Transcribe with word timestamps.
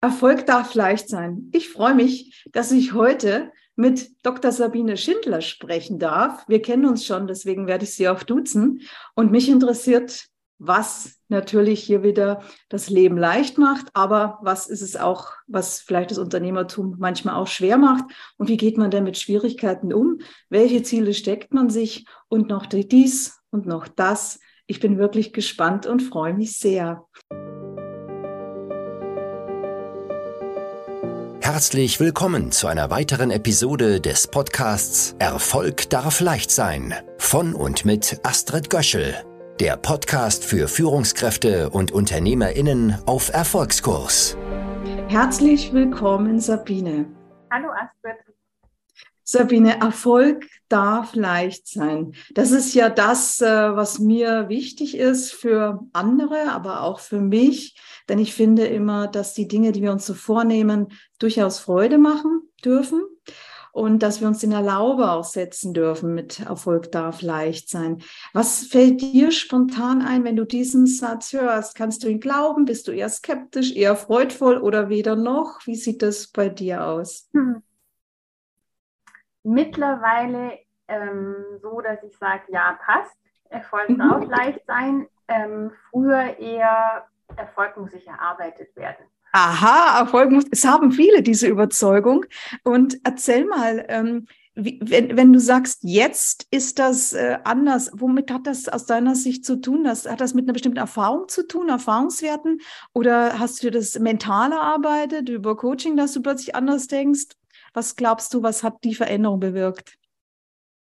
Erfolg 0.00 0.46
darf 0.46 0.74
leicht 0.74 1.08
sein. 1.08 1.50
Ich 1.52 1.70
freue 1.70 1.94
mich, 1.94 2.44
dass 2.52 2.70
ich 2.70 2.92
heute 2.92 3.50
mit 3.74 4.10
Dr. 4.24 4.52
Sabine 4.52 4.96
Schindler 4.96 5.40
sprechen 5.40 5.98
darf. 5.98 6.44
Wir 6.48 6.62
kennen 6.62 6.86
uns 6.86 7.04
schon, 7.04 7.26
deswegen 7.26 7.66
werde 7.66 7.84
ich 7.84 7.94
sie 7.94 8.08
auch 8.08 8.22
duzen. 8.22 8.82
Und 9.14 9.30
mich 9.30 9.48
interessiert, 9.48 10.26
was 10.58 11.20
natürlich 11.28 11.82
hier 11.84 12.02
wieder 12.02 12.42
das 12.68 12.90
Leben 12.90 13.16
leicht 13.16 13.58
macht, 13.58 13.86
aber 13.94 14.38
was 14.42 14.68
ist 14.68 14.82
es 14.82 14.96
auch, 14.96 15.30
was 15.46 15.80
vielleicht 15.80 16.10
das 16.10 16.18
Unternehmertum 16.18 16.96
manchmal 16.98 17.36
auch 17.36 17.46
schwer 17.46 17.78
macht? 17.78 18.04
Und 18.36 18.48
wie 18.48 18.56
geht 18.56 18.76
man 18.76 18.90
denn 18.90 19.04
mit 19.04 19.18
Schwierigkeiten 19.18 19.92
um? 19.92 20.18
Welche 20.48 20.82
Ziele 20.82 21.14
steckt 21.14 21.52
man 21.54 21.70
sich? 21.70 22.06
Und 22.28 22.48
noch 22.48 22.66
dies 22.66 23.40
und 23.50 23.66
noch 23.66 23.86
das. 23.86 24.40
Ich 24.66 24.80
bin 24.80 24.98
wirklich 24.98 25.32
gespannt 25.32 25.86
und 25.86 26.02
freue 26.02 26.34
mich 26.34 26.58
sehr. 26.58 27.06
Herzlich 31.58 31.98
willkommen 31.98 32.52
zu 32.52 32.68
einer 32.68 32.88
weiteren 32.88 33.32
Episode 33.32 34.00
des 34.00 34.28
Podcasts 34.28 35.16
Erfolg 35.18 35.90
darf 35.90 36.20
leicht 36.20 36.52
sein 36.52 36.94
von 37.18 37.52
und 37.52 37.84
mit 37.84 38.20
Astrid 38.22 38.70
Göschel, 38.70 39.16
der 39.58 39.76
Podcast 39.76 40.44
für 40.44 40.68
Führungskräfte 40.68 41.70
und 41.70 41.90
Unternehmerinnen 41.90 42.96
auf 43.06 43.30
Erfolgskurs. 43.34 44.38
Herzlich 45.08 45.72
willkommen, 45.72 46.38
Sabine. 46.38 47.06
Hallo 47.50 47.70
Astrid. 47.70 48.24
Sabine, 49.24 49.80
Erfolg 49.80 50.46
darf 50.68 51.16
leicht 51.16 51.66
sein. 51.66 52.12
Das 52.34 52.52
ist 52.52 52.72
ja 52.72 52.88
das, 52.88 53.40
äh, 53.40 53.46
was 53.74 53.98
mir 53.98 54.48
wichtig 54.48 54.96
ist 54.96 55.32
für 55.32 55.80
andere, 55.92 56.52
aber 56.52 56.82
auch 56.82 57.00
für 57.00 57.20
mich. 57.20 57.74
Denn 58.08 58.18
ich 58.18 58.34
finde 58.34 58.66
immer, 58.66 59.08
dass 59.08 59.34
die 59.34 59.48
Dinge, 59.48 59.72
die 59.72 59.82
wir 59.82 59.92
uns 59.92 60.06
so 60.06 60.14
vornehmen, 60.14 60.88
durchaus 61.18 61.58
Freude 61.58 61.98
machen 61.98 62.42
dürfen 62.64 63.02
und 63.72 64.02
dass 64.02 64.20
wir 64.20 64.28
uns 64.28 64.42
in 64.42 64.52
Erlaube 64.52 65.10
auch 65.10 65.24
setzen 65.24 65.74
dürfen 65.74 66.14
mit 66.14 66.40
Erfolg 66.40 66.90
darf 66.90 67.22
leicht 67.22 67.68
sein. 67.68 68.02
Was 68.32 68.66
fällt 68.66 69.00
dir 69.00 69.30
spontan 69.30 70.02
ein, 70.02 70.24
wenn 70.24 70.36
du 70.36 70.44
diesen 70.44 70.86
Satz 70.86 71.32
hörst? 71.32 71.74
Kannst 71.74 72.02
du 72.02 72.08
ihn 72.08 72.20
glauben? 72.20 72.64
Bist 72.64 72.88
du 72.88 72.92
eher 72.92 73.08
skeptisch, 73.08 73.74
eher 73.74 73.94
freudvoll 73.94 74.58
oder 74.58 74.88
weder 74.88 75.16
noch? 75.16 75.60
Wie 75.64 75.76
sieht 75.76 76.02
das 76.02 76.28
bei 76.28 76.48
dir 76.48 76.86
aus? 76.86 77.28
Hm 77.32 77.62
mittlerweile 79.48 80.58
ähm, 80.88 81.34
so, 81.62 81.80
dass 81.80 82.02
ich 82.02 82.16
sage, 82.16 82.42
ja, 82.48 82.78
passt. 82.84 83.16
Erfolg 83.50 83.88
mhm. 83.88 83.98
darf 83.98 84.24
leicht 84.26 84.66
sein. 84.66 85.06
Ähm, 85.26 85.72
früher 85.90 86.38
eher, 86.38 87.06
Erfolg 87.36 87.76
muss 87.76 87.92
sich 87.92 88.06
erarbeitet 88.06 88.74
werden. 88.76 89.06
Aha, 89.32 90.00
Erfolg 90.00 90.30
muss, 90.30 90.44
es 90.50 90.64
haben 90.64 90.90
viele 90.90 91.22
diese 91.22 91.48
Überzeugung. 91.48 92.24
Und 92.64 92.98
erzähl 93.04 93.44
mal, 93.44 93.84
ähm, 93.88 94.26
wie, 94.54 94.80
wenn, 94.82 95.16
wenn 95.16 95.32
du 95.32 95.38
sagst, 95.38 95.80
jetzt 95.82 96.46
ist 96.50 96.78
das 96.78 97.12
äh, 97.12 97.38
anders, 97.44 97.90
womit 97.94 98.32
hat 98.32 98.46
das 98.46 98.68
aus 98.68 98.86
deiner 98.86 99.14
Sicht 99.14 99.44
zu 99.44 99.60
tun? 99.60 99.84
Das, 99.84 100.06
hat 100.06 100.20
das 100.20 100.34
mit 100.34 100.46
einer 100.46 100.54
bestimmten 100.54 100.78
Erfahrung 100.78 101.28
zu 101.28 101.46
tun, 101.46 101.68
Erfahrungswerten? 101.68 102.60
Oder 102.94 103.38
hast 103.38 103.62
du 103.62 103.70
das 103.70 103.98
mental 103.98 104.52
erarbeitet 104.52 105.28
über 105.28 105.56
Coaching, 105.56 105.96
dass 105.96 106.12
du 106.12 106.22
plötzlich 106.22 106.56
anders 106.56 106.88
denkst? 106.88 107.26
Was 107.74 107.96
glaubst 107.96 108.34
du, 108.34 108.42
was 108.42 108.64
hat 108.64 108.82
die 108.82 108.94
Veränderung 108.94 109.38
bewirkt? 109.38 109.98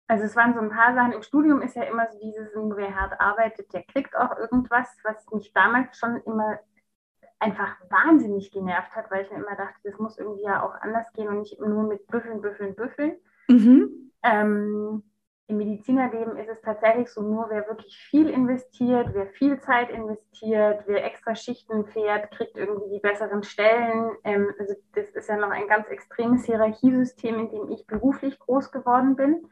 Also 0.07 0.25
es 0.25 0.37
waren 0.37 0.55
so 0.55 0.61
ein 0.61 0.71
paar 0.71 0.95
Sachen. 0.95 1.13
Im 1.13 1.23
Studium 1.23 1.63
ist 1.63 1.77
ja 1.77 1.85
immer 1.85 2.07
so 2.11 2.19
dieses, 2.19 2.49
wer 2.55 2.95
hart 2.95 3.21
arbeitet, 3.21 3.73
der 3.73 3.85
kriegt 3.85 4.15
auch 4.17 4.37
irgendwas, 4.37 4.89
was 5.03 5.27
mich 5.33 5.53
damals 5.53 5.99
schon 5.99 6.17
immer 6.27 6.59
einfach 7.39 7.77
wahnsinnig 7.91 8.51
genervt 8.53 8.95
hat, 8.95 9.11
weil 9.11 9.25
ich 9.25 9.31
mir 9.31 9.39
immer 9.39 9.57
dachte, 9.57 9.79
das 9.85 9.99
muss 9.99 10.19
irgendwie 10.19 10.45
ja 10.45 10.63
auch 10.63 10.75
anders 10.81 11.13
gehen 11.13 11.29
und 11.29 11.41
nicht 11.41 11.59
nur 11.61 11.85
mit 11.85 12.07
Büffeln, 12.07 12.41
Büffeln, 12.41 12.75
Büffeln. 12.75 13.17
Mhm. 13.49 14.13
Ähm, 14.23 15.03
im 15.47 15.59
Medizinerleben 15.59 16.39
ist 16.39 16.49
es 16.49 16.63
tatsächlich 16.63 17.11
so, 17.11 17.21
nur 17.21 17.51
wer 17.51 17.69
wirklich 17.69 17.99
viel 17.99 18.31
investiert, 18.31 19.11
wer 19.13 19.27
viel 19.27 19.61
Zeit 19.61 19.91
investiert, 19.91 20.85
wer 20.87 21.05
extra 21.05 21.35
Schichten 21.35 21.85
fährt, 21.87 22.31
kriegt 22.31 22.57
irgendwie 22.57 22.95
die 22.95 23.01
besseren 23.01 23.43
Stellen. 23.43 24.13
Ähm, 24.25 24.55
also 24.59 24.75
das 24.95 25.11
ist 25.11 25.29
ja 25.29 25.37
noch 25.37 25.51
ein 25.51 25.69
ganz 25.69 25.89
extremes 25.89 26.47
Hierarchiesystem, 26.47 27.39
in 27.39 27.51
dem 27.51 27.69
ich 27.71 27.87
beruflich 27.87 28.39
groß 28.39 28.73
geworden 28.73 29.17
bin. 29.17 29.47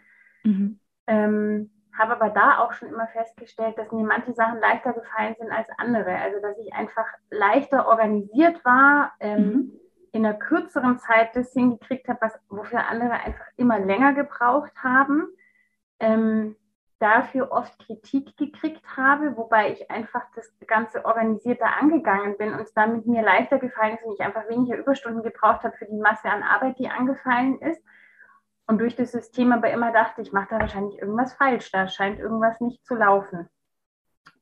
Mhm. 0.44 0.78
Ähm, 1.06 1.70
habe 1.96 2.12
aber 2.12 2.30
da 2.30 2.58
auch 2.58 2.72
schon 2.72 2.88
immer 2.88 3.06
festgestellt, 3.08 3.76
dass 3.76 3.92
mir 3.92 4.04
manche 4.04 4.32
Sachen 4.32 4.60
leichter 4.60 4.92
gefallen 4.92 5.34
sind 5.38 5.50
als 5.50 5.68
andere. 5.76 6.16
Also 6.16 6.40
dass 6.40 6.56
ich 6.58 6.72
einfach 6.72 7.06
leichter 7.30 7.86
organisiert 7.86 8.64
war, 8.64 9.12
ähm, 9.20 9.44
mhm. 9.44 9.72
in 10.12 10.24
einer 10.24 10.38
kürzeren 10.38 10.98
Zeit 10.98 11.36
das 11.36 11.52
hingekriegt 11.52 12.08
habe, 12.08 12.20
was, 12.22 12.38
wofür 12.48 12.86
andere 12.88 13.12
einfach 13.12 13.44
immer 13.56 13.78
länger 13.78 14.14
gebraucht 14.14 14.72
haben 14.82 15.28
ähm, 16.02 16.56
dafür 16.98 17.50
oft 17.50 17.78
Kritik 17.78 18.36
gekriegt 18.36 18.84
habe, 18.96 19.36
wobei 19.36 19.72
ich 19.72 19.90
einfach 19.90 20.22
das 20.36 20.52
Ganze 20.66 21.04
organisierter 21.04 21.76
angegangen 21.80 22.36
bin 22.36 22.52
und 22.52 22.60
es 22.60 22.74
damit 22.74 23.06
mir 23.06 23.22
leichter 23.22 23.58
gefallen 23.58 23.94
ist 23.94 24.04
und 24.04 24.14
ich 24.14 24.20
einfach 24.20 24.48
weniger 24.48 24.76
Überstunden 24.76 25.22
gebraucht 25.22 25.64
habe 25.64 25.76
für 25.76 25.86
die 25.86 25.96
Masse 25.96 26.28
an 26.28 26.42
Arbeit, 26.42 26.78
die 26.78 26.88
angefallen 26.88 27.58
ist. 27.60 27.82
Und 28.66 28.78
durch 28.78 28.96
das 28.96 29.12
System 29.12 29.52
aber 29.52 29.70
immer 29.70 29.92
dachte, 29.92 30.22
ich 30.22 30.32
mache 30.32 30.48
da 30.50 30.60
wahrscheinlich 30.60 30.98
irgendwas 30.98 31.34
falsch, 31.34 31.70
da 31.72 31.88
scheint 31.88 32.20
irgendwas 32.20 32.60
nicht 32.60 32.84
zu 32.86 32.94
laufen. 32.94 33.48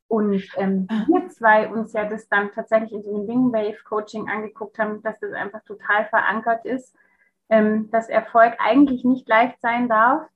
Und 0.09 0.43
ähm, 0.57 0.87
wir 1.09 1.29
zwei 1.29 1.69
uns 1.69 1.93
ja 1.93 2.09
das 2.09 2.29
dann 2.29 2.51
tatsächlich 2.53 2.93
in 2.93 3.03
so 3.03 3.15
einem 3.15 3.29
Wingwave-Coaching 3.29 4.29
angeguckt 4.29 4.79
haben, 4.79 5.03
dass 5.03 5.19
das 5.21 5.33
einfach 5.33 5.63
total 5.65 6.07
verankert 6.07 6.65
ist, 6.65 6.95
ähm, 7.49 7.91
dass 7.91 8.09
Erfolg 8.09 8.55
eigentlich 8.59 9.05
nicht 9.05 9.29
leicht 9.29 9.61
sein 9.61 9.89
darf, 9.89 10.29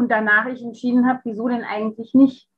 und 0.00 0.10
danach 0.10 0.46
ich 0.46 0.62
entschieden 0.62 1.06
habe, 1.06 1.20
wieso 1.24 1.46
denn 1.48 1.62
eigentlich 1.62 2.14
nicht? 2.14 2.48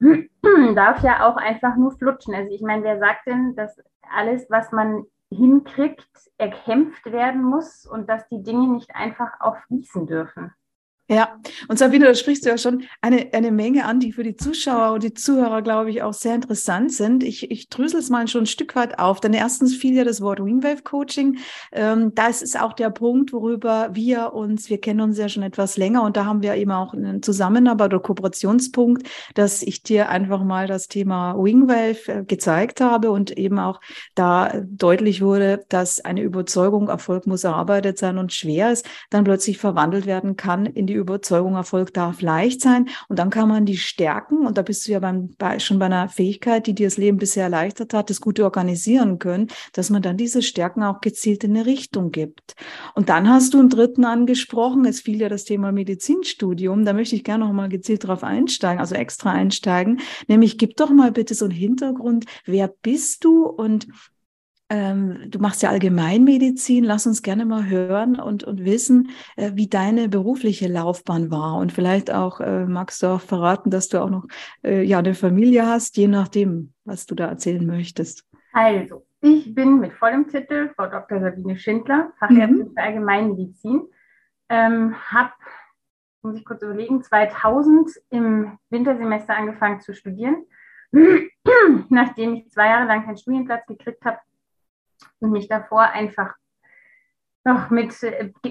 Darf 0.74 1.02
ja 1.02 1.28
auch 1.28 1.36
einfach 1.36 1.76
nur 1.76 1.90
flutschen. 1.98 2.32
Also 2.32 2.52
ich 2.52 2.62
meine, 2.62 2.84
wer 2.84 3.00
sagt 3.00 3.26
denn, 3.26 3.56
dass 3.56 3.76
alles, 4.08 4.48
was 4.50 4.70
man 4.70 5.04
hinkriegt, 5.32 6.08
erkämpft 6.38 7.06
werden 7.06 7.42
muss 7.42 7.86
und 7.86 8.08
dass 8.08 8.28
die 8.28 8.42
Dinge 8.42 8.68
nicht 8.68 8.94
einfach 8.94 9.40
auch 9.40 9.56
fließen 9.66 10.06
dürfen? 10.06 10.52
Ja, 11.08 11.36
und 11.68 11.78
Sabine, 11.78 12.06
da 12.06 12.14
sprichst 12.14 12.46
du 12.46 12.48
ja 12.48 12.56
schon 12.56 12.84
eine, 13.00 13.28
eine 13.32 13.50
Menge 13.50 13.84
an, 13.84 13.98
die 13.98 14.12
für 14.12 14.22
die 14.22 14.36
Zuschauer 14.36 14.92
und 14.94 15.02
die 15.02 15.12
Zuhörer, 15.12 15.60
glaube 15.60 15.90
ich, 15.90 16.02
auch 16.02 16.14
sehr 16.14 16.34
interessant 16.34 16.92
sind. 16.92 17.24
Ich, 17.24 17.50
ich 17.50 17.68
drösel 17.68 17.98
es 17.98 18.08
mal 18.08 18.26
schon 18.28 18.44
ein 18.44 18.46
Stück 18.46 18.76
weit 18.76 18.98
auf, 18.98 19.20
denn 19.20 19.34
erstens 19.34 19.74
fiel 19.74 19.94
ja 19.94 20.04
das 20.04 20.20
Wort 20.20 20.42
Wingwave 20.42 20.82
Coaching. 20.84 21.38
Ähm, 21.72 22.14
das 22.14 22.40
ist 22.40 22.58
auch 22.58 22.72
der 22.72 22.88
Punkt, 22.90 23.32
worüber 23.32 23.90
wir 23.92 24.32
uns, 24.32 24.70
wir 24.70 24.80
kennen 24.80 25.00
uns 25.00 25.18
ja 25.18 25.28
schon 25.28 25.42
etwas 25.42 25.76
länger 25.76 26.02
und 26.04 26.16
da 26.16 26.24
haben 26.24 26.40
wir 26.40 26.54
eben 26.54 26.70
auch 26.70 26.94
einen 26.94 27.20
Zusammenarbeit 27.22 27.92
oder 27.92 28.02
Kooperationspunkt, 28.02 29.06
dass 29.34 29.62
ich 29.62 29.82
dir 29.82 30.08
einfach 30.08 30.44
mal 30.44 30.66
das 30.68 30.86
Thema 30.86 31.34
Wingwave 31.36 32.08
äh, 32.08 32.24
gezeigt 32.24 32.80
habe 32.80 33.10
und 33.10 33.36
eben 33.36 33.58
auch 33.58 33.80
da 34.14 34.52
deutlich 34.64 35.20
wurde, 35.20 35.64
dass 35.68 36.00
eine 36.00 36.22
Überzeugung, 36.22 36.88
Erfolg 36.88 37.26
muss 37.26 37.44
erarbeitet 37.44 37.98
sein 37.98 38.18
und 38.18 38.32
schwer 38.32 38.72
ist, 38.72 38.88
dann 39.10 39.24
plötzlich 39.24 39.58
verwandelt 39.58 40.06
werden 40.06 40.36
kann 40.36 40.64
in 40.64 40.86
die 40.86 40.91
die 40.92 40.98
Überzeugung, 40.98 41.54
Erfolg 41.54 41.92
darf 41.94 42.20
leicht 42.20 42.60
sein. 42.60 42.88
Und 43.08 43.18
dann 43.18 43.30
kann 43.30 43.48
man 43.48 43.66
die 43.66 43.76
Stärken, 43.76 44.46
und 44.46 44.58
da 44.58 44.62
bist 44.62 44.86
du 44.86 44.92
ja 44.92 45.00
beim, 45.00 45.34
bei, 45.38 45.58
schon 45.58 45.78
bei 45.78 45.86
einer 45.86 46.08
Fähigkeit, 46.08 46.66
die 46.66 46.74
dir 46.74 46.86
das 46.86 46.96
Leben 46.96 47.18
bisher 47.18 47.44
erleichtert 47.44 47.94
hat, 47.94 48.10
das 48.10 48.20
Gute 48.20 48.44
organisieren 48.44 49.18
können, 49.18 49.48
dass 49.72 49.90
man 49.90 50.02
dann 50.02 50.16
diese 50.16 50.42
Stärken 50.42 50.82
auch 50.82 51.00
gezielt 51.00 51.44
in 51.44 51.56
eine 51.56 51.66
Richtung 51.66 52.10
gibt. 52.10 52.54
Und 52.94 53.08
dann 53.08 53.28
hast 53.28 53.54
du 53.54 53.60
im 53.60 53.68
dritten 53.68 54.04
angesprochen, 54.04 54.84
es 54.84 55.00
fiel 55.00 55.20
ja 55.20 55.28
das 55.28 55.44
Thema 55.44 55.72
Medizinstudium, 55.72 56.84
da 56.84 56.92
möchte 56.92 57.16
ich 57.16 57.24
gerne 57.24 57.44
noch 57.44 57.52
mal 57.52 57.68
gezielt 57.68 58.06
drauf 58.06 58.22
einsteigen, 58.22 58.80
also 58.80 58.94
extra 58.94 59.32
einsteigen, 59.32 60.00
nämlich 60.28 60.58
gib 60.58 60.76
doch 60.76 60.90
mal 60.90 61.12
bitte 61.12 61.34
so 61.34 61.46
einen 61.46 61.54
Hintergrund, 61.54 62.26
wer 62.44 62.68
bist 62.68 63.24
du 63.24 63.46
und 63.46 63.86
ähm, 64.72 65.30
du 65.30 65.38
machst 65.38 65.62
ja 65.62 65.68
Allgemeinmedizin. 65.68 66.82
Lass 66.82 67.06
uns 67.06 67.22
gerne 67.22 67.44
mal 67.44 67.68
hören 67.68 68.18
und, 68.18 68.42
und 68.42 68.64
wissen, 68.64 69.10
äh, 69.36 69.52
wie 69.54 69.68
deine 69.68 70.08
berufliche 70.08 70.66
Laufbahn 70.66 71.30
war. 71.30 71.56
Und 71.56 71.72
vielleicht 71.72 72.10
auch 72.10 72.40
äh, 72.40 72.64
magst 72.64 73.02
du 73.02 73.08
auch 73.08 73.20
verraten, 73.20 73.70
dass 73.70 73.90
du 73.90 74.02
auch 74.02 74.08
noch 74.08 74.26
äh, 74.64 74.82
ja 74.82 74.98
eine 74.98 75.12
Familie 75.12 75.66
hast, 75.66 75.98
je 75.98 76.08
nachdem, 76.08 76.72
was 76.86 77.04
du 77.04 77.14
da 77.14 77.26
erzählen 77.26 77.66
möchtest. 77.66 78.26
Also, 78.54 79.04
ich 79.20 79.54
bin 79.54 79.78
mit 79.78 79.92
vollem 79.92 80.26
Titel 80.26 80.70
Frau 80.74 80.86
Dr. 80.86 81.20
Sabine 81.20 81.58
Schindler, 81.58 82.10
Fachärztin 82.18 82.68
mhm. 82.68 82.72
für 82.74 82.82
Allgemeinmedizin. 82.82 83.82
Ähm, 84.48 84.94
habe, 85.10 85.32
muss 86.22 86.38
ich 86.38 86.46
kurz 86.46 86.62
überlegen, 86.62 87.02
2000 87.02 87.90
im 88.08 88.58
Wintersemester 88.70 89.36
angefangen 89.36 89.80
zu 89.82 89.92
studieren. 89.92 90.46
Nachdem 91.90 92.36
ich 92.36 92.50
zwei 92.50 92.68
Jahre 92.68 92.86
lang 92.86 93.04
keinen 93.04 93.18
Studienplatz 93.18 93.66
gekriegt 93.66 94.02
habe, 94.06 94.18
und 95.20 95.30
mich 95.30 95.48
davor 95.48 95.82
einfach 95.82 96.34
noch 97.44 97.70
mit, 97.70 97.92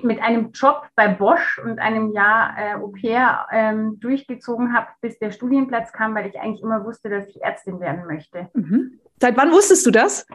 mit 0.04 0.22
einem 0.22 0.52
Job 0.52 0.88
bei 0.96 1.08
Bosch 1.08 1.60
und 1.60 1.80
einem 1.80 2.12
Jahr 2.12 2.58
äh, 2.58 2.76
Au 2.76 2.90
pair 2.90 3.48
ähm, 3.52 4.00
durchgezogen 4.00 4.74
habe, 4.74 4.88
bis 5.00 5.18
der 5.18 5.32
Studienplatz 5.32 5.94
kam, 5.94 6.14
weil 6.14 6.28
ich 6.28 6.40
eigentlich 6.40 6.62
immer 6.62 6.84
wusste, 6.84 7.10
dass 7.10 7.26
ich 7.28 7.42
Ärztin 7.42 7.80
werden 7.80 8.06
möchte. 8.06 8.50
Mhm. 8.54 9.00
Seit 9.20 9.38
wann 9.38 9.52
wusstest 9.52 9.86
du 9.86 9.92
das? 9.92 10.26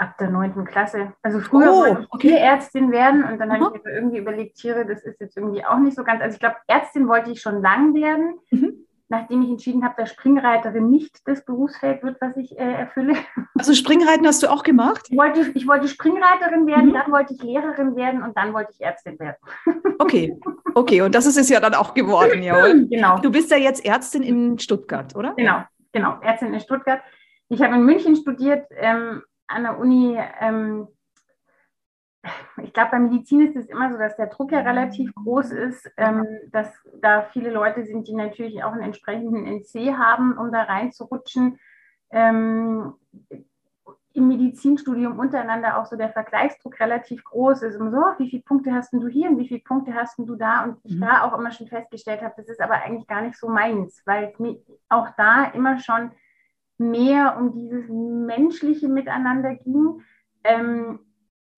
ab 0.00 0.16
der 0.18 0.30
neunten 0.30 0.64
Klasse. 0.64 1.12
Also 1.22 1.40
früher 1.40 1.72
oh, 1.72 1.80
wollte 1.80 2.02
ich 2.02 2.12
okay. 2.12 2.28
Tierärztin 2.28 2.92
werden 2.92 3.24
und 3.24 3.38
dann 3.38 3.52
habe 3.52 3.76
ich 3.76 3.84
mir 3.84 3.92
irgendwie 3.92 4.18
überlegt, 4.18 4.56
Tiere, 4.56 4.86
das 4.86 5.02
ist 5.02 5.20
jetzt 5.20 5.36
irgendwie 5.36 5.64
auch 5.64 5.78
nicht 5.78 5.96
so 5.96 6.04
ganz. 6.04 6.20
Also 6.22 6.34
ich 6.34 6.40
glaube, 6.40 6.56
Ärztin 6.68 7.08
wollte 7.08 7.30
ich 7.30 7.40
schon 7.40 7.60
lang 7.62 7.94
werden. 7.94 8.38
Mhm 8.50 8.87
nachdem 9.08 9.42
ich 9.42 9.50
entschieden 9.50 9.84
habe, 9.84 9.94
dass 9.96 10.10
Springreiterin 10.10 10.90
nicht 10.90 11.26
das 11.26 11.44
Berufsfeld 11.44 12.02
wird, 12.02 12.20
was 12.20 12.36
ich 12.36 12.58
äh, 12.58 12.72
erfülle. 12.72 13.14
Also 13.56 13.74
Springreiten 13.74 14.26
hast 14.26 14.42
du 14.42 14.48
auch 14.48 14.62
gemacht? 14.62 15.06
Ich 15.10 15.18
wollte, 15.18 15.50
ich 15.54 15.66
wollte 15.66 15.88
Springreiterin 15.88 16.66
werden, 16.66 16.90
mhm. 16.90 16.92
dann 16.92 17.10
wollte 17.10 17.34
ich 17.34 17.42
Lehrerin 17.42 17.96
werden 17.96 18.22
und 18.22 18.36
dann 18.36 18.52
wollte 18.52 18.72
ich 18.72 18.80
Ärztin 18.80 19.18
werden. 19.18 19.36
Okay, 19.98 20.38
okay, 20.74 21.02
und 21.02 21.14
das 21.14 21.26
ist 21.26 21.36
es 21.36 21.48
ja 21.48 21.58
dann 21.58 21.74
auch 21.74 21.92
geworden, 21.92 22.42
jawohl. 22.42 22.86
Genau. 22.88 23.18
Du 23.18 23.32
bist 23.32 23.50
ja 23.50 23.56
jetzt 23.56 23.84
Ärztin 23.84 24.22
in 24.22 24.58
Stuttgart, 24.58 25.16
oder? 25.16 25.34
Genau, 25.34 25.64
genau, 25.92 26.20
Ärztin 26.20 26.54
in 26.54 26.60
Stuttgart. 26.60 27.00
Ich 27.48 27.60
habe 27.62 27.74
in 27.74 27.84
München 27.84 28.14
studiert, 28.14 28.66
ähm, 28.76 29.22
an 29.48 29.62
der 29.64 29.78
Uni 29.78 30.16
ähm, 30.40 30.86
ich 32.62 32.72
glaube, 32.72 32.90
bei 32.92 32.98
Medizin 32.98 33.40
ist 33.46 33.56
es 33.56 33.66
immer 33.66 33.90
so, 33.92 33.98
dass 33.98 34.16
der 34.16 34.26
Druck 34.26 34.52
ja 34.52 34.60
relativ 34.60 35.14
groß 35.14 35.52
ist, 35.52 35.90
ähm, 35.96 36.26
dass 36.50 36.72
da 37.00 37.22
viele 37.32 37.50
Leute 37.50 37.84
sind, 37.84 38.08
die 38.08 38.14
natürlich 38.14 38.62
auch 38.64 38.72
einen 38.72 38.82
entsprechenden 38.82 39.46
NC 39.46 39.96
haben, 39.96 40.36
um 40.36 40.52
da 40.52 40.62
reinzurutschen. 40.62 41.58
Ähm, 42.10 42.94
Im 44.12 44.28
Medizinstudium 44.28 45.18
untereinander 45.18 45.78
auch 45.78 45.86
so 45.86 45.96
der 45.96 46.10
Vergleichsdruck 46.10 46.80
relativ 46.80 47.22
groß 47.24 47.62
ist. 47.62 47.76
Und 47.76 47.90
so, 47.90 48.02
wie 48.18 48.30
viele 48.30 48.42
Punkte 48.42 48.72
hast 48.72 48.92
du 48.92 49.06
hier 49.08 49.30
und 49.30 49.38
wie 49.38 49.48
viele 49.48 49.60
Punkte 49.60 49.94
hast 49.94 50.18
du 50.18 50.34
da? 50.34 50.64
Und 50.64 50.78
ich 50.84 50.96
mhm. 50.96 51.02
da 51.02 51.22
auch 51.22 51.38
immer 51.38 51.52
schon 51.52 51.68
festgestellt 51.68 52.22
habe, 52.22 52.34
das 52.36 52.48
ist 52.48 52.60
aber 52.60 52.82
eigentlich 52.82 53.06
gar 53.06 53.22
nicht 53.22 53.36
so 53.36 53.48
meins, 53.48 54.02
weil 54.06 54.30
es 54.32 54.38
mir 54.38 54.56
auch 54.88 55.08
da 55.16 55.44
immer 55.44 55.78
schon 55.78 56.10
mehr 56.78 57.36
um 57.36 57.52
dieses 57.52 57.88
menschliche 57.88 58.88
Miteinander 58.88 59.54
ging. 59.56 60.02
Ähm, 60.44 61.00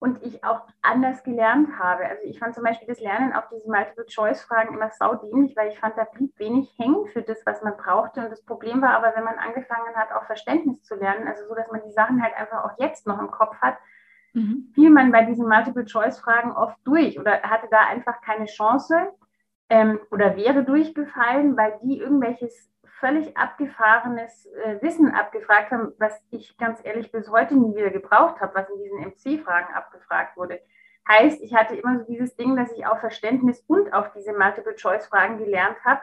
und 0.01 0.23
ich 0.23 0.43
auch 0.43 0.61
anders 0.81 1.23
gelernt 1.23 1.77
habe. 1.77 2.07
Also 2.07 2.23
ich 2.25 2.39
fand 2.39 2.55
zum 2.55 2.63
Beispiel 2.63 2.87
das 2.87 2.99
Lernen 2.99 3.33
auf 3.33 3.43
diese 3.53 3.69
Multiple-Choice-Fragen 3.69 4.73
immer 4.73 4.89
saudienlich, 4.89 5.55
weil 5.55 5.69
ich 5.69 5.79
fand, 5.79 5.95
da 5.95 6.05
blieb 6.05 6.37
wenig 6.39 6.73
hängen 6.79 7.05
für 7.13 7.21
das, 7.21 7.45
was 7.45 7.61
man 7.61 7.77
brauchte. 7.77 8.21
Und 8.21 8.31
das 8.31 8.43
Problem 8.43 8.81
war 8.81 8.95
aber, 8.95 9.15
wenn 9.15 9.23
man 9.23 9.37
angefangen 9.37 9.95
hat, 9.95 10.11
auch 10.11 10.25
Verständnis 10.25 10.81
zu 10.81 10.95
lernen, 10.95 11.27
also 11.27 11.47
so, 11.47 11.53
dass 11.53 11.71
man 11.71 11.81
die 11.85 11.91
Sachen 11.91 12.23
halt 12.23 12.35
einfach 12.35 12.63
auch 12.63 12.79
jetzt 12.79 13.05
noch 13.05 13.19
im 13.19 13.29
Kopf 13.29 13.55
hat, 13.61 13.77
mhm. 14.33 14.71
fiel 14.73 14.89
man 14.89 15.11
bei 15.11 15.23
diesen 15.23 15.47
Multiple-Choice-Fragen 15.47 16.53
oft 16.53 16.77
durch 16.83 17.19
oder 17.19 17.39
hatte 17.43 17.67
da 17.69 17.81
einfach 17.81 18.21
keine 18.21 18.47
Chance 18.47 18.95
ähm, 19.69 19.99
oder 20.09 20.35
wäre 20.35 20.63
durchgefallen, 20.63 21.55
weil 21.55 21.79
die 21.83 21.99
irgendwelches 21.99 22.70
völlig 23.01 23.35
abgefahrenes 23.35 24.45
äh, 24.63 24.81
Wissen 24.81 25.13
abgefragt 25.13 25.71
haben, 25.71 25.91
was 25.97 26.13
ich 26.29 26.57
ganz 26.57 26.79
ehrlich 26.83 27.11
bis 27.11 27.29
heute 27.29 27.55
nie 27.55 27.75
wieder 27.75 27.89
gebraucht 27.89 28.39
habe, 28.39 28.55
was 28.55 28.69
in 28.69 28.77
diesen 28.77 28.99
MC-Fragen 28.99 29.73
abgefragt 29.73 30.37
wurde. 30.37 30.61
Heißt, 31.09 31.41
ich 31.41 31.53
hatte 31.53 31.75
immer 31.75 31.99
so 31.99 32.05
dieses 32.05 32.35
Ding, 32.35 32.55
dass 32.55 32.71
ich 32.71 32.85
auf 32.85 32.99
Verständnis 32.99 33.63
und 33.67 33.91
auf 33.91 34.13
diese 34.13 34.31
Multiple-Choice-Fragen 34.31 35.39
gelernt 35.39 35.77
habe, 35.83 36.01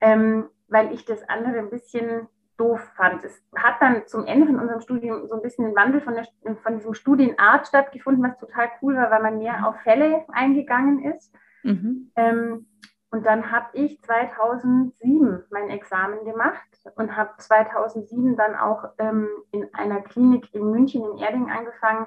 ähm, 0.00 0.50
weil 0.68 0.92
ich 0.92 1.04
das 1.04 1.26
andere 1.28 1.60
ein 1.60 1.70
bisschen 1.70 2.28
doof 2.56 2.80
fand. 2.96 3.24
Es 3.24 3.42
hat 3.56 3.80
dann 3.80 4.06
zum 4.06 4.26
Ende 4.26 4.46
von 4.46 4.58
unserem 4.58 4.80
Studium 4.80 5.26
so 5.28 5.36
ein 5.36 5.42
bisschen 5.42 5.66
ein 5.66 5.76
Wandel 5.76 6.00
von, 6.00 6.14
der, 6.14 6.26
von 6.56 6.76
diesem 6.76 6.94
Studienart 6.94 7.68
stattgefunden, 7.68 8.22
was 8.22 8.36
total 8.38 8.68
cool 8.82 8.96
war, 8.96 9.10
weil 9.10 9.22
man 9.22 9.38
mehr 9.38 9.66
auf 9.66 9.76
Fälle 9.82 10.24
eingegangen 10.28 11.04
ist. 11.14 11.34
Mhm. 11.62 12.10
Ähm, 12.16 12.66
und 13.12 13.26
dann 13.26 13.52
habe 13.52 13.68
ich 13.74 14.00
2007 14.02 15.44
mein 15.50 15.68
Examen 15.68 16.24
gemacht 16.24 16.66
und 16.96 17.14
habe 17.14 17.34
2007 17.36 18.36
dann 18.36 18.56
auch 18.56 18.86
ähm, 18.98 19.28
in 19.50 19.72
einer 19.74 20.00
Klinik 20.00 20.52
in 20.54 20.70
München 20.70 21.04
in 21.04 21.18
Erding 21.18 21.50
angefangen 21.50 22.06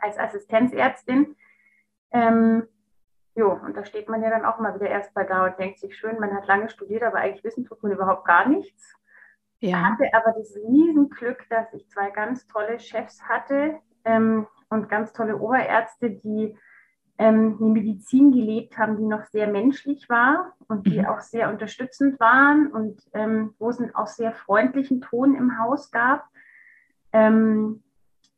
als 0.00 0.18
Assistenzärztin. 0.18 1.36
Ähm, 2.10 2.66
jo, 3.34 3.52
und 3.52 3.76
da 3.76 3.84
steht 3.84 4.08
man 4.08 4.22
ja 4.22 4.30
dann 4.30 4.46
auch 4.46 4.58
mal 4.58 4.74
wieder 4.74 4.88
erst 4.88 5.12
bei 5.12 5.24
da 5.24 5.44
und 5.44 5.58
denkt 5.58 5.78
sich 5.78 5.94
schön, 5.94 6.18
man 6.18 6.34
hat 6.34 6.46
lange 6.46 6.70
studiert, 6.70 7.02
aber 7.02 7.18
eigentlich 7.18 7.44
wissen 7.44 7.66
tut 7.66 7.82
man 7.82 7.92
überhaupt 7.92 8.24
gar 8.24 8.48
nichts. 8.48 8.96
Ja. 9.60 9.82
hatte 9.82 10.04
aber 10.14 10.32
das 10.38 10.56
Riesenglück, 10.56 11.48
dass 11.50 11.70
ich 11.74 11.88
zwei 11.90 12.10
ganz 12.10 12.46
tolle 12.46 12.80
Chefs 12.80 13.22
hatte 13.28 13.78
ähm, 14.06 14.46
und 14.70 14.88
ganz 14.88 15.12
tolle 15.12 15.36
Oberärzte, 15.36 16.10
die 16.10 16.56
ähm, 17.18 17.58
eine 17.60 17.70
Medizin 17.70 18.32
gelebt 18.32 18.76
haben, 18.76 18.96
die 18.96 19.04
noch 19.04 19.24
sehr 19.26 19.46
menschlich 19.46 20.08
war 20.08 20.52
und 20.68 20.86
die 20.86 21.00
mhm. 21.00 21.06
auch 21.06 21.20
sehr 21.20 21.50
unterstützend 21.50 22.18
waren 22.18 22.66
und 22.68 23.02
ähm, 23.12 23.54
wo 23.58 23.70
es 23.70 23.78
einen 23.78 23.94
auch 23.94 24.08
sehr 24.08 24.32
freundlichen 24.32 25.00
Ton 25.00 25.34
im 25.34 25.58
Haus 25.58 25.90
gab. 25.90 26.26
Ähm, 27.12 27.82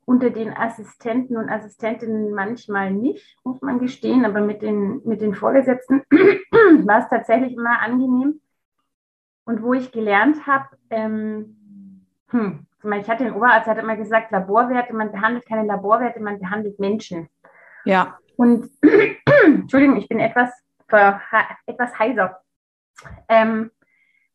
unter 0.05 0.31
den 0.31 0.57
Assistenten 0.57 1.37
und 1.37 1.49
Assistentinnen 1.49 2.33
manchmal 2.33 2.93
nicht, 2.93 3.37
muss 3.45 3.61
man 3.61 3.81
gestehen, 3.81 4.25
aber 4.25 4.41
mit 4.41 4.63
den, 4.63 5.01
mit 5.05 5.21
den 5.21 5.35
Vorgesetzten 5.35 6.03
war 6.87 7.01
es 7.01 7.09
tatsächlich 7.09 7.55
immer 7.55 7.81
angenehm. 7.81 8.41
Und 9.45 9.63
wo 9.63 9.75
ich 9.75 9.91
gelernt 9.91 10.47
habe, 10.47 10.69
ähm, 10.91 11.57
hm, 12.29 12.67
ich 13.01 13.11
hatte 13.11 13.25
den 13.25 13.35
Oberarzt, 13.35 13.67
der 13.67 13.77
hat 13.77 13.83
immer 13.83 13.97
gesagt, 13.97 14.31
Laborwerte, 14.31 14.95
man 14.95 15.11
behandelt 15.11 15.47
keine 15.47 15.67
Laborwerte, 15.67 16.21
man 16.21 16.39
behandelt 16.39 16.79
Menschen. 16.79 17.29
Ja. 17.85 18.19
Und 18.37 18.71
Entschuldigung, 19.45 19.97
ich 19.97 20.09
bin 20.09 20.21
etwas, 20.21 20.51
etwas 21.67 21.99
heiser. 21.99 22.41
Ähm, 23.29 23.71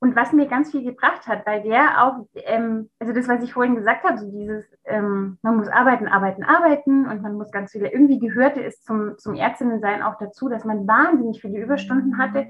und 0.03 0.15
was 0.15 0.33
mir 0.33 0.47
ganz 0.47 0.71
viel 0.71 0.83
gebracht 0.83 1.27
hat, 1.27 1.45
weil 1.45 1.61
der 1.61 2.03
auch, 2.03 2.25
ähm, 2.33 2.89
also 2.97 3.13
das, 3.13 3.27
was 3.27 3.43
ich 3.43 3.53
vorhin 3.53 3.75
gesagt 3.75 4.03
habe, 4.03 4.17
so 4.17 4.31
dieses, 4.31 4.65
ähm, 4.85 5.37
man 5.43 5.57
muss 5.57 5.67
arbeiten, 5.67 6.07
arbeiten, 6.07 6.43
arbeiten 6.43 7.07
und 7.07 7.21
man 7.21 7.35
muss 7.35 7.51
ganz 7.51 7.71
viele, 7.71 7.91
irgendwie 7.91 8.17
gehörte 8.17 8.63
es 8.63 8.81
zum, 8.81 9.19
zum 9.19 9.35
Ärztinnensein 9.35 10.01
auch 10.01 10.17
dazu, 10.17 10.49
dass 10.49 10.65
man 10.65 10.87
wahnsinnig 10.87 11.39
viele 11.39 11.59
Überstunden 11.59 12.17
hatte. 12.17 12.47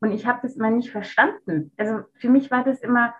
Und 0.00 0.12
ich 0.12 0.26
habe 0.26 0.38
das 0.42 0.56
immer 0.56 0.70
nicht 0.70 0.90
verstanden. 0.90 1.70
Also 1.76 2.00
für 2.14 2.30
mich 2.30 2.50
war 2.50 2.64
das 2.64 2.80
immer, 2.80 3.14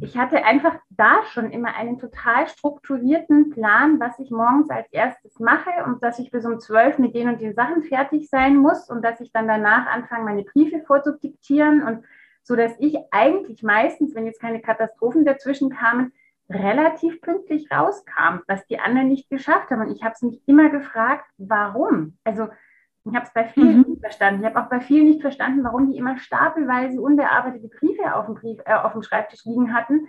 ich 0.00 0.16
hatte 0.16 0.44
einfach 0.44 0.76
da 0.90 1.22
schon 1.32 1.50
immer 1.50 1.74
einen 1.74 1.98
total 1.98 2.48
strukturierten 2.48 3.50
Plan, 3.50 4.00
was 4.00 4.18
ich 4.18 4.30
morgens 4.30 4.70
als 4.70 4.88
erstes 4.90 5.38
mache 5.38 5.70
und 5.84 6.02
dass 6.02 6.18
ich 6.18 6.30
bis 6.30 6.46
um 6.46 6.58
zwölf 6.60 6.98
mit 6.98 7.14
den 7.14 7.28
und 7.28 7.40
den 7.40 7.54
Sachen 7.54 7.82
fertig 7.82 8.28
sein 8.28 8.56
muss 8.56 8.88
und 8.88 9.02
dass 9.02 9.20
ich 9.20 9.32
dann 9.32 9.46
danach 9.46 9.86
anfange, 9.86 10.24
meine 10.24 10.44
Briefe 10.44 10.80
vorzudiktieren 10.80 11.82
und 11.82 12.04
so, 12.42 12.56
dass 12.56 12.72
ich 12.78 12.96
eigentlich 13.10 13.62
meistens, 13.62 14.14
wenn 14.14 14.26
jetzt 14.26 14.40
keine 14.40 14.60
Katastrophen 14.60 15.24
dazwischen 15.24 15.70
kamen, 15.70 16.12
relativ 16.50 17.20
pünktlich 17.20 17.70
rauskam, 17.70 18.40
was 18.46 18.66
die 18.66 18.78
anderen 18.78 19.08
nicht 19.08 19.30
geschafft 19.30 19.70
haben. 19.70 19.82
Und 19.82 19.94
ich 19.94 20.02
habe 20.02 20.14
es 20.14 20.22
mich 20.22 20.42
immer 20.46 20.70
gefragt, 20.70 21.26
warum? 21.38 22.18
Also 22.24 22.48
ich 23.04 23.14
habe 23.14 23.26
es 23.26 23.32
bei 23.32 23.44
vielen 23.44 23.78
mhm. 23.78 23.84
nicht 23.88 24.00
verstanden. 24.00 24.40
Ich 24.40 24.46
habe 24.46 24.60
auch 24.60 24.70
bei 24.70 24.80
vielen 24.80 25.06
nicht 25.06 25.20
verstanden, 25.20 25.64
warum 25.64 25.90
die 25.90 25.98
immer 25.98 26.18
stapelweise 26.18 27.00
unbearbeitete 27.00 27.68
Briefe 27.68 28.14
auf 28.14 28.26
dem, 28.26 28.36
Brief, 28.36 28.58
äh, 28.64 28.74
auf 28.74 28.92
dem 28.92 29.02
Schreibtisch 29.02 29.44
liegen 29.44 29.74
hatten, 29.74 30.08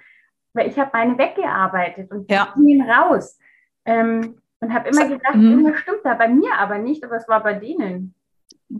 weil 0.53 0.67
ich 0.67 0.77
habe 0.77 0.91
meine 0.93 1.17
weggearbeitet 1.17 2.11
und 2.11 2.29
ja. 2.29 2.53
gingen 2.55 2.89
raus. 2.89 3.39
Ähm, 3.85 4.39
und 4.59 4.73
habe 4.73 4.89
immer 4.89 5.07
gedacht, 5.09 5.35
mhm. 5.35 5.51
irgendwas 5.51 5.79
stimmt 5.79 6.01
da 6.03 6.13
bei 6.13 6.29
mir 6.29 6.53
aber 6.57 6.77
nicht, 6.77 7.03
aber 7.03 7.17
es 7.17 7.27
war 7.27 7.43
bei 7.43 7.53
denen. 7.53 8.15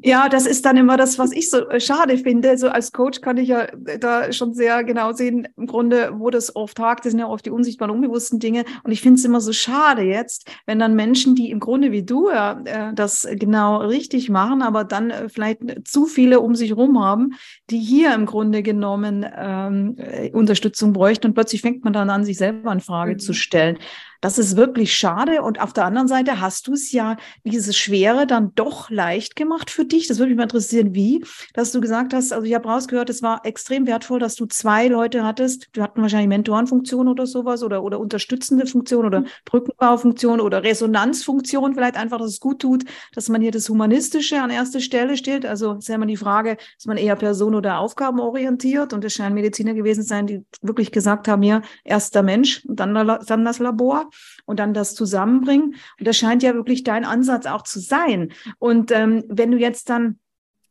Ja, 0.02 0.30
das 0.30 0.46
ist 0.46 0.66
dann 0.66 0.78
immer 0.78 0.98
das, 0.98 1.20
was 1.20 1.32
ich 1.32 1.50
so 1.50 1.68
äh, 1.70 1.80
schade 1.80 2.18
finde. 2.18 2.58
So 2.58 2.70
als 2.70 2.92
Coach 2.92 3.22
kann 3.22 3.38
ich 3.38 3.50
ja 3.50 3.64
äh, 3.86 4.00
da 4.00 4.32
schon 4.32 4.54
sehr 4.54 4.84
genau 4.84 5.12
sehen, 5.14 5.48
im 5.56 5.68
Grunde, 5.68 6.14
wo 6.16 6.30
das 6.30 6.56
oft 6.56 6.80
hakt. 6.80 7.06
Das 7.06 7.12
sind 7.12 7.20
ja 7.20 7.28
oft 7.28 7.46
die 7.46 7.52
unsichtbaren, 7.52 7.94
unbewussten 7.94 8.40
Dinge. 8.40 8.66
Und 8.84 8.92
ich 8.92 9.02
finde 9.02 9.20
es 9.20 9.26
immer 9.26 9.42
so 9.42 9.54
schade 9.54 10.04
jetzt, 10.04 10.50
wenn 10.66 10.80
dann 10.80 10.96
Menschen, 10.96 11.36
die 11.36 11.52
im 11.52 11.60
Grunde 11.60 11.92
wie 11.92 12.04
du 12.04 12.30
ja, 12.30 12.62
äh, 12.66 12.94
das 12.94 13.28
genau 13.34 13.78
richtig 13.78 14.30
machen, 14.30 14.62
aber 14.62 14.84
dann 14.84 15.14
vielleicht 15.28 15.60
zu 15.88 16.06
viele 16.06 16.40
um 16.40 16.56
sich 16.56 16.76
rum 16.76 17.04
haben, 17.04 17.34
die 17.70 17.80
hier 17.80 18.14
im 18.14 18.26
Grunde 18.26 18.64
genommen 18.64 19.26
ähm, 19.36 19.96
Unterstützung 20.34 20.94
bräuchten. 20.94 21.28
Und 21.28 21.34
plötzlich 21.34 21.62
fängt 21.62 21.84
man 21.84 21.94
dann 21.94 22.10
an, 22.10 22.26
sich 22.26 22.38
selber 22.38 22.72
in 22.72 22.80
Frage 22.80 23.14
mhm. 23.14 23.20
zu 23.20 23.34
stellen. 23.34 23.78
Das 24.24 24.38
ist 24.38 24.56
wirklich 24.56 24.96
schade. 24.96 25.42
Und 25.42 25.60
auf 25.60 25.74
der 25.74 25.84
anderen 25.84 26.08
Seite 26.08 26.40
hast 26.40 26.68
du 26.68 26.74
es 26.74 26.94
ja 26.94 27.18
diese 27.44 27.74
Schwere 27.74 28.26
dann 28.26 28.56
doch 28.56 28.90
leicht 28.90 29.36
gemacht 29.36 29.70
für 29.70 29.83
dich. 29.86 30.08
Das 30.08 30.20
würde 30.20 30.30
mich 30.30 30.38
mal 30.38 30.44
interessieren, 30.44 30.94
wie, 30.94 31.24
dass 31.54 31.72
du 31.72 31.82
gesagt 31.82 32.13
hast, 32.13 32.34
also 32.34 32.46
ich 32.46 32.54
habe 32.54 32.68
rausgehört, 32.68 33.10
es 33.10 33.22
war 33.22 33.46
extrem 33.46 33.88
wertvoll, 33.88 34.20
dass 34.20 34.36
du 34.36 34.46
zwei 34.46 34.88
Leute 34.88 35.24
hattest. 35.24 35.70
Du 35.74 35.82
hatten 35.82 36.02
wahrscheinlich 36.02 36.30
Mentorenfunktion 36.30 37.08
oder 37.08 37.25
sowas 37.25 37.63
oder, 37.63 37.84
oder 37.84 38.00
unterstützende 38.00 38.66
Funktion 38.66 39.06
oder 39.06 39.22
mhm. 39.22 39.28
Brückenbaufunktion 39.46 40.40
oder 40.40 40.63
Resonanzfunktion, 40.63 41.74
vielleicht 41.74 41.98
einfach, 41.98 42.18
dass 42.18 42.30
es 42.30 42.40
gut 42.40 42.60
tut, 42.60 42.84
dass 43.13 43.30
man 43.30 43.42
hier 43.42 43.52
das 43.52 43.70
Humanistische 43.70 44.42
an 44.42 44.50
erste 44.50 44.82
Stelle 44.82 45.18
stellt. 45.18 45.46
Also 45.46 45.74
ist 45.74 45.88
ja 45.88 45.96
immer 45.96 46.06
die 46.06 46.18
Frage, 46.18 46.58
ist 46.78 46.88
man 46.88 46.98
eher 46.98 47.16
person- 47.16 47.56
oder 47.56 47.80
aufgabenorientiert? 47.80 48.94
Und 48.94 49.04
es 49.06 49.13
scheinen 49.13 49.36
Mediziner 49.36 49.74
gewesen 49.74 50.04
sein, 50.04 50.28
die 50.28 50.46
wirklich 50.62 50.92
gesagt 50.92 51.28
haben, 51.28 51.44
ja, 51.44 51.62
erster 51.84 52.24
Mensch 52.24 52.66
und 52.66 52.80
dann, 52.80 52.94
dann 52.94 53.46
das 53.46 53.60
Labor 53.60 54.10
und 54.46 54.60
dann 54.60 54.74
das 54.74 54.96
zusammenbringen. 54.96 55.75
Und 56.00 56.08
das 56.08 56.18
scheint 56.18 56.44
ja 56.44 56.54
wirklich 56.54 56.84
dein 56.84 57.06
Ansatz 57.06 57.46
auch 57.46 57.63
zu 57.63 57.80
sein. 57.80 58.32
Und 58.60 58.92
ähm, 58.92 59.24
wenn 59.28 59.52
du 59.52 59.58
jetzt 59.58 59.73
dann 59.84 60.20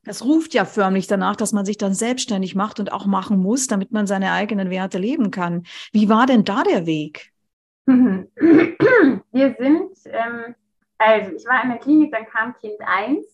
das 0.05 0.25
ruft 0.25 0.53
ja 0.55 0.65
förmlich 0.65 1.07
danach, 1.07 1.37
dass 1.37 1.53
man 1.53 1.65
sich 1.65 1.79
dann 1.79 1.95
selbstständig 1.95 2.55
macht 2.55 2.81
und 2.81 2.93
auch 2.93 3.07
machen 3.07 3.39
muss, 3.39 3.69
damit 3.69 3.93
man 3.93 4.07
seine 4.07 4.33
eigenen 4.33 4.71
Werte 4.71 4.99
leben 4.99 5.31
kann. 5.31 5.65
Wie 5.93 6.09
war 6.09 6.27
denn 6.27 6.45
da 6.45 6.65
der 6.65 6.87
Weg? 6.87 7.33
wir 7.87 9.57
sind, 9.59 9.93
ähm, 10.07 10.55
also 10.99 11.33
ich 11.33 11.47
war 11.47 11.63
in 11.63 11.71
der 11.71 11.79
Klinik, 11.79 12.13
dann 12.13 12.27
kam 12.27 12.55
Kind 12.55 12.81
1. 12.81 13.25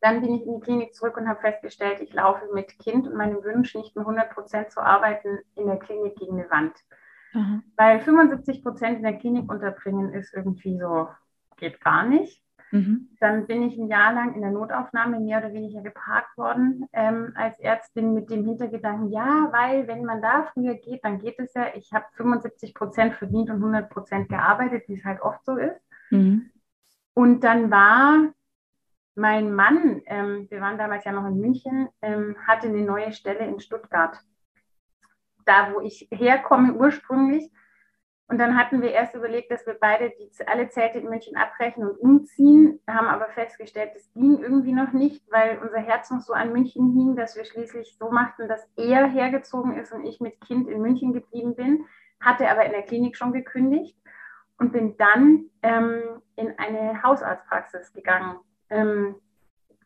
Dann 0.00 0.22
bin 0.22 0.34
ich 0.34 0.46
in 0.46 0.54
die 0.54 0.60
Klinik 0.60 0.94
zurück 0.94 1.18
und 1.18 1.28
habe 1.28 1.40
festgestellt, 1.40 2.00
ich 2.00 2.12
laufe 2.14 2.46
mit 2.54 2.78
Kind 2.78 3.06
und 3.06 3.16
meinem 3.16 3.44
Wunsch, 3.44 3.74
nicht 3.74 3.94
mehr 3.94 4.06
100 4.06 4.30
Prozent 4.30 4.70
zu 4.70 4.80
arbeiten, 4.80 5.40
in 5.56 5.66
der 5.66 5.78
Klinik 5.78 6.16
gegen 6.16 6.38
eine 6.38 6.50
Wand. 6.50 6.74
Mhm. 7.34 7.62
Weil 7.76 8.00
75 8.00 8.62
Prozent 8.62 8.96
in 8.96 9.02
der 9.02 9.18
Klinik 9.18 9.50
unterbringen 9.50 10.14
ist 10.14 10.32
irgendwie 10.32 10.78
so, 10.78 11.08
geht 11.58 11.82
gar 11.82 12.04
nicht. 12.06 12.42
Mhm. 12.72 13.08
Dann 13.18 13.46
bin 13.46 13.62
ich 13.62 13.76
ein 13.76 13.88
Jahr 13.88 14.12
lang 14.12 14.34
in 14.34 14.42
der 14.42 14.52
Notaufnahme 14.52 15.18
mehr 15.18 15.38
oder 15.38 15.52
weniger 15.52 15.82
geparkt 15.82 16.36
worden 16.38 16.86
ähm, 16.92 17.32
als 17.34 17.58
Ärztin 17.58 18.14
mit 18.14 18.30
dem 18.30 18.44
Hintergedanken, 18.44 19.10
ja, 19.10 19.48
weil 19.50 19.88
wenn 19.88 20.04
man 20.04 20.22
da 20.22 20.48
früher 20.52 20.74
geht, 20.74 21.04
dann 21.04 21.18
geht 21.18 21.38
es 21.38 21.52
ja. 21.54 21.66
Ich 21.74 21.92
habe 21.92 22.06
75 22.12 22.74
Prozent 22.74 23.14
verdient 23.14 23.50
und 23.50 23.56
100 23.56 23.90
Prozent 23.90 24.28
gearbeitet, 24.28 24.84
wie 24.86 24.94
es 24.94 25.04
halt 25.04 25.20
oft 25.20 25.44
so 25.44 25.56
ist. 25.56 25.80
Mhm. 26.10 26.50
Und 27.14 27.42
dann 27.42 27.70
war 27.70 28.32
mein 29.14 29.52
Mann, 29.52 30.00
ähm, 30.06 30.46
wir 30.48 30.60
waren 30.60 30.78
damals 30.78 31.04
ja 31.04 31.12
noch 31.12 31.26
in 31.26 31.40
München, 31.40 31.88
ähm, 32.00 32.36
hatte 32.46 32.68
eine 32.68 32.82
neue 32.82 33.12
Stelle 33.12 33.46
in 33.46 33.60
Stuttgart. 33.60 34.16
Da, 35.44 35.72
wo 35.72 35.80
ich 35.80 36.08
herkomme 36.12 36.74
ursprünglich. 36.74 37.50
Und 38.30 38.38
dann 38.38 38.56
hatten 38.56 38.80
wir 38.80 38.92
erst 38.92 39.16
überlegt, 39.16 39.50
dass 39.50 39.66
wir 39.66 39.74
beide 39.74 40.10
die, 40.10 40.30
alle 40.46 40.68
Zelte 40.68 41.00
in 41.00 41.08
München 41.08 41.36
abbrechen 41.36 41.82
und 41.82 41.98
umziehen, 41.98 42.78
haben 42.86 43.08
aber 43.08 43.26
festgestellt, 43.30 43.90
das 43.92 44.08
ging 44.14 44.38
irgendwie 44.38 44.72
noch 44.72 44.92
nicht, 44.92 45.24
weil 45.32 45.58
unser 45.58 45.80
Herz 45.80 46.12
noch 46.12 46.20
so 46.20 46.32
an 46.32 46.52
München 46.52 46.92
hing, 46.92 47.16
dass 47.16 47.34
wir 47.34 47.44
schließlich 47.44 47.96
so 47.98 48.08
machten, 48.12 48.46
dass 48.46 48.64
er 48.76 49.08
hergezogen 49.08 49.76
ist 49.76 49.92
und 49.92 50.04
ich 50.04 50.20
mit 50.20 50.40
Kind 50.42 50.68
in 50.68 50.80
München 50.80 51.12
geblieben 51.12 51.56
bin, 51.56 51.84
hatte 52.20 52.48
aber 52.48 52.64
in 52.64 52.70
der 52.70 52.82
Klinik 52.82 53.16
schon 53.16 53.32
gekündigt 53.32 53.98
und 54.60 54.72
bin 54.72 54.96
dann 54.96 55.46
ähm, 55.62 56.22
in 56.36 56.56
eine 56.56 57.02
Hausarztpraxis 57.02 57.92
gegangen, 57.92 58.36
ähm, 58.68 59.16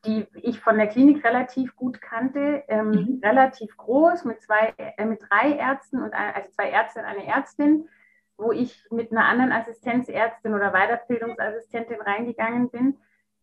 die 0.05 0.27
ich 0.35 0.61
von 0.61 0.77
der 0.77 0.89
Klinik 0.89 1.25
relativ 1.25 1.75
gut 1.77 2.03
kannte, 2.03 2.63
ähm, 2.69 2.91
mhm. 2.91 3.21
relativ 3.25 3.75
groß 3.79 4.27
mit 4.27 4.43
zwei, 4.43 4.75
äh, 4.77 5.07
mit 5.07 5.23
drei 5.31 5.53
Ärzten 5.53 6.03
und 6.03 6.13
ein, 6.13 6.35
also 6.35 6.51
zwei 6.51 6.69
Ärzte 6.69 7.01
und 7.01 7.07
eine 7.07 7.27
Ärztin 7.27 7.89
wo 8.37 8.53
ich 8.53 8.85
mit 8.91 9.12
einer 9.12 9.26
anderen 9.26 9.53
Assistenzärztin 9.53 10.55
oder 10.55 10.73
Weiterbildungsassistentin 10.73 12.00
reingegangen 12.00 12.71
bin 12.71 12.99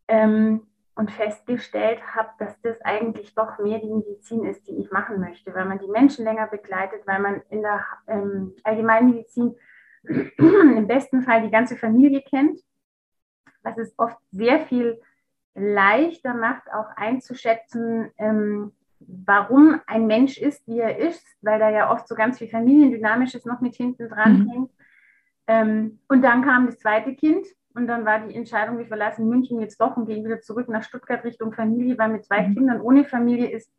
ähm, 0.07 0.67
und 0.95 1.12
festgestellt 1.12 2.01
habe, 2.15 2.29
dass 2.39 2.60
das 2.62 2.81
eigentlich 2.81 3.33
doch 3.33 3.57
mehr 3.60 3.79
die 3.79 3.93
Medizin 3.93 4.43
ist, 4.45 4.67
die 4.67 4.77
ich 4.77 4.91
machen 4.91 5.19
möchte, 5.19 5.53
weil 5.53 5.65
man 5.65 5.79
die 5.79 5.88
Menschen 5.88 6.25
länger 6.25 6.48
begleitet, 6.48 7.01
weil 7.05 7.19
man 7.19 7.41
in 7.50 7.62
der 7.62 7.86
ähm, 8.07 8.53
Allgemeinmedizin 8.63 9.55
im 10.03 10.88
besten 10.88 11.21
Fall 11.21 11.43
die 11.43 11.51
ganze 11.51 11.77
Familie 11.77 12.21
kennt, 12.21 12.60
was 13.63 13.77
es 13.77 13.93
oft 13.98 14.17
sehr 14.31 14.60
viel 14.65 15.00
leichter 15.53 16.33
macht, 16.33 16.71
auch 16.74 16.89
einzuschätzen, 16.95 18.12
ähm, 18.17 18.74
warum 19.00 19.79
ein 19.88 20.07
Mensch 20.07 20.38
ist, 20.38 20.67
wie 20.67 20.79
er 20.79 20.98
ist, 20.98 21.25
weil 21.41 21.60
da 21.60 21.69
ja 21.69 21.91
oft 21.91 22.07
so 22.07 22.15
ganz 22.15 22.38
viel 22.38 22.50
Familiendynamisches 22.50 23.45
noch 23.45 23.62
mit 23.62 23.75
hinten 23.75 24.10
dran 24.10 24.39
mhm. 24.39 24.69
Ähm, 25.51 26.00
und 26.08 26.22
dann 26.22 26.43
kam 26.43 26.65
das 26.65 26.79
zweite 26.79 27.13
Kind 27.13 27.46
und 27.74 27.88
dann 27.88 28.05
war 28.05 28.20
die 28.20 28.34
Entscheidung, 28.34 28.77
wir 28.77 28.86
verlassen 28.86 29.27
München 29.27 29.60
jetzt 29.60 29.81
doch 29.81 29.98
und 29.98 30.05
gehen 30.05 30.24
wieder 30.24 30.39
zurück 30.39 30.70
nach 30.70 30.84
Stuttgart 30.84 31.25
Richtung 31.25 31.51
Familie, 31.51 31.98
weil 31.98 32.08
mit 32.08 32.24
zwei 32.24 32.48
mhm. 32.48 32.53
Kindern 32.55 32.81
ohne 32.81 33.03
Familie 33.03 33.50
ist, 33.51 33.70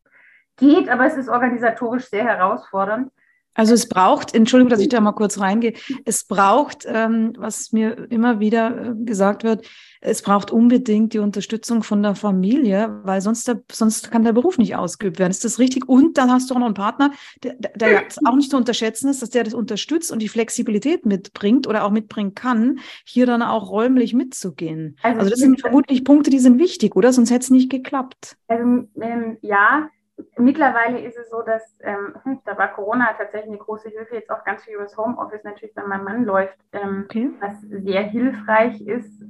geht, 0.56 0.90
aber 0.90 1.06
es 1.06 1.16
ist 1.16 1.30
organisatorisch 1.30 2.10
sehr 2.10 2.24
herausfordernd. 2.24 3.10
Also 3.54 3.74
es 3.74 3.88
braucht, 3.88 4.34
Entschuldigung, 4.34 4.70
dass 4.70 4.80
ich 4.80 4.88
da 4.88 5.00
mal 5.00 5.12
kurz 5.12 5.38
reingehe, 5.38 5.74
es 6.04 6.24
braucht, 6.24 6.86
ähm, 6.86 7.34
was 7.36 7.72
mir 7.72 8.10
immer 8.10 8.40
wieder 8.40 8.90
äh, 8.90 9.04
gesagt 9.04 9.44
wird, 9.44 9.66
es 10.00 10.22
braucht 10.22 10.50
unbedingt 10.50 11.12
die 11.12 11.20
Unterstützung 11.20 11.82
von 11.82 12.02
der 12.02 12.16
Familie, 12.16 13.00
weil 13.04 13.20
sonst, 13.20 13.46
der, 13.46 13.62
sonst 13.70 14.10
kann 14.10 14.24
der 14.24 14.32
Beruf 14.32 14.58
nicht 14.58 14.74
ausgeübt 14.74 15.18
werden. 15.18 15.30
Ist 15.30 15.44
das 15.44 15.60
richtig? 15.60 15.88
Und 15.88 16.18
dann 16.18 16.30
hast 16.30 16.50
du 16.50 16.54
auch 16.54 16.58
noch 16.58 16.66
einen 16.66 16.74
Partner, 16.74 17.12
der, 17.42 17.54
der 17.54 18.02
auch 18.24 18.34
nicht 18.34 18.50
zu 18.50 18.56
unterschätzen 18.56 19.08
ist, 19.08 19.22
dass 19.22 19.30
der 19.30 19.44
das 19.44 19.54
unterstützt 19.54 20.10
und 20.10 20.20
die 20.20 20.28
Flexibilität 20.28 21.06
mitbringt 21.06 21.66
oder 21.66 21.84
auch 21.84 21.90
mitbringen 21.90 22.34
kann, 22.34 22.80
hier 23.04 23.26
dann 23.26 23.42
auch 23.42 23.70
räumlich 23.70 24.12
mitzugehen. 24.12 24.96
Also, 25.02 25.20
also 25.20 25.30
das 25.30 25.38
sind 25.38 25.60
vermutlich 25.60 26.04
Punkte, 26.04 26.30
die 26.30 26.40
sind 26.40 26.58
wichtig, 26.58 26.96
oder? 26.96 27.12
Sonst 27.12 27.30
hätte 27.30 27.44
es 27.44 27.50
nicht 27.50 27.70
geklappt. 27.70 28.36
Ähm, 28.48 28.88
ähm, 29.00 29.36
ja, 29.40 29.88
mittlerweile 30.36 31.00
ist 31.00 31.16
es 31.16 31.30
so, 31.30 31.42
dass 31.42 31.76
ähm, 31.80 32.14
hm, 32.22 32.40
da 32.44 32.56
war 32.58 32.68
Corona 32.68 33.12
tatsächlich 33.16 33.50
eine 33.50 33.58
große 33.58 33.88
Hilfe, 33.88 34.14
jetzt 34.14 34.30
auch 34.30 34.44
ganz 34.44 34.64
viel 34.64 34.74
über 34.74 34.84
das 34.84 34.96
Homeoffice 34.96 35.44
natürlich 35.44 35.74
bei 35.74 35.82
meinem 35.82 36.04
Mann 36.04 36.24
läuft, 36.24 36.58
ähm, 36.72 37.04
okay. 37.04 37.30
was 37.40 37.60
sehr 37.60 38.02
hilfreich 38.02 38.80
ist. 38.82 39.22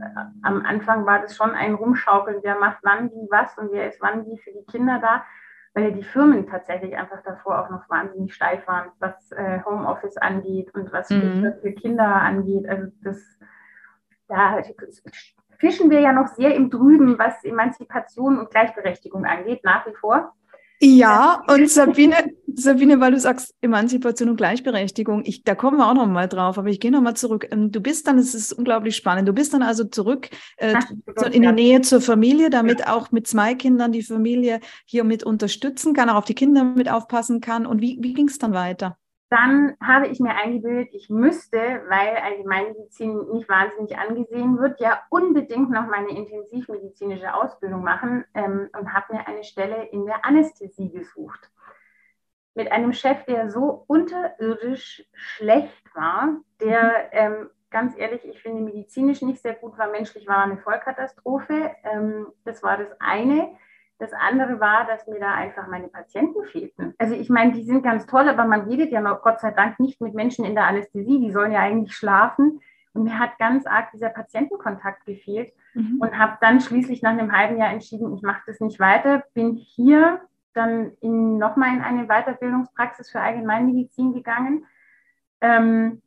Am 0.43 0.65
Anfang 0.65 1.07
war 1.07 1.21
das 1.21 1.37
schon 1.37 1.51
ein 1.51 1.75
Rumschaukeln, 1.75 2.41
wer 2.43 2.59
macht 2.59 2.79
wann 2.83 3.11
wie 3.11 3.29
was 3.31 3.57
und 3.59 3.73
wer 3.73 3.89
ist 3.89 4.01
wann 4.01 4.27
wie 4.27 4.39
für 4.39 4.53
die 4.53 4.65
Kinder 4.71 4.99
da, 5.01 5.25
weil 5.75 5.85
ja 5.85 5.91
die 5.91 6.03
Firmen 6.03 6.47
tatsächlich 6.47 6.97
einfach 6.97 7.23
davor 7.23 7.63
auch 7.63 7.71
noch 7.71 7.89
wahnsinnig 7.89 8.35
steif 8.35 8.67
waren, 8.67 8.91
was 8.99 9.33
äh, 9.33 9.61
Homeoffice 9.65 10.17
angeht 10.17 10.75
und 10.75 10.93
was 10.93 11.11
mhm. 11.11 11.55
für 11.61 11.73
Kinder 11.73 12.07
angeht. 12.07 12.69
Also 12.69 12.89
das, 13.03 13.39
da 14.29 14.59
fischen 15.63 15.91
wir 15.91 16.01
ja 16.01 16.13
noch 16.13 16.27
sehr 16.27 16.55
im 16.57 16.71
Drüben, 16.71 17.19
was 17.19 17.45
Emanzipation 17.45 18.37
und 18.39 18.51
Gleichberechtigung 18.51 19.25
angeht, 19.25 19.63
nach 19.63 19.87
wie 19.87 19.95
vor. 19.95 20.35
Ja, 20.85 21.45
und 21.47 21.71
Sabine, 21.71 22.17
Sabine, 22.57 22.99
weil 22.99 23.13
du 23.13 23.21
sagst 23.21 23.55
Emanzipation 23.61 24.31
und 24.31 24.37
Gleichberechtigung, 24.37 25.23
ich, 25.25 25.45
da 25.45 25.55
kommen 25.55 25.77
wir 25.77 25.89
auch 25.89 25.95
noch 25.95 26.09
mal 26.09 26.27
drauf, 26.27 26.59
aber 26.59 26.71
ich 26.71 26.81
gehe 26.81 26.91
noch 26.91 27.01
mal 27.01 27.15
zurück. 27.15 27.47
Ähm, 27.53 27.71
du 27.71 27.81
bist 27.81 28.09
dann, 28.09 28.19
es 28.19 28.35
ist 28.35 28.53
unglaublich 28.53 28.97
spannend, 28.97 29.29
du 29.29 29.33
bist 29.33 29.55
dann 29.55 29.63
also 29.63 29.85
zurück 29.85 30.29
äh, 30.57 30.75
in 31.31 31.43
die 31.43 31.53
Nähe 31.53 31.83
zur 31.83 32.01
Familie, 32.01 32.51
damit 32.51 32.89
auch 32.89 33.13
mit 33.13 33.29
zwei 33.29 33.55
Kindern 33.55 33.93
die 33.93 34.03
Familie 34.03 34.59
hier 34.85 35.05
mit 35.05 35.23
unterstützen 35.23 35.95
kann, 35.95 36.11
auch 36.11 36.17
auf 36.17 36.25
die 36.25 36.35
Kinder 36.35 36.65
mit 36.65 36.91
aufpassen 36.91 37.41
kann. 37.41 37.65
Und 37.65 37.81
wie, 37.81 37.99
wie 38.01 38.13
ging 38.13 38.27
es 38.27 38.39
dann 38.39 38.53
weiter? 38.53 38.99
Dann 39.33 39.79
habe 39.83 40.09
ich 40.09 40.21
mir 40.21 40.35
eingebildet, 40.35 40.91
ich 40.93 41.09
müsste, 41.09 41.57
weil 41.57 42.17
Allgemeinmedizin 42.17 43.31
nicht 43.31 43.49
wahnsinnig 43.49 43.97
angesehen 43.97 44.59
wird, 44.59 44.79
ja 44.79 45.01
unbedingt 45.09 45.71
noch 45.71 45.87
meine 45.87 46.11
intensivmedizinische 46.11 47.33
Ausbildung 47.33 47.83
machen 47.83 48.27
ähm, 48.35 48.69
und 48.79 48.93
habe 48.93 49.15
mir 49.15 49.27
eine 49.27 49.43
Stelle 49.43 49.85
in 49.85 50.05
der 50.05 50.27
Anästhesie 50.27 50.91
gesucht. 50.91 51.51
Mit 52.55 52.71
einem 52.73 52.93
Chef, 52.93 53.25
der 53.25 53.49
so 53.49 53.85
unterirdisch 53.87 55.03
schlecht 55.15 55.95
war, 55.95 56.37
der 56.61 57.09
ähm, 57.13 57.49
ganz 57.71 57.97
ehrlich, 57.97 58.27
ich 58.27 58.43
finde 58.43 58.61
medizinisch 58.61 59.23
nicht 59.23 59.41
sehr 59.41 59.55
gut 59.55 59.79
war, 59.79 59.89
menschlich 59.89 60.29
war 60.29 60.43
eine 60.43 60.59
Vollkatastrophe. 60.59 61.71
Ähm, 61.85 62.27
das 62.45 62.63
war 62.63 62.77
das 62.77 62.91
eine. 63.01 63.57
Das 64.03 64.13
andere 64.15 64.59
war, 64.59 64.85
dass 64.85 65.07
mir 65.07 65.21
da 65.21 65.33
einfach 65.33 65.69
meine 65.69 65.87
Patienten 65.87 66.45
fehlten. 66.47 66.93
Also 66.99 67.15
ich 67.15 67.31
meine, 67.31 67.53
die 67.53 67.63
sind 67.63 67.85
ganz 67.85 68.05
toll, 68.05 68.29
aber 68.29 68.45
man 68.47 68.63
redet 68.63 68.91
ja 68.91 69.01
noch 69.01 69.23
Gott 69.23 69.39
sei 69.39 69.53
Dank 69.53 69.79
nicht 69.79 70.01
mit 70.01 70.13
Menschen 70.13 70.45
in 70.45 70.57
der 70.57 70.67
Anästhesie, 70.67 71.21
die 71.21 71.31
sollen 71.31 71.53
ja 71.53 71.61
eigentlich 71.61 71.95
schlafen. 71.95 72.59
Und 72.95 73.05
mir 73.05 73.17
hat 73.17 73.39
ganz 73.39 73.65
arg 73.65 73.93
dieser 73.93 74.09
Patientenkontakt 74.09 75.07
gefehlt 75.07 75.53
mhm. 75.75 75.99
und 76.01 76.19
habe 76.19 76.37
dann 76.41 76.61
schließlich 76.61 77.01
nach 77.03 77.13
einem 77.13 77.31
halben 77.31 77.59
Jahr 77.59 77.71
entschieden, 77.71 78.13
ich 78.13 78.23
mache 78.23 78.43
das 78.45 78.59
nicht 78.59 78.81
weiter, 78.81 79.23
bin 79.35 79.55
hier 79.55 80.21
dann 80.53 80.91
in, 81.01 81.39
nochmal 81.39 81.73
in 81.73 81.81
eine 81.81 82.09
Weiterbildungspraxis 82.09 83.09
für 83.09 83.21
Allgemeinmedizin 83.21 84.15
gegangen. 84.15 84.67
Ähm, 85.41 86.03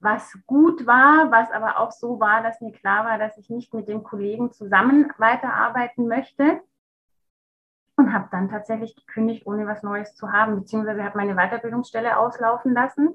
was 0.00 0.36
gut 0.48 0.84
war, 0.84 1.30
was 1.30 1.52
aber 1.52 1.78
auch 1.78 1.92
so 1.92 2.18
war, 2.18 2.42
dass 2.42 2.60
mir 2.60 2.72
klar 2.72 3.04
war, 3.04 3.18
dass 3.18 3.38
ich 3.38 3.50
nicht 3.50 3.72
mit 3.72 3.86
dem 3.86 4.02
Kollegen 4.02 4.50
zusammen 4.50 5.12
weiterarbeiten 5.16 6.08
möchte 6.08 6.60
und 7.96 8.12
habe 8.12 8.28
dann 8.30 8.50
tatsächlich 8.50 8.96
gekündigt, 8.96 9.46
ohne 9.46 9.66
was 9.66 9.82
Neues 9.82 10.14
zu 10.14 10.32
haben, 10.32 10.56
beziehungsweise 10.56 11.04
habe 11.04 11.18
meine 11.18 11.34
Weiterbildungsstelle 11.34 12.16
auslaufen 12.18 12.74
lassen 12.74 13.14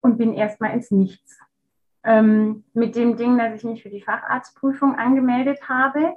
und 0.00 0.18
bin 0.18 0.34
erstmal 0.34 0.72
ins 0.72 0.90
Nichts. 0.90 1.38
Ähm, 2.02 2.64
mit 2.72 2.96
dem 2.96 3.16
Ding, 3.16 3.38
dass 3.38 3.54
ich 3.54 3.64
mich 3.64 3.82
für 3.82 3.90
die 3.90 4.02
Facharztprüfung 4.02 4.96
angemeldet 4.96 5.68
habe 5.68 6.14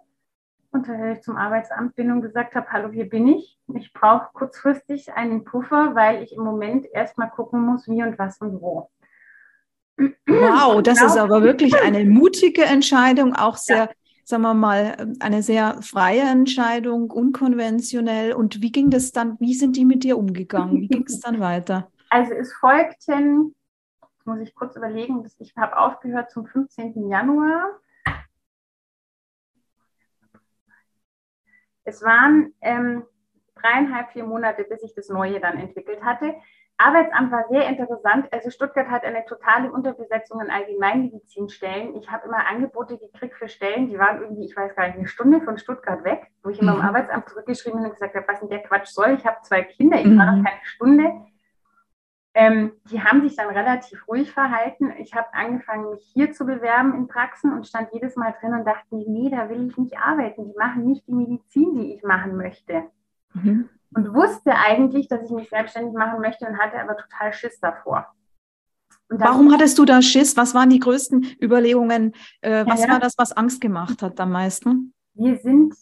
und 0.71 0.87
zum 1.23 1.35
Arbeitsamt 1.35 1.95
bin 1.95 2.11
und 2.11 2.21
gesagt 2.21 2.53
habe, 2.53 2.67
hallo, 2.71 2.89
hier 2.89 3.09
bin 3.09 3.27
ich. 3.27 3.59
Ich 3.73 3.91
brauche 3.91 4.29
kurzfristig 4.33 5.13
einen 5.13 5.43
Puffer, 5.43 5.95
weil 5.95 6.21
ich 6.21 6.35
im 6.35 6.43
Moment 6.43 6.85
erstmal 6.93 7.31
gucken 7.31 7.61
muss, 7.61 7.87
wie 7.87 8.03
und 8.03 8.19
was 8.19 8.39
und 8.39 8.61
wo. 8.61 8.91
Wow, 10.27 10.81
das 10.83 11.01
ist 11.01 11.17
aber 11.17 11.41
wirklich 11.41 11.75
eine 11.81 12.05
mutige 12.05 12.63
Entscheidung, 12.63 13.33
auch 13.35 13.57
sehr 13.57 13.77
ja 13.77 13.89
sagen 14.29 14.43
wir 14.43 14.53
mal, 14.53 15.15
eine 15.21 15.41
sehr 15.41 15.81
freie 15.81 16.21
Entscheidung, 16.21 17.09
unkonventionell. 17.09 18.33
Und 18.33 18.61
wie 18.61 18.71
ging 18.71 18.91
das 18.91 19.11
dann, 19.11 19.39
wie 19.39 19.55
sind 19.55 19.75
die 19.75 19.85
mit 19.85 20.03
dir 20.03 20.19
umgegangen? 20.19 20.81
Wie 20.81 20.87
ging 20.87 21.03
es 21.07 21.19
dann 21.19 21.39
weiter? 21.39 21.91
Also 22.11 22.33
es 22.33 22.53
folgten, 22.53 23.55
muss 24.25 24.39
ich 24.41 24.53
kurz 24.53 24.75
überlegen, 24.75 25.27
ich 25.39 25.57
habe 25.57 25.75
aufgehört 25.75 26.29
zum 26.29 26.45
15. 26.45 27.09
Januar. 27.09 27.79
Es 31.83 32.03
waren 32.03 32.53
ähm, 32.61 33.03
dreieinhalb, 33.55 34.11
vier 34.11 34.25
Monate, 34.25 34.63
bis 34.63 34.83
ich 34.83 34.93
das 34.93 35.09
Neue 35.09 35.39
dann 35.39 35.57
entwickelt 35.57 36.03
hatte. 36.03 36.35
Arbeitsamt 36.79 37.29
war 37.29 37.45
sehr 37.49 37.67
interessant. 37.67 38.31
Also 38.31 38.49
Stuttgart 38.49 38.87
hat 38.87 39.03
eine 39.03 39.25
totale 39.25 39.69
Unterbesetzung 39.69 40.39
an 40.39 40.49
Allgemeinmedizinstellen. 40.49 41.93
Ich 41.97 42.09
habe 42.09 42.25
immer 42.25 42.47
Angebote 42.47 42.97
gekriegt 42.97 43.35
für 43.35 43.49
Stellen, 43.49 43.89
die 43.89 43.99
waren 43.99 44.21
irgendwie, 44.21 44.45
ich 44.45 44.55
weiß 44.55 44.75
gar 44.75 44.87
nicht, 44.87 44.97
eine 44.97 45.07
Stunde 45.07 45.41
von 45.41 45.57
Stuttgart 45.57 46.05
weg, 46.05 46.27
wo 46.41 46.49
ich 46.49 46.61
immer 46.61 46.75
mhm. 46.75 46.79
im 46.79 46.85
Arbeitsamt 46.85 47.27
zurückgeschrieben 47.27 47.83
und 47.83 47.91
gesagt 47.91 48.15
habe, 48.15 48.25
was 48.29 48.39
denn 48.39 48.49
der 48.49 48.63
Quatsch 48.63 48.87
soll? 48.87 49.15
Ich 49.15 49.25
habe 49.25 49.37
zwei 49.43 49.63
Kinder, 49.63 49.99
ich 49.99 50.05
mhm. 50.05 50.17
war 50.19 50.25
noch 50.37 50.43
keine 50.43 50.63
Stunde. 50.63 51.11
Ähm, 52.33 52.71
die 52.89 53.03
haben 53.03 53.27
sich 53.27 53.35
dann 53.35 53.49
relativ 53.49 54.07
ruhig 54.07 54.31
verhalten. 54.31 54.93
Ich 54.99 55.13
habe 55.13 55.33
angefangen, 55.33 55.89
mich 55.89 56.09
hier 56.13 56.31
zu 56.31 56.45
bewerben 56.45 56.93
in 56.93 57.07
Praxen 57.07 57.51
und 57.51 57.67
stand 57.67 57.89
jedes 57.91 58.15
Mal 58.15 58.33
drin 58.39 58.53
und 58.53 58.65
dachte, 58.65 58.95
nee, 58.95 59.29
da 59.29 59.49
will 59.49 59.67
ich 59.67 59.77
nicht 59.77 59.97
arbeiten. 59.97 60.45
Die 60.45 60.57
machen 60.57 60.85
nicht 60.85 61.05
die 61.07 61.13
Medizin, 61.13 61.75
die 61.75 61.93
ich 61.93 62.03
machen 62.03 62.37
möchte. 62.37 62.83
Mhm 63.33 63.69
und 63.95 64.13
wusste 64.13 64.53
eigentlich, 64.55 65.07
dass 65.07 65.23
ich 65.23 65.31
mich 65.31 65.49
selbstständig 65.49 65.93
machen 65.93 66.21
möchte 66.21 66.45
und 66.45 66.57
hatte 66.57 66.79
aber 66.79 66.97
total 66.97 67.33
Schiss 67.33 67.59
davor. 67.59 68.07
Warum 69.09 69.51
hattest 69.51 69.77
du 69.79 69.85
da 69.85 70.01
Schiss? 70.01 70.37
Was 70.37 70.53
waren 70.53 70.69
die 70.69 70.79
größten 70.79 71.25
Überlegungen? 71.41 72.13
Äh, 72.41 72.65
was 72.67 72.81
ja, 72.81 72.87
ja. 72.87 72.93
war 72.93 72.99
das, 72.99 73.15
was 73.17 73.31
Angst 73.31 73.59
gemacht 73.59 74.03
hat 74.03 74.19
am 74.19 74.31
meisten? 74.31 74.93
Wir 75.15 75.35
sind 75.37 75.73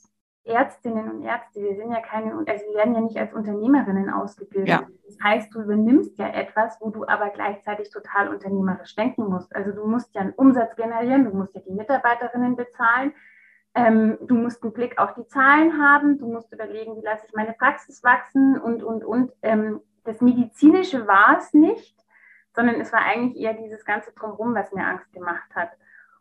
Ärztinnen 0.48 1.12
und 1.12 1.24
Ärzte, 1.24 1.62
wir 1.62 1.76
sind 1.76 1.92
ja 1.92 2.00
keine, 2.00 2.32
also 2.32 2.66
wir 2.66 2.76
werden 2.76 2.96
ja 2.96 3.02
nicht 3.02 3.18
als 3.18 3.34
Unternehmerinnen 3.34 4.10
ausgebildet. 4.10 4.70
Ja. 4.70 4.88
Das 5.06 5.18
heißt, 5.22 5.54
du 5.54 5.62
übernimmst 5.62 6.18
ja 6.18 6.30
etwas, 6.30 6.78
wo 6.80 6.90
du 6.90 7.06
aber 7.06 7.30
gleichzeitig 7.30 7.90
total 7.90 8.30
unternehmerisch 8.30 8.96
denken 8.96 9.26
musst. 9.26 9.54
Also 9.54 9.72
du 9.72 9.86
musst 9.86 10.16
ja 10.16 10.22
einen 10.22 10.34
Umsatz 10.34 10.76
generieren, 10.76 11.26
du 11.26 11.32
musst 11.32 11.54
ja 11.54 11.62
die 11.62 11.74
Mitarbeiterinnen 11.74 12.56
bezahlen, 12.56 13.14
ähm, 13.78 14.18
du 14.22 14.34
musst 14.34 14.64
einen 14.64 14.74
Blick 14.74 14.98
auf 14.98 15.14
die 15.14 15.28
Zahlen 15.28 15.80
haben, 15.80 16.18
du 16.18 16.26
musst 16.26 16.52
überlegen, 16.52 16.98
wie 16.98 17.06
lasse 17.06 17.26
ich 17.28 17.34
meine 17.34 17.54
Praxis 17.54 18.04
wachsen 18.04 18.60
und, 18.60 18.84
und, 18.84 19.06
und. 19.06 19.32
Ähm, 19.44 19.82
das 20.04 20.20
Medizinische 20.22 21.06
war 21.06 21.38
es 21.38 21.54
nicht, 21.54 21.96
sondern 22.56 22.82
es 22.82 22.92
war 22.92 23.02
eigentlich 23.02 23.44
eher 23.44 23.54
dieses 23.54 23.86
ganze 23.86 24.12
Drumherum, 24.14 24.56
was 24.56 24.72
mir 24.72 24.84
Angst 24.84 25.12
gemacht 25.14 25.50
hat. 25.54 25.70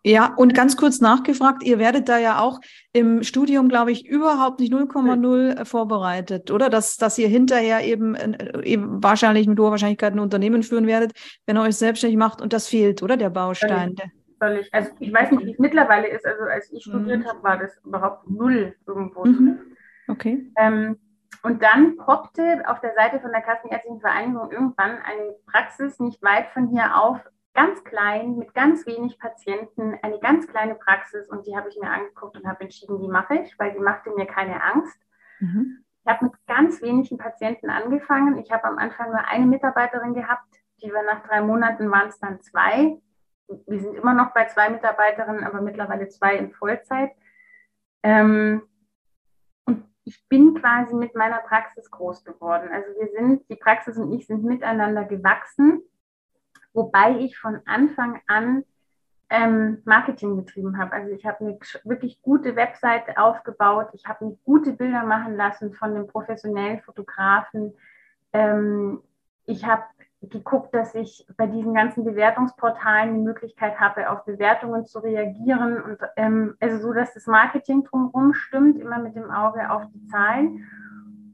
Ja, 0.02 0.34
und 0.36 0.54
ganz 0.54 0.76
kurz 0.76 1.00
nachgefragt, 1.00 1.62
ihr 1.64 1.78
werdet 1.78 2.08
da 2.08 2.18
ja 2.18 2.40
auch 2.40 2.60
im 2.92 3.22
Studium, 3.22 3.68
glaube 3.68 3.90
ich, 3.90 4.06
überhaupt 4.06 4.60
nicht 4.60 4.72
0,0 4.72 5.64
vorbereitet, 5.64 6.50
oder? 6.50 6.68
Dass, 6.68 6.96
dass 6.96 7.18
ihr 7.18 7.28
hinterher 7.28 7.84
eben, 7.84 8.14
äh, 8.14 8.62
eben 8.64 9.02
wahrscheinlich 9.02 9.48
mit 9.48 9.58
hoher 9.58 9.70
Wahrscheinlichkeit 9.70 10.12
ein 10.12 10.20
Unternehmen 10.20 10.62
führen 10.62 10.86
werdet, 10.86 11.12
wenn 11.46 11.56
ihr 11.56 11.62
euch 11.62 11.76
selbstständig 11.76 12.18
macht 12.18 12.42
und 12.42 12.52
das 12.52 12.68
fehlt, 12.68 13.02
oder? 13.02 13.16
Der 13.16 13.30
Baustein. 13.30 13.94
Ja 13.98 14.04
völlig, 14.38 14.73
also 14.73 14.90
ich 14.99 15.12
weiß 15.12 15.31
nicht, 15.31 15.45
wie 15.47 15.52
es 15.52 15.59
mittlerweile 15.59 16.09
ist, 16.09 16.26
also 16.26 16.45
als 16.45 16.73
ich 16.73 16.85
studiert 16.85 17.21
mhm. 17.21 17.28
habe, 17.28 17.43
war 17.43 17.59
das 17.59 17.78
überhaupt 17.85 18.28
null 18.28 18.75
irgendwo. 18.87 19.25
Mhm. 19.25 19.59
Okay. 20.09 20.52
Ähm, 20.57 20.99
und 21.43 21.62
dann 21.62 21.97
poppte 21.97 22.62
auf 22.66 22.81
der 22.81 22.95
Seite 22.95 23.21
von 23.21 23.31
der 23.31 23.43
Kassenärztlichen 23.43 24.00
Vereinigung 24.00 24.50
irgendwann 24.50 24.99
eine 25.02 25.35
Praxis 25.50 26.00
nicht 26.00 26.23
weit 26.23 26.49
von 26.49 26.69
hier 26.69 26.97
auf, 26.97 27.21
ganz 27.55 27.83
klein, 27.85 28.37
mit 28.37 28.55
ganz 28.55 28.87
wenig 28.87 29.19
Patienten, 29.19 29.99
eine 30.02 30.19
ganz 30.19 30.47
kleine 30.47 30.75
Praxis 30.75 31.28
und 31.28 31.47
die 31.47 31.57
habe 31.57 31.69
ich 31.69 31.78
mir 31.81 31.90
angeguckt 31.90 32.37
und 32.37 32.47
habe 32.47 32.61
entschieden, 32.61 33.00
die 33.00 33.09
mache 33.09 33.37
ich, 33.37 33.59
weil 33.59 33.73
die 33.73 33.81
machte 33.81 34.11
mir 34.11 34.26
keine 34.26 34.62
Angst. 34.62 34.99
Mhm. 35.40 35.85
Ich 36.05 36.12
habe 36.12 36.26
mit 36.26 36.35
ganz 36.47 36.83
wenigen 36.83 37.16
Patienten 37.16 37.71
angefangen. 37.71 38.38
Ich 38.38 38.52
habe 38.52 38.64
am 38.64 38.78
Anfang 38.78 39.09
nur 39.09 39.26
eine 39.26 39.47
Mitarbeiterin 39.47 40.14
gehabt, 40.14 40.57
die 40.83 40.93
war 40.93 41.02
nach 41.02 41.26
drei 41.26 41.40
Monaten 41.40 41.90
waren 41.90 42.09
es 42.09 42.19
dann 42.19 42.40
zwei 42.43 43.00
wir 43.48 43.80
sind 43.80 43.94
immer 43.94 44.14
noch 44.14 44.32
bei 44.32 44.46
zwei 44.46 44.70
Mitarbeiterinnen, 44.70 45.44
aber 45.44 45.60
mittlerweile 45.60 46.08
zwei 46.08 46.36
in 46.36 46.52
Vollzeit. 46.52 47.12
Ähm, 48.02 48.62
und 49.64 49.84
ich 50.04 50.28
bin 50.28 50.54
quasi 50.54 50.94
mit 50.94 51.14
meiner 51.14 51.38
Praxis 51.38 51.90
groß 51.90 52.24
geworden. 52.24 52.68
Also 52.72 52.88
wir 52.98 53.08
sind, 53.08 53.48
die 53.48 53.56
Praxis 53.56 53.96
und 53.96 54.12
ich 54.12 54.26
sind 54.26 54.44
miteinander 54.44 55.04
gewachsen, 55.04 55.82
wobei 56.72 57.18
ich 57.18 57.38
von 57.38 57.60
Anfang 57.66 58.20
an 58.26 58.64
ähm, 59.28 59.82
Marketing 59.84 60.36
betrieben 60.36 60.78
habe. 60.78 60.92
Also 60.92 61.12
ich 61.12 61.26
habe 61.26 61.40
eine 61.40 61.58
wirklich 61.84 62.22
gute 62.22 62.54
Webseite 62.54 63.18
aufgebaut, 63.18 63.88
ich 63.92 64.06
habe 64.06 64.24
mir 64.24 64.38
gute 64.44 64.72
Bilder 64.72 65.04
machen 65.04 65.37
lassen 65.37 65.72
von 65.74 65.94
den 65.94 66.06
professionellen 66.06 66.80
Fotografen. 66.80 67.74
Ähm, 68.32 69.02
ich 69.46 69.64
habe 69.64 69.85
geguckt, 70.22 70.74
dass 70.74 70.94
ich 70.94 71.26
bei 71.37 71.46
diesen 71.46 71.74
ganzen 71.74 72.05
Bewertungsportalen 72.05 73.14
die 73.14 73.20
Möglichkeit 73.20 73.79
habe, 73.79 74.11
auf 74.11 74.24
Bewertungen 74.24 74.87
zu 74.87 74.98
reagieren 74.98 75.83
und 75.83 75.98
ähm, 76.16 76.57
also 76.61 76.79
so, 76.79 76.92
dass 76.92 77.14
das 77.14 77.26
Marketing 77.26 77.85
drumherum 77.85 78.35
stimmt, 78.35 78.79
immer 78.79 78.98
mit 78.98 79.14
dem 79.14 79.31
Auge 79.31 79.70
auf 79.70 79.85
die 79.92 80.07
Zahlen. 80.07 80.66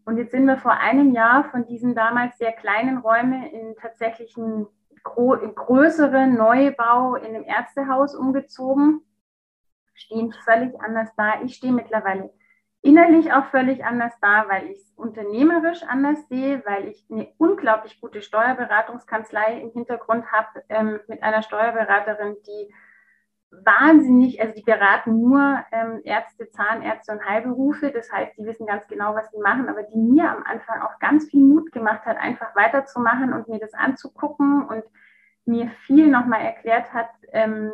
Und 0.04 0.18
jetzt 0.18 0.32
sind 0.32 0.46
wir 0.46 0.56
vor 0.56 0.72
einem 0.72 1.12
Jahr 1.12 1.44
von 1.44 1.64
diesen 1.64 1.94
damals 1.94 2.36
sehr 2.38 2.52
kleinen 2.52 2.98
Räumen 2.98 3.44
in 3.44 3.76
tatsächlich 3.76 4.36
einen 4.36 4.66
größeren 5.04 6.34
Neubau 6.34 7.14
in 7.14 7.34
einem 7.34 7.44
Ärztehaus 7.44 8.14
umgezogen, 8.14 9.00
stehen 9.94 10.32
völlig 10.44 10.78
anders 10.80 11.10
da. 11.16 11.40
Ich 11.44 11.54
stehe 11.54 11.72
mittlerweile 11.72 12.32
innerlich 12.82 13.32
auch 13.32 13.46
völlig 13.46 13.84
anders 13.84 14.12
da, 14.20 14.46
weil 14.48 14.66
ich 14.70 14.78
es 14.78 14.92
unternehmerisch 14.96 15.84
anders 15.84 16.28
sehe, 16.28 16.62
weil 16.66 16.88
ich 16.88 17.06
eine 17.10 17.32
unglaublich 17.38 18.00
gute 18.00 18.22
Steuerberatungskanzlei 18.22 19.60
im 19.60 19.70
Hintergrund 19.70 20.30
habe 20.32 20.64
ähm, 20.68 20.98
mit 21.06 21.22
einer 21.22 21.42
Steuerberaterin, 21.42 22.36
die 22.46 22.74
wahnsinnig, 23.64 24.40
also 24.40 24.54
die 24.54 24.62
beraten 24.62 25.20
nur 25.20 25.62
ähm, 25.70 26.00
Ärzte, 26.04 26.50
Zahnärzte 26.50 27.12
und 27.12 27.24
Heilberufe. 27.24 27.92
Das 27.92 28.10
heißt, 28.10 28.36
die 28.36 28.46
wissen 28.46 28.66
ganz 28.66 28.88
genau, 28.88 29.14
was 29.14 29.30
sie 29.30 29.38
machen, 29.38 29.68
aber 29.68 29.84
die 29.84 29.98
mir 29.98 30.30
am 30.30 30.42
Anfang 30.42 30.80
auch 30.82 30.98
ganz 30.98 31.30
viel 31.30 31.44
Mut 31.44 31.70
gemacht 31.70 32.04
hat, 32.04 32.16
einfach 32.16 32.56
weiterzumachen 32.56 33.32
und 33.32 33.48
mir 33.48 33.60
das 33.60 33.74
anzugucken 33.74 34.64
und 34.64 34.82
mir 35.44 35.70
viel 35.86 36.08
nochmal 36.08 36.40
erklärt 36.40 36.92
hat 36.92 37.10
ähm, 37.32 37.70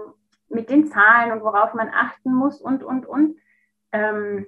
mit 0.48 0.68
den 0.68 0.88
Zahlen 0.88 1.32
und 1.32 1.42
worauf 1.42 1.72
man 1.74 1.88
achten 1.88 2.34
muss 2.34 2.60
und, 2.60 2.82
und, 2.82 3.06
und. 3.06 3.38
Ähm, 3.92 4.46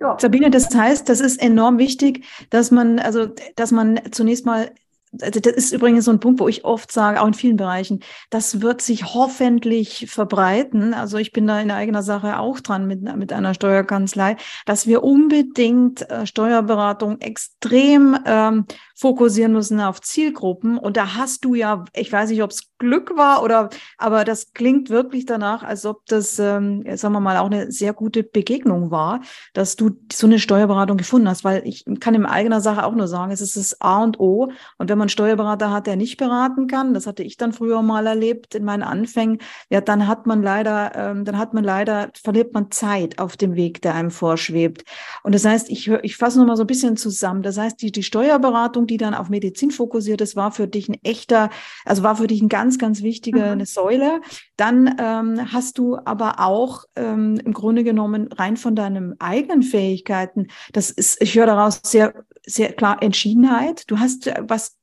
ja. 0.00 0.16
Sabine, 0.18 0.50
das 0.50 0.74
heißt, 0.74 1.08
das 1.08 1.20
ist 1.20 1.40
enorm 1.40 1.78
wichtig, 1.78 2.24
dass 2.50 2.70
man, 2.70 2.98
also, 2.98 3.26
dass 3.56 3.70
man 3.70 4.00
zunächst 4.10 4.46
mal 4.46 4.72
also 5.20 5.40
das 5.40 5.54
ist 5.54 5.72
übrigens 5.72 6.04
so 6.04 6.10
ein 6.12 6.20
Punkt, 6.20 6.40
wo 6.40 6.48
ich 6.48 6.64
oft 6.64 6.92
sage, 6.92 7.20
auch 7.20 7.26
in 7.26 7.34
vielen 7.34 7.56
Bereichen, 7.56 8.00
das 8.30 8.60
wird 8.60 8.80
sich 8.80 9.14
hoffentlich 9.14 10.06
verbreiten. 10.08 10.94
Also 10.94 11.18
ich 11.18 11.32
bin 11.32 11.46
da 11.46 11.60
in 11.60 11.70
eigener 11.70 12.02
Sache 12.02 12.38
auch 12.38 12.60
dran 12.60 12.86
mit, 12.86 13.02
mit 13.16 13.32
einer 13.32 13.54
Steuerkanzlei, 13.54 14.36
dass 14.66 14.86
wir 14.86 15.02
unbedingt 15.02 16.08
äh, 16.10 16.26
Steuerberatung 16.26 17.20
extrem 17.20 18.18
ähm, 18.24 18.66
fokussieren 18.94 19.52
müssen 19.52 19.80
auf 19.80 20.00
Zielgruppen. 20.00 20.78
Und 20.78 20.96
da 20.96 21.14
hast 21.16 21.44
du 21.44 21.54
ja, 21.54 21.84
ich 21.94 22.12
weiß 22.12 22.30
nicht, 22.30 22.42
ob 22.42 22.50
es 22.50 22.70
Glück 22.78 23.16
war 23.16 23.42
oder, 23.42 23.70
aber 23.98 24.24
das 24.24 24.52
klingt 24.52 24.90
wirklich 24.90 25.26
danach, 25.26 25.62
als 25.62 25.86
ob 25.86 26.04
das, 26.06 26.38
ähm, 26.38 26.84
sagen 26.96 27.14
wir 27.14 27.20
mal, 27.20 27.36
auch 27.38 27.46
eine 27.46 27.72
sehr 27.72 27.92
gute 27.92 28.22
Begegnung 28.22 28.90
war, 28.90 29.20
dass 29.54 29.76
du 29.76 29.90
so 30.12 30.26
eine 30.26 30.38
Steuerberatung 30.38 30.96
gefunden 30.96 31.28
hast, 31.28 31.44
weil 31.44 31.62
ich 31.66 31.84
kann 32.00 32.14
in 32.14 32.26
eigener 32.26 32.60
Sache 32.60 32.84
auch 32.84 32.94
nur 32.94 33.08
sagen, 33.08 33.32
es 33.32 33.40
ist 33.40 33.56
das 33.56 33.80
A 33.80 34.02
und 34.02 34.20
O. 34.20 34.50
Und 34.78 34.88
wenn 34.88 34.98
man 35.00 35.06
einen 35.06 35.10
Steuerberater 35.10 35.70
hat, 35.72 35.86
der 35.86 35.96
nicht 35.96 36.16
beraten 36.18 36.66
kann, 36.66 36.94
das 36.94 37.06
hatte 37.06 37.22
ich 37.22 37.36
dann 37.36 37.52
früher 37.52 37.82
mal 37.82 38.06
erlebt 38.06 38.54
in 38.54 38.64
meinen 38.64 38.82
Anfängen, 38.82 39.38
ja, 39.70 39.80
dann 39.80 40.06
hat 40.06 40.26
man 40.26 40.42
leider, 40.42 40.92
ähm, 40.94 41.24
dann 41.24 41.38
hat 41.38 41.54
man 41.54 41.64
leider, 41.64 42.10
verliert 42.22 42.54
man 42.54 42.70
Zeit 42.70 43.18
auf 43.18 43.36
dem 43.36 43.56
Weg, 43.56 43.82
der 43.82 43.94
einem 43.94 44.10
vorschwebt. 44.10 44.84
Und 45.22 45.34
das 45.34 45.44
heißt, 45.44 45.70
ich, 45.70 45.88
ich 45.88 46.16
fasse 46.16 46.38
noch 46.38 46.46
mal 46.46 46.56
so 46.56 46.64
ein 46.64 46.68
bisschen 46.68 46.96
zusammen. 46.96 47.42
Das 47.42 47.58
heißt, 47.58 47.80
die, 47.82 47.90
die 47.90 48.02
Steuerberatung, 48.02 48.86
die 48.86 48.98
dann 48.98 49.14
auf 49.14 49.28
Medizin 49.28 49.70
fokussiert 49.70 50.20
ist, 50.20 50.36
war 50.36 50.52
für 50.52 50.68
dich 50.68 50.88
ein 50.88 50.98
echter, 51.02 51.50
also 51.84 52.02
war 52.02 52.16
für 52.16 52.26
dich 52.26 52.42
ein 52.42 52.48
ganz, 52.48 52.78
ganz 52.78 53.02
wichtige 53.02 53.40
mhm. 53.40 53.44
eine 53.44 53.66
Säule. 53.66 54.20
Dann 54.56 54.96
ähm, 55.00 55.52
hast 55.52 55.78
du 55.78 55.96
aber 56.04 56.40
auch 56.40 56.84
ähm, 56.94 57.40
im 57.44 57.52
Grunde 57.52 57.82
genommen 57.82 58.28
rein 58.32 58.56
von 58.56 58.76
deinen 58.76 59.18
eigenen 59.20 59.62
Fähigkeiten, 59.62 60.48
das 60.72 60.90
ist, 60.90 61.20
ich 61.22 61.34
höre 61.34 61.46
daraus 61.46 61.80
sehr, 61.84 62.14
sehr 62.46 62.72
klar 62.72 63.02
Entschiedenheit. 63.02 63.90
Du 63.90 63.98
hast 63.98 64.26
äh, 64.26 64.42
was 64.46 64.76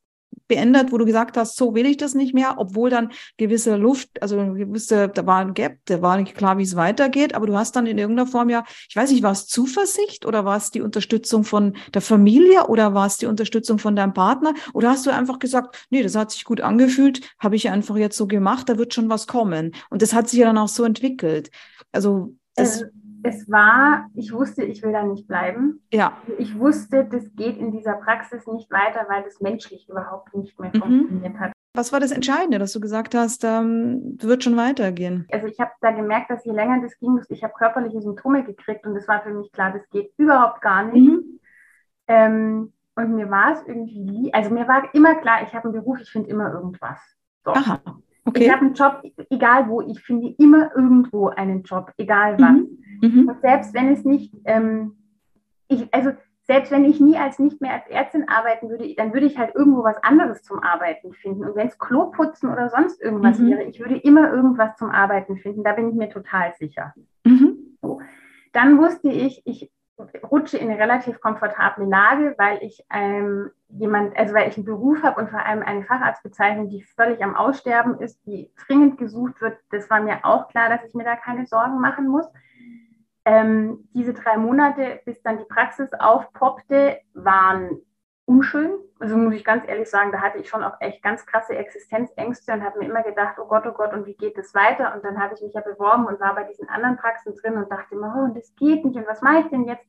beendet, 0.48 0.92
wo 0.92 0.98
du 0.98 1.04
gesagt 1.04 1.36
hast, 1.36 1.56
so 1.56 1.74
will 1.74 1.86
ich 1.86 1.96
das 1.96 2.14
nicht 2.14 2.34
mehr, 2.34 2.54
obwohl 2.58 2.90
dann 2.90 3.12
gewisse 3.36 3.76
Luft, 3.76 4.20
also 4.22 4.36
gewisse, 4.54 5.08
da 5.08 5.26
war 5.26 5.40
ein 5.40 5.54
Gap, 5.54 5.78
da 5.84 6.02
war 6.02 6.16
nicht 6.16 6.34
klar, 6.34 6.58
wie 6.58 6.62
es 6.62 6.74
weitergeht, 6.74 7.34
aber 7.34 7.46
du 7.46 7.56
hast 7.56 7.76
dann 7.76 7.86
in 7.86 7.98
irgendeiner 7.98 8.28
Form 8.28 8.50
ja, 8.50 8.64
ich 8.88 8.96
weiß 8.96 9.10
nicht, 9.10 9.22
war 9.22 9.32
es 9.32 9.46
Zuversicht 9.46 10.26
oder 10.26 10.44
war 10.44 10.56
es 10.56 10.70
die 10.70 10.80
Unterstützung 10.80 11.44
von 11.44 11.76
der 11.94 12.02
Familie 12.02 12.66
oder 12.66 12.94
war 12.94 13.06
es 13.06 13.18
die 13.18 13.26
Unterstützung 13.26 13.78
von 13.78 13.94
deinem 13.94 14.14
Partner 14.14 14.54
oder 14.72 14.90
hast 14.90 15.06
du 15.06 15.10
einfach 15.10 15.38
gesagt, 15.38 15.86
nee, 15.90 16.02
das 16.02 16.16
hat 16.16 16.30
sich 16.30 16.44
gut 16.44 16.60
angefühlt, 16.60 17.20
habe 17.38 17.56
ich 17.56 17.70
einfach 17.70 17.96
jetzt 17.96 18.16
so 18.16 18.26
gemacht, 18.26 18.68
da 18.68 18.78
wird 18.78 18.94
schon 18.94 19.10
was 19.10 19.26
kommen 19.26 19.72
und 19.90 20.02
das 20.02 20.14
hat 20.14 20.28
sich 20.28 20.40
ja 20.40 20.46
dann 20.46 20.58
auch 20.58 20.68
so 20.68 20.84
entwickelt. 20.84 21.50
Also 21.92 22.34
das, 22.54 22.82
äh, 22.82 22.86
es 23.28 23.50
war, 23.50 24.08
ich 24.14 24.32
wusste, 24.32 24.64
ich 24.64 24.82
will 24.82 24.92
da 24.92 25.02
nicht 25.02 25.28
bleiben. 25.28 25.80
Ja. 25.92 26.16
Ich 26.38 26.58
wusste, 26.58 27.04
das 27.04 27.24
geht 27.36 27.56
in 27.58 27.70
dieser 27.70 27.94
Praxis 27.94 28.46
nicht 28.46 28.70
weiter, 28.70 29.06
weil 29.08 29.22
das 29.22 29.40
menschlich 29.40 29.88
überhaupt 29.88 30.34
nicht 30.34 30.58
mehr 30.58 30.70
mhm. 30.74 30.80
funktioniert 30.80 31.38
hat. 31.38 31.52
Was 31.74 31.92
war 31.92 32.00
das 32.00 32.10
Entscheidende, 32.10 32.58
dass 32.58 32.72
du 32.72 32.80
gesagt 32.80 33.14
hast, 33.14 33.44
ähm, 33.44 34.18
wird 34.20 34.42
schon 34.42 34.56
weitergehen? 34.56 35.26
Also 35.30 35.46
ich 35.46 35.60
habe 35.60 35.70
da 35.80 35.92
gemerkt, 35.92 36.30
dass 36.30 36.44
je 36.44 36.52
länger 36.52 36.80
das 36.82 36.98
ging, 36.98 37.20
ich 37.28 37.44
habe 37.44 37.52
körperliche 37.52 38.00
Symptome 38.00 38.42
gekriegt 38.42 38.86
und 38.86 38.96
es 38.96 39.06
war 39.06 39.22
für 39.22 39.32
mich 39.32 39.52
klar, 39.52 39.72
das 39.72 39.88
geht 39.90 40.12
überhaupt 40.16 40.60
gar 40.60 40.82
nicht. 40.84 41.06
Mhm. 41.06 41.40
Ähm, 42.08 42.72
Und 42.96 43.14
mir 43.14 43.30
war 43.30 43.52
es 43.52 43.62
irgendwie, 43.64 44.32
also 44.34 44.50
mir 44.50 44.66
war 44.66 44.92
immer 44.92 45.14
klar, 45.16 45.42
ich 45.44 45.54
habe 45.54 45.68
einen 45.68 45.74
Beruf, 45.74 46.00
ich 46.00 46.10
finde 46.10 46.30
immer 46.30 46.52
irgendwas. 46.52 46.98
So. 47.44 47.52
Aha. 47.52 47.78
Okay. 48.24 48.44
Ich 48.44 48.50
habe 48.50 48.62
einen 48.62 48.74
Job, 48.74 49.02
egal 49.30 49.68
wo, 49.68 49.80
ich 49.80 50.00
finde 50.00 50.34
immer 50.38 50.74
irgendwo 50.74 51.28
einen 51.28 51.62
Job, 51.62 51.92
egal 51.96 52.40
was. 52.40 52.50
Mhm. 52.50 52.78
Mhm. 53.00 53.28
Und 53.28 53.40
selbst 53.40 53.74
wenn 53.74 53.92
es 53.92 54.04
nicht, 54.04 54.34
ähm, 54.44 54.96
ich, 55.68 55.92
also 55.92 56.12
selbst 56.48 56.72
wenn 56.72 56.86
ich 56.86 56.98
nie 56.98 57.18
als 57.18 57.38
nicht 57.38 57.60
mehr 57.60 57.74
als 57.74 57.86
Ärztin 57.88 58.26
arbeiten 58.26 58.70
würde, 58.70 58.94
dann 58.96 59.12
würde 59.12 59.26
ich 59.26 59.36
halt 59.36 59.54
irgendwo 59.54 59.84
was 59.84 60.02
anderes 60.02 60.42
zum 60.42 60.62
Arbeiten 60.62 61.12
finden. 61.12 61.44
Und 61.44 61.54
wenn 61.56 61.68
es 61.68 61.78
Kloputzen 61.78 62.50
oder 62.50 62.70
sonst 62.70 63.02
irgendwas 63.02 63.38
mhm. 63.38 63.50
wäre, 63.50 63.62
ich 63.64 63.78
würde 63.80 63.98
immer 63.98 64.32
irgendwas 64.32 64.76
zum 64.76 64.90
Arbeiten 64.90 65.36
finden. 65.36 65.62
Da 65.62 65.72
bin 65.74 65.90
ich 65.90 65.94
mir 65.94 66.08
total 66.08 66.54
sicher. 66.58 66.94
Mhm. 67.24 67.76
So. 67.82 68.00
Dann 68.54 68.78
wusste 68.78 69.10
ich, 69.10 69.42
ich 69.44 69.70
rutsche 70.30 70.56
in 70.56 70.70
eine 70.70 70.78
relativ 70.78 71.20
komfortable 71.20 71.84
Lage, 71.84 72.34
weil 72.38 72.58
ich 72.62 72.82
ähm, 72.90 73.50
jemand, 73.68 74.16
also 74.16 74.32
weil 74.32 74.48
ich 74.48 74.56
einen 74.56 74.64
Beruf 74.64 75.02
habe 75.02 75.20
und 75.20 75.28
vor 75.28 75.44
allem 75.44 75.62
eine 75.62 75.84
Facharztbezeichnung, 75.84 76.70
die 76.70 76.82
völlig 76.82 77.22
am 77.22 77.36
Aussterben 77.36 77.98
ist, 78.00 78.24
die 78.24 78.50
dringend 78.66 78.96
gesucht 78.98 79.40
wird. 79.40 79.58
Das 79.70 79.90
war 79.90 80.00
mir 80.00 80.24
auch 80.24 80.48
klar, 80.48 80.68
dass 80.68 80.84
ich 80.84 80.94
mir 80.94 81.04
da 81.04 81.16
keine 81.16 81.46
Sorgen 81.46 81.80
machen 81.80 82.06
muss. 82.06 82.26
Ähm, 83.28 83.86
diese 83.92 84.14
drei 84.14 84.38
Monate, 84.38 85.02
bis 85.04 85.20
dann 85.20 85.36
die 85.36 85.44
Praxis 85.44 85.92
aufpoppte, 85.92 86.98
waren 87.12 87.82
unschön. 88.24 88.70
Also 89.00 89.18
muss 89.18 89.34
ich 89.34 89.44
ganz 89.44 89.68
ehrlich 89.68 89.90
sagen, 89.90 90.12
da 90.12 90.22
hatte 90.22 90.38
ich 90.38 90.48
schon 90.48 90.64
auch 90.64 90.80
echt 90.80 91.02
ganz 91.02 91.26
krasse 91.26 91.54
Existenzängste 91.54 92.54
und 92.54 92.64
habe 92.64 92.78
mir 92.78 92.86
immer 92.86 93.02
gedacht, 93.02 93.38
oh 93.38 93.44
Gott, 93.44 93.66
oh 93.66 93.72
Gott, 93.72 93.92
und 93.92 94.06
wie 94.06 94.16
geht 94.16 94.38
das 94.38 94.54
weiter? 94.54 94.94
Und 94.94 95.04
dann 95.04 95.22
habe 95.22 95.34
ich 95.34 95.42
mich 95.42 95.52
ja 95.52 95.60
beworben 95.60 96.06
und 96.06 96.18
war 96.20 96.34
bei 96.34 96.44
diesen 96.44 96.70
anderen 96.70 96.96
Praxen 96.96 97.34
drin 97.34 97.58
und 97.58 97.70
dachte 97.70 97.96
immer, 97.96 98.14
oh, 98.16 98.24
und 98.24 98.34
das 98.34 98.54
geht 98.54 98.86
nicht 98.86 98.96
und 98.96 99.06
was 99.06 99.20
mache 99.20 99.40
ich 99.40 99.48
denn 99.48 99.64
jetzt? 99.64 99.86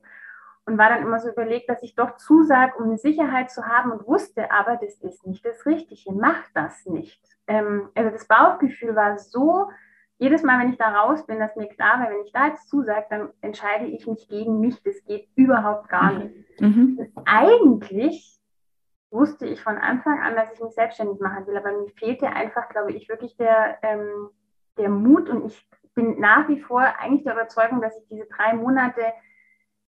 Und 0.66 0.76
war 0.76 0.90
dann 0.90 1.00
immer 1.00 1.18
so 1.18 1.30
überlegt, 1.30 1.70
dass 1.70 1.82
ich 1.82 1.94
doch 1.94 2.16
zusage, 2.16 2.76
um 2.76 2.84
eine 2.84 2.98
Sicherheit 2.98 3.50
zu 3.50 3.66
haben 3.66 3.90
und 3.90 4.06
wusste, 4.06 4.52
aber 4.52 4.76
das 4.76 5.00
ist 5.00 5.26
nicht 5.26 5.46
das 5.46 5.64
Richtige, 5.64 6.12
mach 6.12 6.42
das 6.52 6.84
nicht. 6.84 7.24
Ähm, 7.46 7.88
also 7.94 8.10
das 8.10 8.26
Bauchgefühl 8.26 8.94
war 8.94 9.18
so 9.18 9.70
jedes 10.20 10.42
Mal, 10.42 10.60
wenn 10.60 10.70
ich 10.70 10.76
da 10.76 10.88
raus 10.90 11.24
bin, 11.26 11.38
dass 11.38 11.56
mir 11.56 11.66
klar 11.66 11.98
wäre, 11.98 12.12
wenn 12.12 12.26
ich 12.26 12.32
da 12.32 12.48
jetzt 12.48 12.68
zusage, 12.68 13.06
dann 13.08 13.30
entscheide 13.40 13.86
ich 13.86 14.06
mich 14.06 14.28
gegen 14.28 14.60
mich. 14.60 14.80
Das 14.82 15.02
geht 15.06 15.28
überhaupt 15.34 15.88
gar 15.88 16.12
mhm. 16.12 16.18
nicht. 16.18 16.60
Mhm. 16.60 17.12
Eigentlich 17.24 18.38
wusste 19.10 19.46
ich 19.46 19.62
von 19.62 19.78
Anfang 19.78 20.20
an, 20.20 20.36
dass 20.36 20.52
ich 20.52 20.60
mich 20.60 20.74
selbstständig 20.74 21.20
machen 21.20 21.46
will, 21.46 21.56
aber 21.56 21.72
mir 21.72 21.88
fehlte 21.96 22.28
einfach, 22.28 22.68
glaube 22.68 22.92
ich, 22.92 23.08
wirklich 23.08 23.34
der, 23.38 23.78
ähm, 23.82 24.28
der 24.76 24.90
Mut 24.90 25.30
und 25.30 25.46
ich 25.46 25.68
bin 25.94 26.20
nach 26.20 26.48
wie 26.48 26.60
vor 26.60 26.82
eigentlich 26.82 27.24
der 27.24 27.32
Überzeugung, 27.32 27.80
dass 27.80 27.98
ich 27.98 28.06
diese 28.08 28.26
drei 28.26 28.52
Monate 28.52 29.00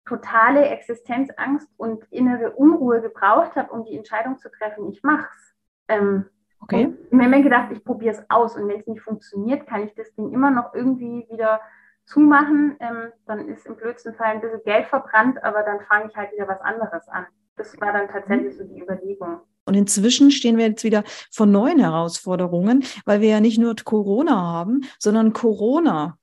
totale 0.05 0.65
Existenzangst 0.69 1.67
und 1.75 2.05
innere 2.09 2.51
Unruhe 2.51 3.01
gebraucht 3.01 3.55
habe, 3.57 3.71
um 3.73 3.83
die 3.83 3.97
Entscheidung 3.97 4.37
zu 4.39 4.49
treffen, 4.49 4.89
ich 4.89 5.03
mache 5.03 5.27
es. 5.29 5.55
Ähm, 5.89 6.25
Okay. 6.61 6.85
Und 6.85 7.19
ich 7.19 7.19
habe 7.19 7.29
mir 7.29 7.43
gedacht, 7.43 7.71
ich 7.71 7.83
probiere 7.83 8.15
es 8.15 8.23
aus 8.29 8.55
und 8.55 8.67
wenn 8.67 8.79
es 8.79 8.87
nicht 8.87 9.01
funktioniert, 9.01 9.67
kann 9.67 9.83
ich 9.83 9.93
das 9.95 10.13
Ding 10.15 10.31
immer 10.31 10.51
noch 10.51 10.73
irgendwie 10.73 11.25
wieder 11.29 11.59
zumachen. 12.05 12.75
Ähm, 12.79 13.11
dann 13.25 13.47
ist 13.47 13.65
im 13.65 13.75
blödsten 13.75 14.13
Fall 14.13 14.27
ein 14.27 14.41
bisschen 14.41 14.63
Geld 14.63 14.87
verbrannt, 14.87 15.43
aber 15.43 15.63
dann 15.63 15.79
fange 15.81 16.09
ich 16.09 16.15
halt 16.15 16.31
wieder 16.33 16.47
was 16.47 16.61
anderes 16.61 17.07
an. 17.07 17.25
Das 17.57 17.79
war 17.79 17.93
dann 17.93 18.07
tatsächlich 18.07 18.57
so 18.57 18.63
die 18.63 18.81
Überlegung. 18.81 19.41
Und 19.65 19.75
inzwischen 19.75 20.31
stehen 20.31 20.57
wir 20.57 20.67
jetzt 20.67 20.83
wieder 20.83 21.03
vor 21.31 21.45
neuen 21.45 21.79
Herausforderungen, 21.79 22.83
weil 23.05 23.21
wir 23.21 23.29
ja 23.29 23.39
nicht 23.39 23.59
nur 23.59 23.75
Corona 23.75 24.35
haben, 24.35 24.81
sondern 24.97 25.33
Corona. 25.33 26.17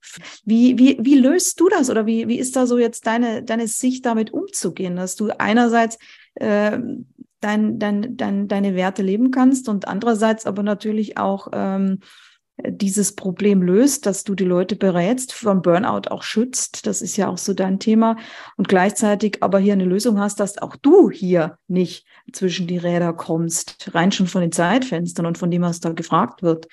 Wie, 0.44 0.76
wie, 0.78 0.98
wie 1.00 1.18
löst 1.18 1.60
du 1.60 1.68
das 1.68 1.88
oder 1.88 2.04
wie, 2.04 2.26
wie 2.26 2.38
ist 2.38 2.56
da 2.56 2.66
so 2.66 2.78
jetzt 2.78 3.06
deine, 3.06 3.44
deine 3.44 3.68
Sicht 3.68 4.04
damit 4.06 4.32
umzugehen, 4.32 4.96
dass 4.96 5.14
du 5.14 5.30
einerseits 5.38 5.98
äh, 6.34 6.78
dein, 7.40 7.78
dein, 7.78 8.16
dein, 8.16 8.48
deine 8.48 8.74
Werte 8.74 9.02
leben 9.02 9.30
kannst 9.30 9.68
und 9.68 9.88
andererseits 9.88 10.46
aber 10.46 10.62
natürlich 10.62 11.18
auch 11.18 11.48
ähm, 11.52 12.00
dieses 12.66 13.14
Problem 13.14 13.62
löst, 13.62 14.06
dass 14.06 14.24
du 14.24 14.34
die 14.34 14.44
Leute 14.44 14.74
berätst, 14.74 15.32
von 15.32 15.62
Burnout 15.62 16.10
auch 16.10 16.22
schützt. 16.22 16.86
Das 16.86 17.02
ist 17.02 17.16
ja 17.16 17.28
auch 17.28 17.38
so 17.38 17.54
dein 17.54 17.78
Thema. 17.78 18.16
Und 18.56 18.68
gleichzeitig 18.68 19.42
aber 19.42 19.60
hier 19.60 19.74
eine 19.74 19.84
Lösung 19.84 20.18
hast, 20.18 20.40
dass 20.40 20.58
auch 20.58 20.74
du 20.74 21.10
hier 21.10 21.56
nicht 21.68 22.06
zwischen 22.32 22.66
die 22.66 22.78
Räder 22.78 23.12
kommst, 23.12 23.94
rein 23.94 24.10
schon 24.10 24.26
von 24.26 24.40
den 24.40 24.52
Zeitfenstern 24.52 25.26
und 25.26 25.38
von 25.38 25.50
dem, 25.50 25.62
was 25.62 25.80
da 25.80 25.92
gefragt 25.92 26.42
wird. 26.42 26.66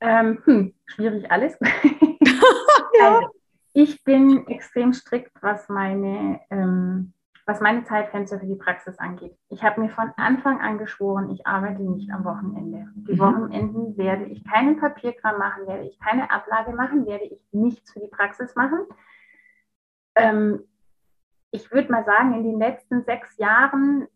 Ähm, 0.00 0.38
hm, 0.44 0.74
schwierig 0.86 1.30
alles. 1.30 1.54
ja. 2.98 3.16
also, 3.16 3.28
ich 3.74 4.02
bin 4.04 4.46
extrem 4.46 4.94
strikt, 4.94 5.32
was 5.42 5.68
meine 5.68 6.40
ähm, 6.50 7.12
was 7.46 7.60
meine 7.60 7.84
Zeitfenster 7.84 8.40
für 8.40 8.46
die 8.46 8.56
Praxis 8.56 8.98
angeht. 8.98 9.38
Ich 9.48 9.62
habe 9.62 9.80
mir 9.80 9.88
von 9.88 10.12
Anfang 10.16 10.60
an 10.60 10.78
geschworen, 10.78 11.30
ich 11.30 11.46
arbeite 11.46 11.80
nicht 11.80 12.10
am 12.10 12.24
Wochenende. 12.24 12.88
Die 12.96 13.14
mhm. 13.14 13.18
Wochenenden 13.20 13.96
werde 13.96 14.24
ich 14.24 14.44
keinen 14.44 14.80
Papierkram 14.80 15.38
machen, 15.38 15.66
werde 15.68 15.84
ich 15.84 15.98
keine 16.00 16.30
Ablage 16.30 16.72
machen, 16.72 17.06
werde 17.06 17.24
ich 17.24 17.40
nichts 17.52 17.92
für 17.92 18.00
die 18.00 18.08
Praxis 18.08 18.56
machen. 18.56 18.80
Ähm, 20.16 20.64
ich 21.52 21.70
würde 21.70 21.92
mal 21.92 22.04
sagen, 22.04 22.34
in 22.34 22.42
den 22.42 22.58
letzten 22.58 23.04
sechs 23.04 23.36
Jahren 23.38 24.08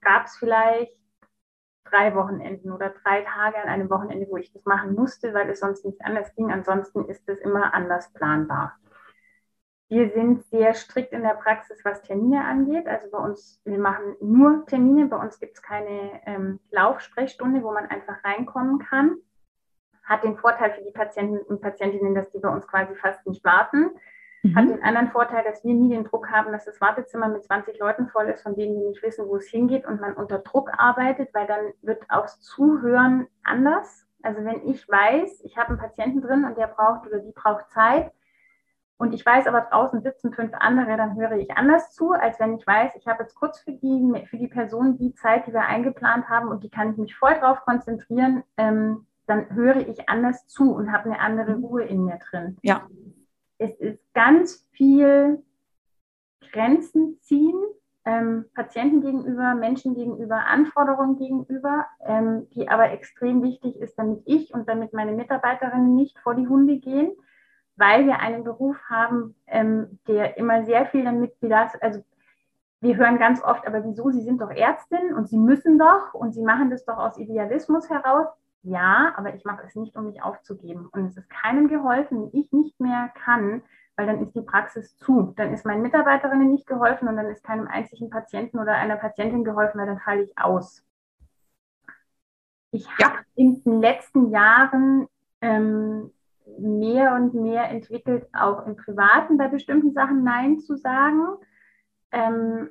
gab 0.00 0.26
es 0.26 0.36
vielleicht 0.36 0.92
drei 1.84 2.14
Wochenenden 2.14 2.70
oder 2.70 2.94
drei 3.02 3.22
Tage 3.22 3.56
an 3.58 3.68
einem 3.68 3.90
Wochenende, 3.90 4.28
wo 4.30 4.36
ich 4.36 4.52
das 4.52 4.64
machen 4.64 4.94
musste, 4.94 5.34
weil 5.34 5.50
es 5.50 5.58
sonst 5.58 5.84
nicht 5.84 6.00
anders 6.04 6.32
ging. 6.36 6.52
Ansonsten 6.52 7.04
ist 7.06 7.28
es 7.28 7.40
immer 7.40 7.74
anders 7.74 8.12
planbar. 8.12 8.78
Wir 9.94 10.10
sind 10.10 10.42
sehr 10.46 10.74
strikt 10.74 11.12
in 11.12 11.22
der 11.22 11.34
Praxis, 11.34 11.84
was 11.84 12.02
Termine 12.02 12.44
angeht. 12.44 12.88
Also 12.88 13.08
bei 13.12 13.18
uns, 13.18 13.60
wir 13.64 13.78
machen 13.78 14.16
nur 14.20 14.66
Termine. 14.66 15.06
Bei 15.06 15.16
uns 15.16 15.38
gibt 15.38 15.54
es 15.54 15.62
keine 15.62 16.20
ähm, 16.26 16.58
Laufsprechstunde, 16.72 17.62
wo 17.62 17.70
man 17.70 17.86
einfach 17.86 18.16
reinkommen 18.24 18.80
kann. 18.80 19.18
Hat 20.02 20.24
den 20.24 20.36
Vorteil 20.36 20.72
für 20.72 20.82
die 20.82 20.90
Patienten 20.90 21.38
und 21.38 21.60
Patientinnen, 21.60 22.12
dass 22.12 22.28
die 22.30 22.40
bei 22.40 22.48
uns 22.48 22.66
quasi 22.66 22.96
fast 22.96 23.24
nicht 23.24 23.44
warten. 23.44 23.90
Mhm. 24.42 24.56
Hat 24.56 24.68
den 24.68 24.82
anderen 24.82 25.12
Vorteil, 25.12 25.44
dass 25.44 25.62
wir 25.62 25.74
nie 25.74 25.90
den 25.90 26.02
Druck 26.02 26.28
haben, 26.28 26.50
dass 26.50 26.64
das 26.64 26.80
Wartezimmer 26.80 27.28
mit 27.28 27.44
20 27.44 27.78
Leuten 27.78 28.08
voll 28.08 28.24
ist, 28.24 28.42
von 28.42 28.56
denen 28.56 28.74
wir 28.74 28.88
nicht 28.88 29.02
wissen, 29.04 29.28
wo 29.28 29.36
es 29.36 29.46
hingeht 29.46 29.86
und 29.86 30.00
man 30.00 30.14
unter 30.14 30.40
Druck 30.40 30.72
arbeitet, 30.76 31.32
weil 31.34 31.46
dann 31.46 31.72
wird 31.82 32.02
auch 32.10 32.22
das 32.22 32.40
Zuhören 32.40 33.28
anders. 33.44 34.08
Also 34.24 34.44
wenn 34.44 34.66
ich 34.68 34.88
weiß, 34.88 35.42
ich 35.44 35.56
habe 35.56 35.68
einen 35.68 35.78
Patienten 35.78 36.20
drin 36.20 36.44
und 36.44 36.58
der 36.58 36.66
braucht 36.66 37.06
oder 37.06 37.20
die 37.20 37.30
braucht 37.30 37.70
Zeit, 37.70 38.10
und 38.96 39.12
ich 39.12 39.26
weiß 39.26 39.46
aber, 39.48 39.62
draußen 39.62 40.02
sitzen 40.02 40.32
fünf 40.32 40.52
andere, 40.54 40.96
dann 40.96 41.16
höre 41.16 41.32
ich 41.32 41.50
anders 41.56 41.92
zu, 41.92 42.12
als 42.12 42.38
wenn 42.38 42.56
ich 42.56 42.66
weiß, 42.66 42.92
ich 42.96 43.06
habe 43.06 43.24
jetzt 43.24 43.34
kurz 43.34 43.58
für 43.58 43.72
die, 43.72 44.24
für 44.30 44.38
die 44.38 44.46
Person 44.46 44.96
die 44.96 45.14
Zeit, 45.14 45.46
die 45.46 45.52
wir 45.52 45.66
eingeplant 45.66 46.28
haben 46.28 46.48
und 46.48 46.62
die 46.62 46.70
kann 46.70 46.92
ich 46.92 46.96
mich 46.96 47.16
voll 47.16 47.34
drauf 47.34 47.60
konzentrieren, 47.62 48.44
ähm, 48.56 49.06
dann 49.26 49.52
höre 49.54 49.88
ich 49.88 50.08
anders 50.08 50.46
zu 50.46 50.72
und 50.72 50.92
habe 50.92 51.06
eine 51.06 51.18
andere 51.18 51.56
mhm. 51.56 51.64
Ruhe 51.64 51.84
in 51.84 52.04
mir 52.04 52.18
drin. 52.30 52.56
Ja. 52.62 52.86
Es 53.58 53.74
ist 53.80 54.00
ganz 54.14 54.68
viel 54.72 55.42
Grenzen 56.52 57.18
ziehen, 57.20 57.60
ähm, 58.04 58.44
Patienten 58.54 59.00
gegenüber, 59.00 59.54
Menschen 59.54 59.94
gegenüber, 59.94 60.46
Anforderungen 60.46 61.16
gegenüber, 61.16 61.86
ähm, 62.04 62.48
die 62.50 62.68
aber 62.68 62.90
extrem 62.90 63.42
wichtig 63.42 63.76
ist, 63.76 63.98
damit 63.98 64.22
ich 64.26 64.54
und 64.54 64.68
damit 64.68 64.92
meine 64.92 65.12
Mitarbeiterinnen 65.12 65.96
nicht 65.96 66.18
vor 66.20 66.34
die 66.34 66.46
Hunde 66.46 66.76
gehen 66.76 67.12
weil 67.76 68.06
wir 68.06 68.20
einen 68.20 68.44
Beruf 68.44 68.76
haben, 68.88 69.34
ähm, 69.46 69.98
der 70.06 70.36
immer 70.36 70.64
sehr 70.64 70.86
viel 70.86 71.04
damit 71.04 71.38
belastet, 71.40 71.82
also 71.82 72.04
wir 72.80 72.96
hören 72.96 73.18
ganz 73.18 73.42
oft, 73.42 73.66
aber 73.66 73.82
wieso, 73.82 74.10
Sie 74.10 74.20
sind 74.20 74.42
doch 74.42 74.50
Ärztin 74.50 75.14
und 75.14 75.28
Sie 75.28 75.38
müssen 75.38 75.78
doch 75.78 76.12
und 76.12 76.34
Sie 76.34 76.42
machen 76.42 76.68
das 76.68 76.84
doch 76.84 76.98
aus 76.98 77.16
Idealismus 77.16 77.88
heraus. 77.88 78.26
Ja, 78.62 79.12
aber 79.16 79.34
ich 79.34 79.44
mache 79.44 79.62
es 79.66 79.74
nicht, 79.74 79.96
um 79.96 80.06
mich 80.06 80.22
aufzugeben. 80.22 80.88
Und 80.92 81.06
es 81.06 81.16
ist 81.16 81.30
keinem 81.30 81.68
geholfen, 81.68 82.22
wenn 82.22 82.40
ich 82.40 82.52
nicht 82.52 82.78
mehr 82.80 83.10
kann, 83.24 83.62
weil 83.96 84.06
dann 84.06 84.22
ist 84.22 84.34
die 84.34 84.42
Praxis 84.42 84.96
zu. 84.96 85.32
Dann 85.36 85.52
ist 85.52 85.64
meinen 85.64 85.82
Mitarbeiterinnen 85.82 86.50
nicht 86.50 86.66
geholfen 86.66 87.08
und 87.08 87.16
dann 87.16 87.26
ist 87.26 87.42
keinem 87.42 87.68
einzigen 87.68 88.10
Patienten 88.10 88.58
oder 88.58 88.72
einer 88.74 88.96
Patientin 88.96 89.44
geholfen, 89.44 89.78
weil 89.78 89.86
dann 89.86 90.00
falle 90.00 90.22
ich 90.22 90.36
aus. 90.38 90.82
Ich 92.70 92.86
habe 93.02 93.18
in 93.34 93.62
den 93.62 93.80
letzten 93.80 94.30
Jahren 94.30 95.08
ähm, 95.40 96.10
mehr 96.58 97.14
und 97.14 97.34
mehr 97.34 97.68
entwickelt, 97.70 98.26
auch 98.32 98.66
im 98.66 98.76
Privaten 98.76 99.38
bei 99.38 99.48
bestimmten 99.48 99.92
Sachen 99.92 100.24
Nein 100.24 100.60
zu 100.60 100.76
sagen. 100.76 101.22
Ähm, 102.12 102.70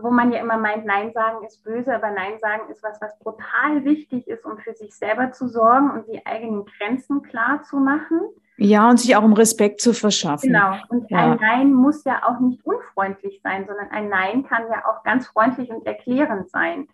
wo 0.00 0.10
man 0.10 0.32
ja 0.32 0.40
immer 0.40 0.58
meint, 0.58 0.84
Nein 0.84 1.12
sagen 1.12 1.44
ist 1.44 1.62
böse, 1.64 1.94
aber 1.94 2.10
Nein 2.10 2.38
sagen 2.40 2.70
ist 2.70 2.82
was, 2.82 3.00
was 3.00 3.18
brutal 3.18 3.84
wichtig 3.84 4.28
ist, 4.28 4.44
um 4.44 4.58
für 4.58 4.74
sich 4.74 4.94
selber 4.96 5.32
zu 5.32 5.48
sorgen 5.48 5.90
und 5.90 6.06
die 6.06 6.24
eigenen 6.24 6.64
Grenzen 6.64 7.22
klar 7.22 7.62
zu 7.62 7.78
machen. 7.78 8.20
Ja, 8.56 8.88
und 8.90 8.98
sich 8.98 9.14
auch 9.16 9.22
um 9.22 9.34
Respekt 9.34 9.80
zu 9.80 9.92
verschaffen. 9.92 10.52
Genau. 10.52 10.76
Und 10.88 11.08
ja. 11.10 11.18
ein 11.18 11.38
Nein 11.40 11.72
muss 11.72 12.04
ja 12.04 12.22
auch 12.24 12.40
nicht 12.40 12.64
unfreundlich 12.64 13.40
sein, 13.42 13.66
sondern 13.66 13.90
ein 13.90 14.08
Nein 14.08 14.44
kann 14.44 14.64
ja 14.70 14.84
auch 14.86 15.04
ganz 15.04 15.28
freundlich 15.28 15.70
und 15.70 15.86
erklärend 15.86 16.50
sein. 16.50 16.88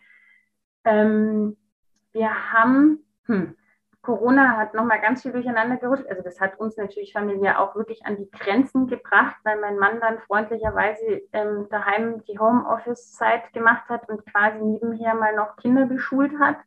Ähm, 0.85 1.57
wir 2.13 2.31
haben, 2.53 2.99
hm, 3.27 3.57
Corona 4.05 4.57
hat 4.59 4.75
nochmal 4.75 5.01
ganz 5.01 5.23
viel 5.23 5.33
durcheinander 5.33 5.79
gerüttelt. 5.79 6.09
Also 6.11 6.23
das 6.23 6.41
hat 6.41 6.61
uns 6.61 6.77
natürlich 6.77 7.13
familiär 7.13 7.61
auch 7.61 7.75
wirklich 7.75 8.05
an 8.05 8.17
die 8.17 8.31
Grenzen 8.31 8.87
gebracht, 8.87 9.37
weil 9.45 9.59
mein 9.61 9.79
Mann 9.79 9.99
dann 10.01 10.19
freundlicherweise 10.21 11.23
ähm, 11.33 11.67
daheim 11.71 12.23
die 12.25 12.39
Homeoffice-Zeit 12.39 13.53
gemacht 13.55 13.89
hat 13.89 14.09
und 14.09 14.25
quasi 14.27 14.63
nebenher 14.63 15.15
mal 15.15 15.35
noch 15.35 15.57
Kinder 15.57 15.87
geschult 15.87 16.39
hat, 16.39 16.59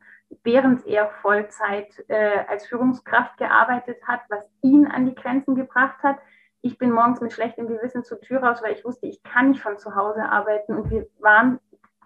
während 0.43 0.86
er 0.88 1.10
Vollzeit 1.21 2.04
äh, 2.08 2.39
als 2.47 2.65
Führungskraft 2.65 3.38
gearbeitet 3.38 3.97
hat, 4.08 4.21
was 4.30 4.43
ihn 4.62 4.88
an 4.88 5.06
die 5.06 5.15
Grenzen 5.15 5.56
gebracht 5.56 6.02
hat. 6.02 6.17
Ich 6.62 6.80
bin 6.80 6.91
morgens 6.91 7.21
mit 7.21 7.32
schlechtem 7.32 7.67
Gewissen 7.67 8.04
zur 8.04 8.19
Tür 8.19 8.43
raus, 8.43 8.62
weil 8.63 8.73
ich 8.73 8.84
wusste, 8.84 9.06
ich 9.06 9.21
kann 9.21 9.52
nicht 9.52 9.62
von 9.62 9.78
zu 9.78 9.95
Hause 9.95 10.23
arbeiten 10.23 10.76
und 10.76 10.89
wir 10.89 11.08
waren 11.19 11.60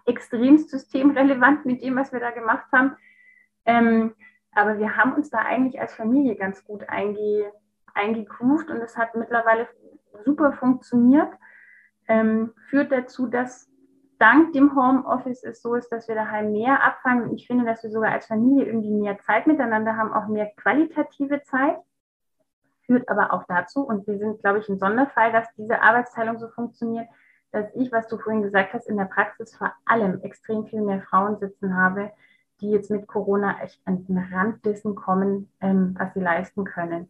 extremst 0.04 0.70
systemrelevant 0.70 1.64
mit 1.64 1.82
dem, 1.82 1.96
was 1.96 2.12
wir 2.12 2.20
da 2.20 2.30
gemacht 2.30 2.66
haben. 2.70 2.96
Ähm, 3.64 4.14
aber 4.54 4.78
wir 4.78 4.96
haben 4.96 5.14
uns 5.14 5.30
da 5.30 5.38
eigentlich 5.38 5.80
als 5.80 5.94
Familie 5.94 6.36
ganz 6.36 6.64
gut 6.64 6.88
einge, 6.88 7.52
eingegroovt 7.94 8.70
und 8.70 8.78
es 8.78 8.96
hat 8.96 9.14
mittlerweile 9.14 9.68
super 10.24 10.52
funktioniert. 10.52 11.32
Ähm, 12.08 12.52
führt 12.68 12.92
dazu, 12.92 13.26
dass 13.26 13.70
dank 14.18 14.52
dem 14.52 14.76
Homeoffice 14.76 15.42
es 15.42 15.62
so 15.62 15.74
ist, 15.74 15.90
dass 15.90 16.06
wir 16.08 16.14
daheim 16.14 16.52
mehr 16.52 16.84
abfangen. 16.84 17.24
Und 17.24 17.34
ich 17.34 17.46
finde, 17.46 17.64
dass 17.64 17.82
wir 17.82 17.90
sogar 17.90 18.12
als 18.12 18.26
Familie 18.26 18.66
irgendwie 18.66 18.92
mehr 18.92 19.18
Zeit 19.18 19.46
miteinander 19.46 19.96
haben, 19.96 20.12
auch 20.12 20.28
mehr 20.28 20.52
qualitative 20.56 21.42
Zeit. 21.42 21.76
Führt 22.86 23.08
aber 23.08 23.32
auch 23.32 23.44
dazu, 23.48 23.80
und 23.86 24.06
wir 24.06 24.18
sind, 24.18 24.40
glaube 24.40 24.58
ich, 24.58 24.68
ein 24.68 24.78
Sonderfall, 24.78 25.32
dass 25.32 25.52
diese 25.54 25.80
Arbeitsteilung 25.80 26.38
so 26.38 26.48
funktioniert, 26.48 27.08
dass 27.52 27.66
ich, 27.74 27.90
was 27.92 28.08
du 28.08 28.18
vorhin 28.18 28.42
gesagt 28.42 28.72
hast, 28.72 28.88
in 28.88 28.96
der 28.96 29.04
Praxis 29.04 29.54
vor 29.56 29.72
allem 29.86 30.20
extrem 30.22 30.66
viel 30.66 30.82
mehr 30.82 31.02
Frauen 31.02 31.38
sitzen 31.38 31.76
habe, 31.76 32.12
die 32.62 32.70
jetzt 32.70 32.90
mit 32.90 33.06
Corona 33.06 33.60
echt 33.62 33.80
an 33.84 34.06
den 34.06 34.18
Rand 34.18 34.64
dessen 34.64 34.94
kommen, 34.94 35.50
ähm, 35.60 35.94
was 35.98 36.14
sie 36.14 36.20
leisten 36.20 36.64
können. 36.64 37.08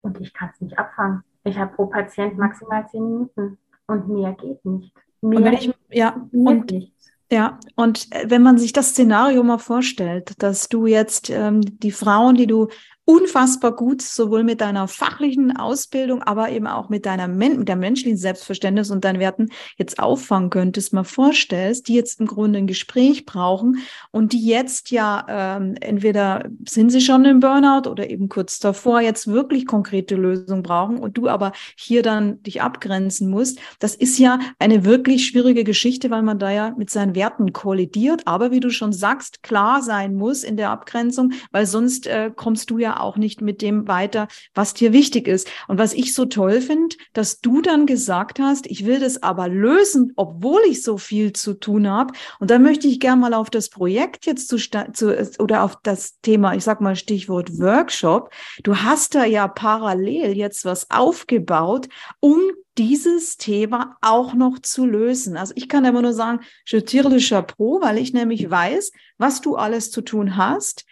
Und 0.00 0.20
ich 0.20 0.32
kann 0.32 0.50
es 0.54 0.60
nicht 0.60 0.78
abfangen. 0.78 1.22
Ich 1.44 1.58
habe 1.58 1.74
pro 1.74 1.86
Patient 1.86 2.38
maximal 2.38 2.88
zehn 2.88 3.02
Minuten 3.02 3.58
und 3.86 4.08
mehr 4.08 4.32
geht 4.32 4.64
nicht. 4.64 4.94
Mehr, 5.20 5.38
und 5.38 5.44
wenn 5.44 5.52
ich, 5.54 5.74
ja, 5.90 6.26
und, 6.32 6.70
nichts. 6.70 7.10
Ja, 7.30 7.58
und 7.74 8.12
äh, 8.12 8.30
wenn 8.30 8.42
man 8.42 8.58
sich 8.58 8.72
das 8.72 8.90
Szenario 8.90 9.42
mal 9.42 9.58
vorstellt, 9.58 10.42
dass 10.42 10.68
du 10.68 10.86
jetzt 10.86 11.30
ähm, 11.30 11.60
die 11.80 11.90
Frauen, 11.90 12.36
die 12.36 12.46
du 12.46 12.68
unfassbar 13.06 13.76
gut, 13.76 14.00
sowohl 14.00 14.44
mit 14.44 14.62
deiner 14.62 14.88
fachlichen 14.88 15.56
Ausbildung, 15.56 16.22
aber 16.22 16.50
eben 16.50 16.66
auch 16.66 16.88
mit 16.88 17.04
deiner 17.04 17.28
mit 17.28 17.68
der 17.68 17.76
menschlichen 17.76 18.16
Selbstverständnis 18.16 18.90
und 18.90 19.04
deinen 19.04 19.20
Werten 19.20 19.50
jetzt 19.76 19.98
auffangen 19.98 20.48
könntest, 20.48 20.94
mal 20.94 21.04
vorstellst, 21.04 21.88
die 21.88 21.94
jetzt 21.94 22.20
im 22.20 22.26
Grunde 22.26 22.60
ein 22.60 22.66
Gespräch 22.66 23.26
brauchen 23.26 23.78
und 24.10 24.32
die 24.32 24.46
jetzt 24.46 24.90
ja 24.90 25.26
ähm, 25.28 25.74
entweder 25.80 26.48
sind 26.66 26.90
sie 26.90 27.02
schon 27.02 27.26
im 27.26 27.40
Burnout 27.40 27.90
oder 27.90 28.08
eben 28.08 28.30
kurz 28.30 28.58
davor 28.58 29.00
jetzt 29.00 29.26
wirklich 29.26 29.66
konkrete 29.66 30.16
Lösungen 30.16 30.62
brauchen 30.62 30.98
und 30.98 31.18
du 31.18 31.28
aber 31.28 31.52
hier 31.76 32.02
dann 32.02 32.42
dich 32.42 32.62
abgrenzen 32.62 33.28
musst. 33.28 33.58
Das 33.80 33.94
ist 33.94 34.18
ja 34.18 34.38
eine 34.58 34.86
wirklich 34.86 35.26
schwierige 35.26 35.64
Geschichte, 35.64 36.10
weil 36.10 36.22
man 36.22 36.38
da 36.38 36.50
ja 36.50 36.74
mit 36.78 36.88
seinen 36.88 37.14
Werten 37.14 37.52
kollidiert, 37.52 38.26
aber 38.26 38.50
wie 38.50 38.60
du 38.60 38.70
schon 38.70 38.94
sagst, 38.94 39.42
klar 39.42 39.82
sein 39.82 40.14
muss 40.14 40.42
in 40.42 40.56
der 40.56 40.70
Abgrenzung, 40.70 41.32
weil 41.50 41.66
sonst 41.66 42.06
äh, 42.06 42.30
kommst 42.34 42.70
du 42.70 42.78
ja 42.78 42.93
auch 43.00 43.16
nicht 43.16 43.40
mit 43.40 43.62
dem 43.62 43.88
weiter, 43.88 44.28
was 44.54 44.74
dir 44.74 44.92
wichtig 44.92 45.28
ist. 45.28 45.48
Und 45.68 45.78
was 45.78 45.94
ich 45.94 46.14
so 46.14 46.24
toll 46.24 46.60
finde, 46.60 46.96
dass 47.12 47.40
du 47.40 47.60
dann 47.60 47.86
gesagt 47.86 48.38
hast, 48.40 48.66
ich 48.66 48.86
will 48.86 49.00
das 49.00 49.22
aber 49.22 49.48
lösen, 49.48 50.12
obwohl 50.16 50.60
ich 50.68 50.82
so 50.82 50.98
viel 50.98 51.32
zu 51.32 51.54
tun 51.54 51.88
habe. 51.88 52.14
Und 52.40 52.50
da 52.50 52.58
möchte 52.58 52.88
ich 52.88 53.00
gerne 53.00 53.20
mal 53.20 53.34
auf 53.34 53.50
das 53.50 53.68
Projekt 53.68 54.26
jetzt 54.26 54.48
zu, 54.48 54.56
zu 54.58 55.30
oder 55.38 55.62
auf 55.62 55.76
das 55.82 56.20
Thema, 56.20 56.54
ich 56.54 56.64
sag 56.64 56.80
mal 56.80 56.96
Stichwort 56.96 57.58
Workshop. 57.58 58.30
Du 58.62 58.76
hast 58.76 59.14
da 59.14 59.24
ja 59.24 59.48
parallel 59.48 60.36
jetzt 60.36 60.64
was 60.64 60.90
aufgebaut, 60.90 61.88
um 62.20 62.40
dieses 62.78 63.36
Thema 63.36 63.96
auch 64.00 64.34
noch 64.34 64.58
zu 64.58 64.84
lösen. 64.84 65.36
Also 65.36 65.52
ich 65.56 65.68
kann 65.68 65.84
immer 65.84 66.02
nur 66.02 66.12
sagen, 66.12 66.40
je 66.66 66.80
tire 66.80 67.08
le 67.08 67.18
chapeau, 67.20 67.80
weil 67.80 67.98
ich 67.98 68.12
nämlich 68.12 68.50
weiß, 68.50 68.90
was 69.18 69.40
du 69.40 69.54
alles 69.54 69.90
zu 69.90 70.00
tun 70.02 70.36
hast 70.36 70.84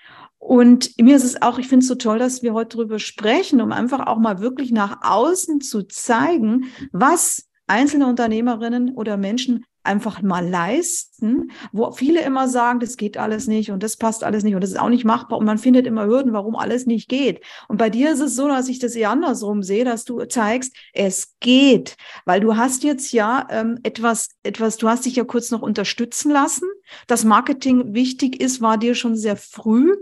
und 0.45 1.01
mir 1.01 1.15
ist 1.15 1.23
es 1.23 1.41
auch, 1.41 1.59
ich 1.59 1.69
finde 1.69 1.85
es 1.85 1.89
so 1.89 1.95
toll, 1.95 2.19
dass 2.19 2.43
wir 2.43 2.53
heute 2.53 2.77
darüber 2.77 2.99
sprechen, 2.99 3.61
um 3.61 3.71
einfach 3.71 4.09
auch 4.09 4.19
mal 4.19 4.41
wirklich 4.41 4.73
nach 4.73 4.99
außen 5.03 5.61
zu 5.61 5.85
zeigen, 5.85 6.65
was 6.91 7.49
einzelne 7.69 8.09
Unternehmerinnen 8.09 8.97
oder 8.97 9.17
Menschen 9.17 9.65
einfach 9.85 10.21
mal 10.21 10.45
leisten, 10.45 11.53
wo 11.71 11.93
viele 11.93 12.23
immer 12.23 12.49
sagen, 12.49 12.81
das 12.81 12.97
geht 12.97 13.19
alles 13.19 13.47
nicht 13.47 13.71
und 13.71 13.85
das 13.85 13.97
passt 13.97 14.25
alles 14.25 14.43
nicht 14.43 14.57
und 14.57 14.63
das 14.63 14.71
ist 14.71 14.81
auch 14.81 14.89
nicht 14.89 15.05
machbar 15.05 15.39
und 15.39 15.47
man 15.47 15.59
findet 15.59 15.87
immer 15.87 16.07
Hürden, 16.07 16.33
warum 16.33 16.57
alles 16.57 16.87
nicht 16.87 17.09
geht. 17.09 17.41
Und 17.69 17.77
bei 17.77 17.89
dir 17.89 18.11
ist 18.11 18.21
es 18.21 18.35
so, 18.35 18.49
dass 18.49 18.69
ich 18.69 18.81
das 18.81 18.97
eher 18.97 19.11
andersrum 19.11 19.63
sehe, 19.63 19.85
dass 19.85 20.05
du 20.05 20.25
zeigst, 20.25 20.75
es 20.93 21.37
geht, 21.39 21.97
weil 22.25 22.41
du 22.41 22.57
hast 22.57 22.83
jetzt 22.83 23.13
ja 23.13 23.47
ähm, 23.49 23.79
etwas, 23.85 24.31
etwas, 24.43 24.77
du 24.77 24.89
hast 24.89 25.07
dich 25.07 25.15
ja 25.15 25.23
kurz 25.23 25.53
noch 25.53 25.63
unterstützen 25.63 26.33
lassen. 26.33 26.69
Das 27.07 27.23
Marketing 27.25 27.95
wichtig 27.95 28.43
ist, 28.43 28.61
war 28.61 28.77
dir 28.77 28.97
schon 28.97 29.15
sehr 29.15 29.37
früh 29.37 29.95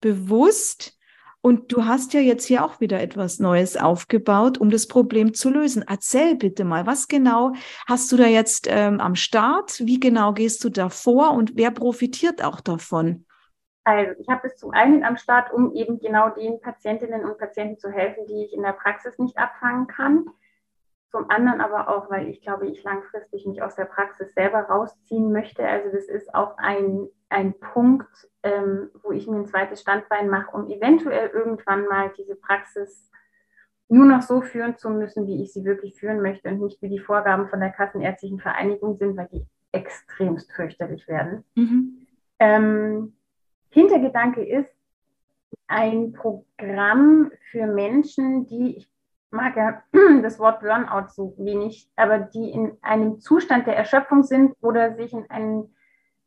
bewusst. 0.00 0.94
Und 1.40 1.72
du 1.72 1.84
hast 1.84 2.14
ja 2.14 2.20
jetzt 2.20 2.44
hier 2.44 2.64
auch 2.64 2.80
wieder 2.80 3.00
etwas 3.00 3.38
Neues 3.38 3.76
aufgebaut, 3.76 4.58
um 4.58 4.70
das 4.70 4.88
Problem 4.88 5.34
zu 5.34 5.50
lösen. 5.50 5.84
Erzähl 5.86 6.34
bitte 6.34 6.64
mal, 6.64 6.86
was 6.86 7.06
genau 7.06 7.52
hast 7.86 8.10
du 8.10 8.16
da 8.16 8.26
jetzt 8.26 8.66
ähm, 8.68 9.00
am 9.00 9.14
Start? 9.14 9.78
Wie 9.80 10.00
genau 10.00 10.32
gehst 10.32 10.64
du 10.64 10.68
da 10.68 10.88
vor 10.88 11.32
und 11.32 11.56
wer 11.56 11.70
profitiert 11.70 12.42
auch 12.42 12.60
davon? 12.60 13.24
Also 13.84 14.12
ich 14.20 14.28
habe 14.28 14.46
es 14.46 14.56
zum 14.56 14.72
einen 14.72 15.02
am 15.04 15.16
Start, 15.16 15.50
um 15.52 15.72
eben 15.72 15.98
genau 15.98 16.28
den 16.28 16.60
Patientinnen 16.60 17.24
und 17.24 17.38
Patienten 17.38 17.78
zu 17.78 17.88
helfen, 17.88 18.26
die 18.26 18.44
ich 18.44 18.52
in 18.52 18.62
der 18.62 18.72
Praxis 18.74 19.16
nicht 19.18 19.38
abfangen 19.38 19.86
kann. 19.86 20.26
Zum 21.10 21.30
anderen 21.30 21.62
aber 21.62 21.88
auch, 21.88 22.10
weil 22.10 22.28
ich 22.28 22.42
glaube, 22.42 22.66
ich 22.66 22.82
langfristig 22.82 23.46
mich 23.46 23.62
aus 23.62 23.76
der 23.76 23.86
Praxis 23.86 24.34
selber 24.34 24.60
rausziehen 24.60 25.32
möchte. 25.32 25.66
Also 25.66 25.90
das 25.90 26.04
ist 26.04 26.34
auch 26.34 26.58
ein, 26.58 27.08
ein 27.28 27.58
Punkt, 27.58 28.28
ähm, 28.42 28.90
wo 29.02 29.12
ich 29.12 29.26
mir 29.26 29.36
ein 29.36 29.46
zweites 29.46 29.80
Standbein 29.80 30.28
mache, 30.28 30.56
um 30.56 30.68
eventuell 30.68 31.28
irgendwann 31.28 31.86
mal 31.86 32.12
diese 32.16 32.36
Praxis 32.36 33.10
nur 33.88 34.04
noch 34.04 34.22
so 34.22 34.40
führen 34.42 34.76
zu 34.76 34.90
müssen, 34.90 35.26
wie 35.26 35.42
ich 35.42 35.52
sie 35.52 35.64
wirklich 35.64 35.98
führen 35.98 36.20
möchte 36.20 36.48
und 36.48 36.60
nicht 36.60 36.80
wie 36.82 36.88
die 36.88 36.98
Vorgaben 36.98 37.48
von 37.48 37.60
der 37.60 37.70
Kassenärztlichen 37.70 38.38
Vereinigung 38.38 38.96
sind, 38.96 39.16
weil 39.16 39.28
die 39.32 39.46
extremst 39.72 40.52
fürchterlich 40.52 41.08
werden. 41.08 41.44
Mhm. 41.54 42.06
Ähm, 42.38 43.16
Hintergedanke 43.70 44.44
ist 44.44 44.74
ein 45.66 46.12
Programm 46.12 47.30
für 47.50 47.66
Menschen, 47.66 48.46
die, 48.46 48.76
ich 48.76 48.90
mag 49.30 49.56
ja 49.56 49.82
das 50.22 50.38
Wort 50.38 50.60
Burnout 50.60 51.08
so 51.10 51.34
wenig, 51.38 51.90
aber 51.96 52.18
die 52.18 52.50
in 52.50 52.76
einem 52.82 53.20
Zustand 53.20 53.66
der 53.66 53.76
Erschöpfung 53.76 54.22
sind 54.22 54.54
oder 54.60 54.94
sich 54.96 55.12
in 55.12 55.28
einen, 55.30 55.74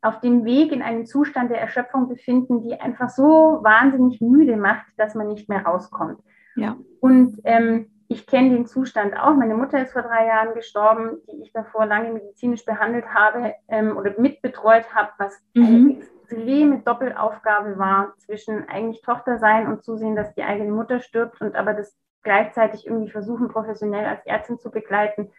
auf 0.02 0.20
dem 0.20 0.44
Weg 0.44 0.72
in 0.72 0.82
einen 0.82 1.06
Zustand 1.06 1.50
der 1.50 1.60
Erschöpfung 1.60 2.08
befinden, 2.08 2.60
die 2.60 2.78
einfach 2.78 3.08
so 3.08 3.60
wahnsinnig 3.62 4.20
müde 4.20 4.56
macht, 4.56 4.86
dass 4.96 5.14
man 5.14 5.28
nicht 5.28 5.48
mehr 5.48 5.64
rauskommt. 5.64 6.20
Ja. 6.56 6.76
Und 7.00 7.40
ähm, 7.44 7.86
ich 8.08 8.26
kenne 8.26 8.50
den 8.50 8.66
Zustand 8.66 9.16
auch. 9.16 9.34
Meine 9.34 9.54
Mutter 9.54 9.80
ist 9.80 9.92
vor 9.92 10.02
drei 10.02 10.26
Jahren 10.26 10.54
gestorben, 10.54 11.18
die 11.30 11.42
ich 11.42 11.52
davor 11.52 11.86
lange 11.86 12.12
medizinisch 12.12 12.64
behandelt 12.64 13.06
habe 13.14 13.54
ähm, 13.68 13.96
oder 13.96 14.12
mitbetreut 14.18 14.92
habe, 14.94 15.10
was 15.18 15.40
mhm. 15.54 15.64
eine 15.64 15.96
extreme 15.98 16.78
Doppelaufgabe 16.80 17.78
war 17.78 18.14
zwischen 18.18 18.68
eigentlich 18.68 19.02
Tochter 19.02 19.38
sein 19.38 19.66
und 19.66 19.82
zusehen, 19.82 20.16
dass 20.16 20.34
die 20.34 20.42
eigene 20.42 20.72
Mutter 20.72 21.00
stirbt 21.00 21.40
und 21.40 21.54
aber 21.56 21.74
das 21.74 21.96
gleichzeitig 22.22 22.86
irgendwie 22.86 23.10
versuchen, 23.10 23.48
professionell 23.48 24.04
als 24.04 24.24
Ärztin 24.26 24.58
zu 24.58 24.70
begleiten. 24.70 25.30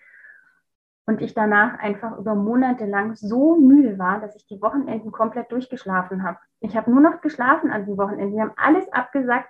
Und 1.05 1.21
ich 1.21 1.33
danach 1.33 1.79
einfach 1.79 2.17
über 2.17 2.33
Monate 2.33 2.85
lang 2.85 3.15
so 3.15 3.57
müde 3.57 3.99
war, 3.99 4.21
dass 4.21 4.35
ich 4.37 4.45
die 4.47 4.61
Wochenenden 4.61 5.11
komplett 5.11 5.51
durchgeschlafen 5.51 6.23
habe. 6.23 6.37
Ich 6.61 6.77
habe 6.77 6.89
nur 6.89 7.01
noch 7.01 7.19
geschlafen 7.19 7.71
an 7.71 7.85
den 7.85 7.97
Wochenenden. 7.97 8.35
Wir 8.35 8.43
haben 8.43 8.53
alles 8.55 8.91
abgesagt. 8.91 9.49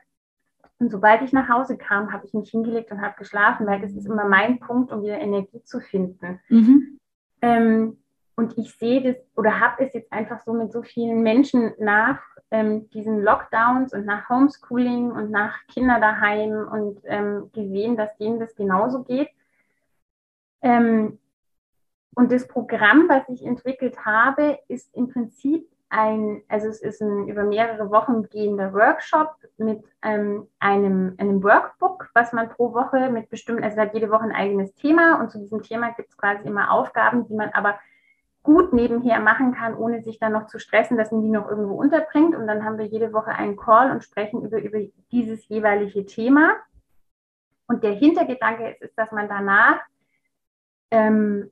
Und 0.80 0.89
sobald 0.89 1.22
ich 1.22 1.32
nach 1.32 1.50
Hause 1.50 1.78
kam, 1.78 2.12
habe 2.12 2.26
ich 2.26 2.34
mich 2.34 2.50
hingelegt 2.50 2.92
und 2.92 3.02
habe 3.02 3.16
geschlafen, 3.18 3.68
weil 3.68 3.80
das 3.82 3.94
ist 3.94 4.08
immer 4.08 4.26
mein 4.28 4.60
Punkt, 4.60 4.92
um 4.92 5.04
wieder 5.04 5.20
Energie 5.20 5.63
zu 5.63 5.80
finden. 5.80 6.39
Mhm. 6.50 7.00
Ähm, 7.42 7.98
und 8.36 8.58
ich 8.58 8.74
sehe 8.74 9.02
das 9.04 9.16
oder 9.36 9.60
habe 9.60 9.86
es 9.86 9.94
jetzt 9.94 10.12
einfach 10.12 10.42
so 10.42 10.54
mit 10.54 10.72
so 10.72 10.82
vielen 10.82 11.22
Menschen 11.22 11.74
nach 11.78 12.20
ähm, 12.50 12.89
diesen 12.89 13.22
Lockdowns 13.22 13.94
und 13.94 14.06
nach 14.06 14.28
Homeschooling 14.28 15.12
und 15.12 15.30
nach 15.30 15.56
Kinder 15.68 16.00
daheim 16.00 16.68
und 16.68 17.00
ähm, 17.04 17.52
gesehen, 17.54 17.96
dass 17.96 18.18
denen 18.18 18.39
das 18.39 18.56
genauso 18.56 19.04
geht. 19.04 19.30
Ähm, 20.63 21.20
und 22.15 22.32
das 22.32 22.47
Programm, 22.47 23.08
was 23.10 23.28
ich 23.30 23.45
entwickelt 23.45 24.06
habe, 24.06 24.60
ist 24.67 24.93
im 24.95 25.10
Prinzip 25.10 25.67
ein, 25.89 26.41
also 26.47 26.67
es 26.67 26.82
ist 26.82 27.02
ein 27.02 27.28
über 27.28 27.43
mehrere 27.43 27.91
Wochen 27.91 28.23
gehender 28.30 28.73
Workshop 28.73 29.36
mit 29.58 29.84
ähm, 30.02 30.47
einem, 30.60 31.15
einem 31.17 31.43
Workbook, 31.43 32.10
was 32.13 32.34
man 32.34 32.49
pro 32.49 32.73
Woche 32.73 33.10
mit 33.10 33.30
bestimmten, 33.30 33.63
also 33.63 33.78
hat 33.78 33.93
jede 33.93 34.10
Woche 34.10 34.23
ein 34.23 34.32
eigenes 34.32 34.73
Thema 34.73 35.19
und 35.19 35.30
zu 35.30 35.39
diesem 35.39 35.62
Thema 35.62 35.91
gibt 35.91 36.10
es 36.10 36.17
quasi 36.17 36.47
immer 36.47 36.71
Aufgaben, 36.71 37.28
die 37.28 37.36
man 37.36 37.49
aber 37.52 37.78
gut 38.41 38.73
nebenher 38.73 39.19
machen 39.19 39.54
kann, 39.54 39.76
ohne 39.76 40.02
sich 40.02 40.19
dann 40.19 40.34
noch 40.34 40.47
zu 40.47 40.60
stressen, 40.60 40.97
dass 40.97 41.12
man 41.12 41.21
die 41.21 41.30
noch 41.30 41.49
irgendwo 41.49 41.76
unterbringt. 41.76 42.36
Und 42.36 42.45
dann 42.45 42.65
haben 42.65 42.78
wir 42.78 42.86
jede 42.86 43.13
Woche 43.13 43.32
einen 43.32 43.56
Call 43.56 43.89
und 43.89 44.04
sprechen 44.04 44.43
über, 44.43 44.62
über 44.62 44.80
dieses 45.12 45.47
jeweilige 45.47 46.06
Thema. 46.06 46.56
Und 47.67 47.84
der 47.84 47.93
Hintergedanke 47.93 48.71
ist, 48.71 48.82
ist 48.82 48.97
dass 48.97 49.13
man 49.13 49.30
danach 49.30 49.80
ähm, 50.91 51.52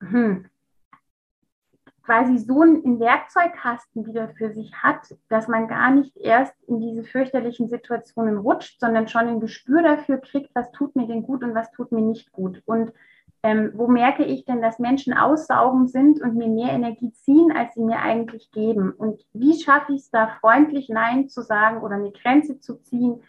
hm, 0.00 0.46
quasi 2.06 2.38
so 2.38 2.62
einen 2.62 3.00
Werkzeugkasten 3.00 4.06
wieder 4.06 4.28
für 4.28 4.52
sich 4.52 4.72
hat, 4.74 5.14
dass 5.28 5.48
man 5.48 5.66
gar 5.66 5.90
nicht 5.90 6.16
erst 6.16 6.54
in 6.68 6.80
diese 6.80 7.02
fürchterlichen 7.02 7.68
Situationen 7.68 8.38
rutscht, 8.38 8.78
sondern 8.78 9.08
schon 9.08 9.26
ein 9.26 9.40
Gespür 9.40 9.82
dafür 9.82 10.18
kriegt, 10.18 10.54
was 10.54 10.70
tut 10.70 10.94
mir 10.94 11.08
denn 11.08 11.24
gut 11.24 11.42
und 11.42 11.54
was 11.54 11.72
tut 11.72 11.90
mir 11.90 12.02
nicht 12.02 12.30
gut. 12.30 12.62
Und 12.64 12.92
ähm, 13.42 13.72
wo 13.74 13.88
merke 13.88 14.24
ich 14.24 14.44
denn, 14.44 14.62
dass 14.62 14.78
Menschen 14.78 15.14
aussaugen 15.14 15.88
sind 15.88 16.20
und 16.20 16.36
mir 16.36 16.48
mehr 16.48 16.72
Energie 16.72 17.12
ziehen, 17.12 17.52
als 17.52 17.74
sie 17.74 17.82
mir 17.82 17.98
eigentlich 17.98 18.52
geben? 18.52 18.92
Und 18.92 19.24
wie 19.32 19.60
schaffe 19.60 19.92
ich 19.92 20.02
es 20.02 20.10
da 20.10 20.28
freundlich 20.40 20.88
Nein 20.88 21.28
zu 21.28 21.42
sagen 21.42 21.82
oder 21.82 21.96
eine 21.96 22.12
Grenze 22.12 22.60
zu 22.60 22.80
ziehen? 22.80 23.22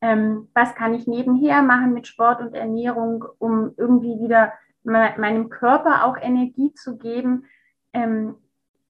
Ähm, 0.00 0.48
was 0.54 0.74
kann 0.74 0.94
ich 0.94 1.06
nebenher 1.06 1.62
machen 1.62 1.92
mit 1.92 2.06
Sport 2.06 2.40
und 2.40 2.54
Ernährung, 2.54 3.24
um 3.38 3.72
irgendwie 3.76 4.18
wieder 4.20 4.52
me 4.82 5.14
meinem 5.18 5.48
Körper 5.48 6.04
auch 6.04 6.16
Energie 6.16 6.72
zu 6.74 6.96
geben? 6.96 7.44
ähm, 7.92 8.36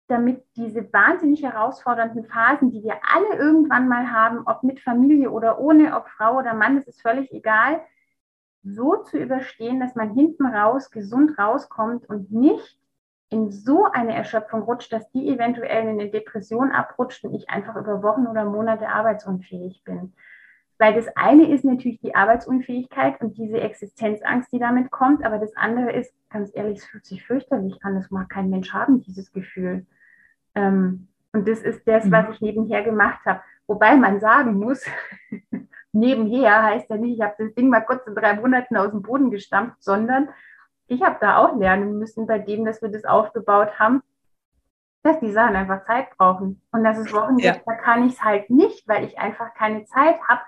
damit 0.09 0.44
diese 0.57 0.92
wahnsinnig 0.92 1.42
herausfordernden 1.42 2.24
Phasen, 2.26 2.70
die 2.70 2.83
wir 2.83 2.96
alle 3.02 3.37
irgendwann 3.37 3.88
mal 3.88 4.11
haben, 4.11 4.46
ob 4.46 4.62
mit 4.62 4.81
Familie 4.81 5.31
oder 5.31 5.59
ohne, 5.59 5.96
ob 5.96 6.09
Frau 6.09 6.38
oder 6.38 6.55
Mann, 6.55 6.76
das 6.76 6.87
ist 6.87 7.00
völlig 7.00 7.33
egal, 7.33 7.81
so 8.62 8.96
zu 8.96 9.18
überstehen, 9.18 9.81
dass 9.81 9.94
man 9.94 10.12
hinten 10.12 10.46
raus 10.46 10.90
gesund 10.90 11.38
rauskommt 11.38 12.09
und 12.09 12.31
nicht 12.31 12.78
in 13.31 13.50
so 13.50 13.87
eine 13.87 14.14
Erschöpfung 14.14 14.62
rutscht, 14.62 14.92
dass 14.92 15.11
die 15.11 15.28
eventuell 15.28 15.85
in 15.85 16.00
eine 16.00 16.11
Depression 16.11 16.70
abrutscht 16.70 17.24
und 17.24 17.35
ich 17.35 17.48
einfach 17.48 17.74
über 17.76 18.02
Wochen 18.02 18.26
oder 18.26 18.44
Monate 18.44 18.88
arbeitsunfähig 18.88 19.83
bin. 19.85 20.12
Weil 20.83 20.95
das 20.95 21.07
eine 21.16 21.49
ist 21.49 21.64
natürlich 21.64 22.01
die 22.01 22.16
Arbeitsunfähigkeit 22.16 23.21
und 23.21 23.38
diese 23.38 23.61
Existenzangst, 23.61 24.51
die 24.53 24.59
damit 24.59 24.90
kommt, 24.90 25.25
aber 25.25 25.38
das 25.38 25.55
andere 25.57 25.92
ist, 25.92 26.12
ganz 26.29 26.51
ehrlich, 26.53 26.79
es 26.79 26.85
fühlt 26.85 27.07
sich 27.07 27.25
fürchterlich 27.25 27.85
an. 27.85 27.95
Das 27.95 28.11
mag 28.11 28.29
kein 28.29 28.51
Mensch 28.51 28.73
haben, 28.73 29.01
dieses 29.01 29.31
Gefühl. 29.31 29.87
Ähm, 30.57 31.07
und 31.33 31.47
das 31.47 31.61
ist 31.61 31.87
das, 31.87 32.11
was 32.11 32.27
mhm. 32.27 32.33
ich 32.33 32.40
nebenher 32.40 32.83
gemacht 32.83 33.21
habe. 33.25 33.42
Wobei 33.68 33.95
man 33.95 34.18
sagen 34.18 34.55
muss, 34.55 34.85
nebenher 35.92 36.64
heißt 36.64 36.90
ja 36.90 36.97
nicht, 36.97 37.18
ich 37.18 37.23
habe 37.23 37.37
das 37.38 37.55
Ding 37.55 37.68
mal 37.68 37.83
kurz 37.83 38.05
in 38.09 38.16
drei 38.16 38.35
Monaten 38.35 38.77
aus 38.77 38.90
dem 38.90 39.03
Boden 39.03 39.31
gestampft, 39.31 39.81
sondern 39.85 40.31
ich 40.88 41.01
habe 41.01 41.18
da 41.21 41.37
auch 41.37 41.57
lernen 41.57 42.01
müssen, 42.01 42.27
bei 42.27 42.40
dem, 42.40 42.64
dass 42.64 42.83
wir 42.83 42.88
das 42.88 43.05
aufgebaut 43.05 43.79
haben, 43.79 44.03
dass 45.05 45.21
die 45.21 45.31
Sachen 45.31 45.55
einfach 45.55 45.85
Zeit 45.85 46.11
brauchen. 46.16 46.61
Und 46.73 46.83
dass 46.83 46.99
es 46.99 47.12
Wochen 47.12 47.38
ja. 47.38 47.53
gibt, 47.53 47.68
da 47.68 47.75
kann 47.75 48.05
ich 48.05 48.14
es 48.14 48.25
halt 48.25 48.51
nicht, 48.51 48.88
weil 48.88 49.05
ich 49.05 49.16
einfach 49.21 49.55
keine 49.55 49.85
Zeit 49.85 50.21
habe 50.27 50.40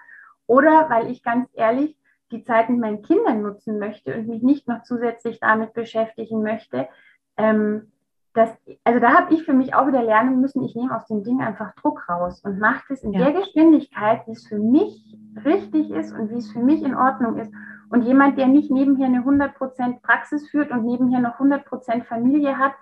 oder 0.47 0.89
weil 0.91 1.11
ich 1.11 1.23
ganz 1.23 1.49
ehrlich 1.55 1.97
die 2.31 2.43
Zeit 2.43 2.69
mit 2.69 2.81
meinen 2.81 3.03
Kindern 3.03 3.43
nutzen 3.43 3.79
möchte 3.79 4.15
und 4.15 4.29
mich 4.29 4.43
nicht 4.43 4.69
noch 4.69 4.83
zusätzlich 4.83 5.41
damit 5.41 5.73
beschäftigen 5.73 6.43
möchte. 6.43 6.89
Ähm, 7.37 7.93
das, 8.35 8.51
also 8.83 8.99
da 8.99 9.15
habe 9.15 9.33
ich 9.33 9.45
für 9.45 9.53
mich 9.53 9.75
auch 9.75 9.87
wieder 9.87 10.03
lernen 10.03 10.41
müssen, 10.41 10.65
ich 10.65 10.75
nehme 10.75 10.95
aus 10.97 11.07
dem 11.07 11.23
Ding 11.23 11.41
einfach 11.41 11.73
Druck 11.77 12.09
raus 12.09 12.41
und 12.45 12.59
mache 12.59 12.83
das 12.89 13.03
in 13.05 13.13
ja. 13.13 13.25
der 13.25 13.41
Geschwindigkeit, 13.41 14.27
wie 14.27 14.33
es 14.33 14.47
für 14.47 14.59
mich 14.59 15.17
richtig 15.45 15.91
ist 15.91 16.13
und 16.13 16.31
wie 16.31 16.39
es 16.39 16.51
für 16.51 16.59
mich 16.59 16.83
in 16.83 16.97
Ordnung 16.97 17.39
ist. 17.39 17.53
Und 17.91 18.03
jemand, 18.03 18.37
der 18.37 18.49
nicht 18.49 18.73
nebenher 18.73 19.07
eine 19.07 19.21
100% 19.21 20.01
Praxis 20.03 20.49
führt 20.51 20.73
und 20.73 20.85
nebenher 20.85 21.21
noch 21.21 21.39
100% 21.39 22.03
Familie 22.03 22.59
hat, 22.59 22.73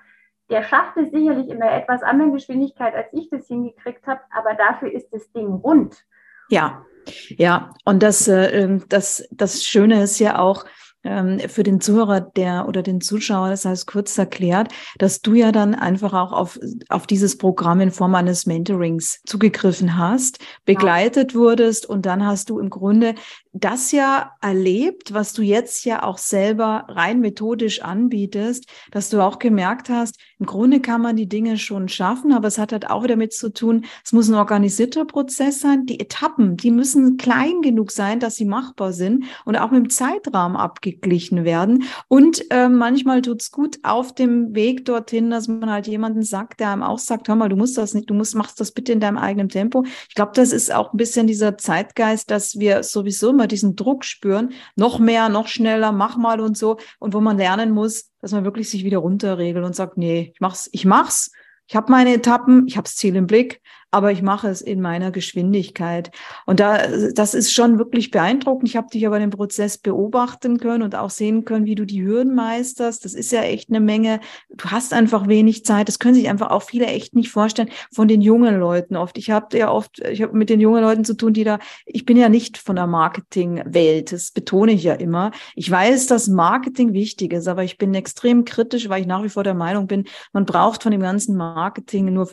der 0.48 0.62
schafft 0.62 0.96
es 0.96 1.10
sicherlich 1.10 1.48
in 1.48 1.62
einer 1.62 1.72
etwas 1.72 2.02
anderen 2.02 2.32
Geschwindigkeit, 2.32 2.94
als 2.94 3.08
ich 3.12 3.28
das 3.28 3.46
hingekriegt 3.46 4.06
habe, 4.06 4.20
aber 4.30 4.54
dafür 4.54 4.90
ist 4.90 5.12
das 5.12 5.30
Ding 5.32 5.48
rund. 5.48 6.02
Ja, 6.48 6.84
ja, 7.28 7.70
und 7.84 8.02
das, 8.02 8.28
äh, 8.28 8.62
ähm, 8.62 8.84
das, 8.88 9.24
das 9.30 9.64
Schöne 9.64 10.02
ist 10.02 10.18
ja 10.18 10.38
auch, 10.38 10.64
ähm, 11.04 11.40
für 11.48 11.62
den 11.62 11.80
Zuhörer 11.80 12.20
der 12.20 12.68
oder 12.68 12.82
den 12.82 13.00
Zuschauer, 13.00 13.50
das 13.50 13.64
heißt 13.64 13.86
kurz 13.86 14.16
erklärt, 14.16 14.72
dass 14.98 15.20
du 15.20 15.34
ja 15.34 15.52
dann 15.52 15.74
einfach 15.74 16.12
auch 16.12 16.32
auf, 16.32 16.58
auf 16.88 17.06
dieses 17.06 17.38
Programm 17.38 17.80
in 17.80 17.90
Form 17.90 18.14
eines 18.14 18.46
Mentorings 18.46 19.20
zugegriffen 19.26 19.98
hast, 19.98 20.38
begleitet 20.64 21.32
ja. 21.32 21.38
wurdest 21.38 21.86
und 21.86 22.06
dann 22.06 22.24
hast 22.24 22.50
du 22.50 22.58
im 22.58 22.70
Grunde 22.70 23.14
das 23.52 23.92
ja 23.92 24.32
erlebt, 24.40 25.12
was 25.12 25.34
du 25.34 25.42
jetzt 25.42 25.84
ja 25.84 26.02
auch 26.02 26.18
selber 26.18 26.86
rein 26.88 27.20
methodisch 27.20 27.82
anbietest, 27.82 28.66
dass 28.90 29.10
du 29.10 29.20
auch 29.20 29.38
gemerkt 29.38 29.90
hast, 29.90 30.18
im 30.38 30.46
Grunde 30.46 30.80
kann 30.80 31.00
man 31.02 31.16
die 31.16 31.28
Dinge 31.28 31.58
schon 31.58 31.88
schaffen, 31.88 32.32
aber 32.32 32.48
es 32.48 32.58
hat 32.58 32.72
halt 32.72 32.90
auch 32.90 33.06
damit 33.06 33.32
zu 33.32 33.52
tun, 33.52 33.84
es 34.04 34.12
muss 34.12 34.28
ein 34.28 34.34
organisierter 34.34 35.04
Prozess 35.04 35.60
sein. 35.60 35.86
Die 35.86 36.00
Etappen, 36.00 36.56
die 36.56 36.70
müssen 36.70 37.16
klein 37.16 37.62
genug 37.62 37.92
sein, 37.92 38.18
dass 38.18 38.36
sie 38.36 38.44
machbar 38.44 38.92
sind 38.92 39.24
und 39.44 39.56
auch 39.56 39.70
mit 39.70 39.84
dem 39.84 39.90
Zeitrahmen 39.90 40.56
abgeglichen 40.56 41.44
werden. 41.44 41.84
Und 42.08 42.44
äh, 42.50 42.68
manchmal 42.68 43.22
tut's 43.22 43.52
gut 43.52 43.78
auf 43.82 44.14
dem 44.14 44.54
Weg 44.54 44.84
dorthin, 44.84 45.30
dass 45.30 45.46
man 45.46 45.70
halt 45.70 45.86
jemanden 45.86 46.22
sagt, 46.22 46.58
der 46.58 46.70
einem 46.70 46.82
auch 46.82 46.98
sagt, 46.98 47.28
hör 47.28 47.36
mal, 47.36 47.48
du 47.48 47.56
musst 47.56 47.78
das 47.78 47.94
nicht, 47.94 48.10
du 48.10 48.14
musst, 48.14 48.34
machst 48.34 48.58
das 48.58 48.72
bitte 48.72 48.92
in 48.92 49.00
deinem 49.00 49.18
eigenen 49.18 49.48
Tempo. 49.48 49.84
Ich 50.08 50.14
glaube, 50.14 50.32
das 50.34 50.52
ist 50.52 50.74
auch 50.74 50.92
ein 50.92 50.96
bisschen 50.96 51.26
dieser 51.26 51.56
Zeitgeist, 51.58 52.30
dass 52.30 52.58
wir 52.58 52.82
sowieso 52.82 53.32
immer 53.42 53.48
diesen 53.48 53.74
Druck 53.74 54.04
spüren, 54.04 54.52
noch 54.76 55.00
mehr, 55.00 55.28
noch 55.28 55.48
schneller, 55.48 55.90
mach 55.90 56.16
mal 56.16 56.40
und 56.40 56.56
so. 56.56 56.78
Und 57.00 57.12
wo 57.12 57.20
man 57.20 57.38
lernen 57.38 57.72
muss, 57.72 58.10
dass 58.20 58.30
man 58.30 58.44
wirklich 58.44 58.70
sich 58.70 58.84
wieder 58.84 58.98
runterregelt 58.98 59.64
und 59.64 59.74
sagt, 59.74 59.98
nee, 59.98 60.30
ich 60.32 60.40
mach's, 60.40 60.68
ich 60.72 60.84
mach's. 60.84 61.32
Ich 61.66 61.74
habe 61.74 61.90
meine 61.90 62.14
Etappen, 62.14 62.66
ich 62.68 62.76
habe 62.76 62.84
das 62.84 62.94
Ziel 62.94 63.16
im 63.16 63.26
Blick, 63.26 63.60
aber 63.92 64.10
ich 64.10 64.22
mache 64.22 64.48
es 64.48 64.62
in 64.62 64.80
meiner 64.80 65.10
Geschwindigkeit. 65.10 66.10
Und 66.46 66.60
da, 66.60 66.78
das 67.14 67.34
ist 67.34 67.52
schon 67.52 67.78
wirklich 67.78 68.10
beeindruckend. 68.10 68.66
Ich 68.68 68.76
habe 68.76 68.88
dich 68.88 69.06
aber 69.06 69.18
den 69.18 69.28
Prozess 69.28 69.76
beobachten 69.76 70.58
können 70.58 70.82
und 70.82 70.94
auch 70.94 71.10
sehen 71.10 71.44
können, 71.44 71.66
wie 71.66 71.74
du 71.74 71.84
die 71.84 72.02
Hürden 72.02 72.34
meisterst. 72.34 73.04
Das 73.04 73.12
ist 73.12 73.30
ja 73.32 73.42
echt 73.42 73.68
eine 73.68 73.80
Menge. 73.80 74.20
Du 74.48 74.70
hast 74.70 74.94
einfach 74.94 75.28
wenig 75.28 75.66
Zeit. 75.66 75.88
Das 75.88 75.98
können 75.98 76.14
sich 76.14 76.30
einfach 76.30 76.50
auch 76.50 76.62
viele 76.62 76.86
echt 76.86 77.14
nicht 77.14 77.30
vorstellen 77.30 77.68
von 77.92 78.08
den 78.08 78.22
jungen 78.22 78.58
Leuten 78.58 78.96
oft. 78.96 79.18
Ich 79.18 79.30
habe 79.30 79.58
ja 79.58 79.70
oft, 79.70 79.98
ich 79.98 80.22
habe 80.22 80.34
mit 80.34 80.48
den 80.48 80.60
jungen 80.60 80.82
Leuten 80.82 81.04
zu 81.04 81.14
tun, 81.14 81.34
die 81.34 81.44
da, 81.44 81.58
ich 81.84 82.06
bin 82.06 82.16
ja 82.16 82.30
nicht 82.30 82.56
von 82.56 82.76
der 82.76 82.86
Marketingwelt. 82.86 84.10
Das 84.10 84.30
betone 84.30 84.72
ich 84.72 84.84
ja 84.84 84.94
immer. 84.94 85.32
Ich 85.54 85.70
weiß, 85.70 86.06
dass 86.06 86.28
Marketing 86.28 86.94
wichtig 86.94 87.34
ist, 87.34 87.46
aber 87.46 87.62
ich 87.62 87.76
bin 87.76 87.92
extrem 87.94 88.46
kritisch, 88.46 88.88
weil 88.88 89.02
ich 89.02 89.06
nach 89.06 89.22
wie 89.22 89.28
vor 89.28 89.44
der 89.44 89.54
Meinung 89.54 89.86
bin, 89.86 90.04
man 90.32 90.46
braucht 90.46 90.82
von 90.82 90.92
dem 90.92 91.02
ganzen 91.02 91.36
Marketing 91.36 92.10
nur 92.10 92.30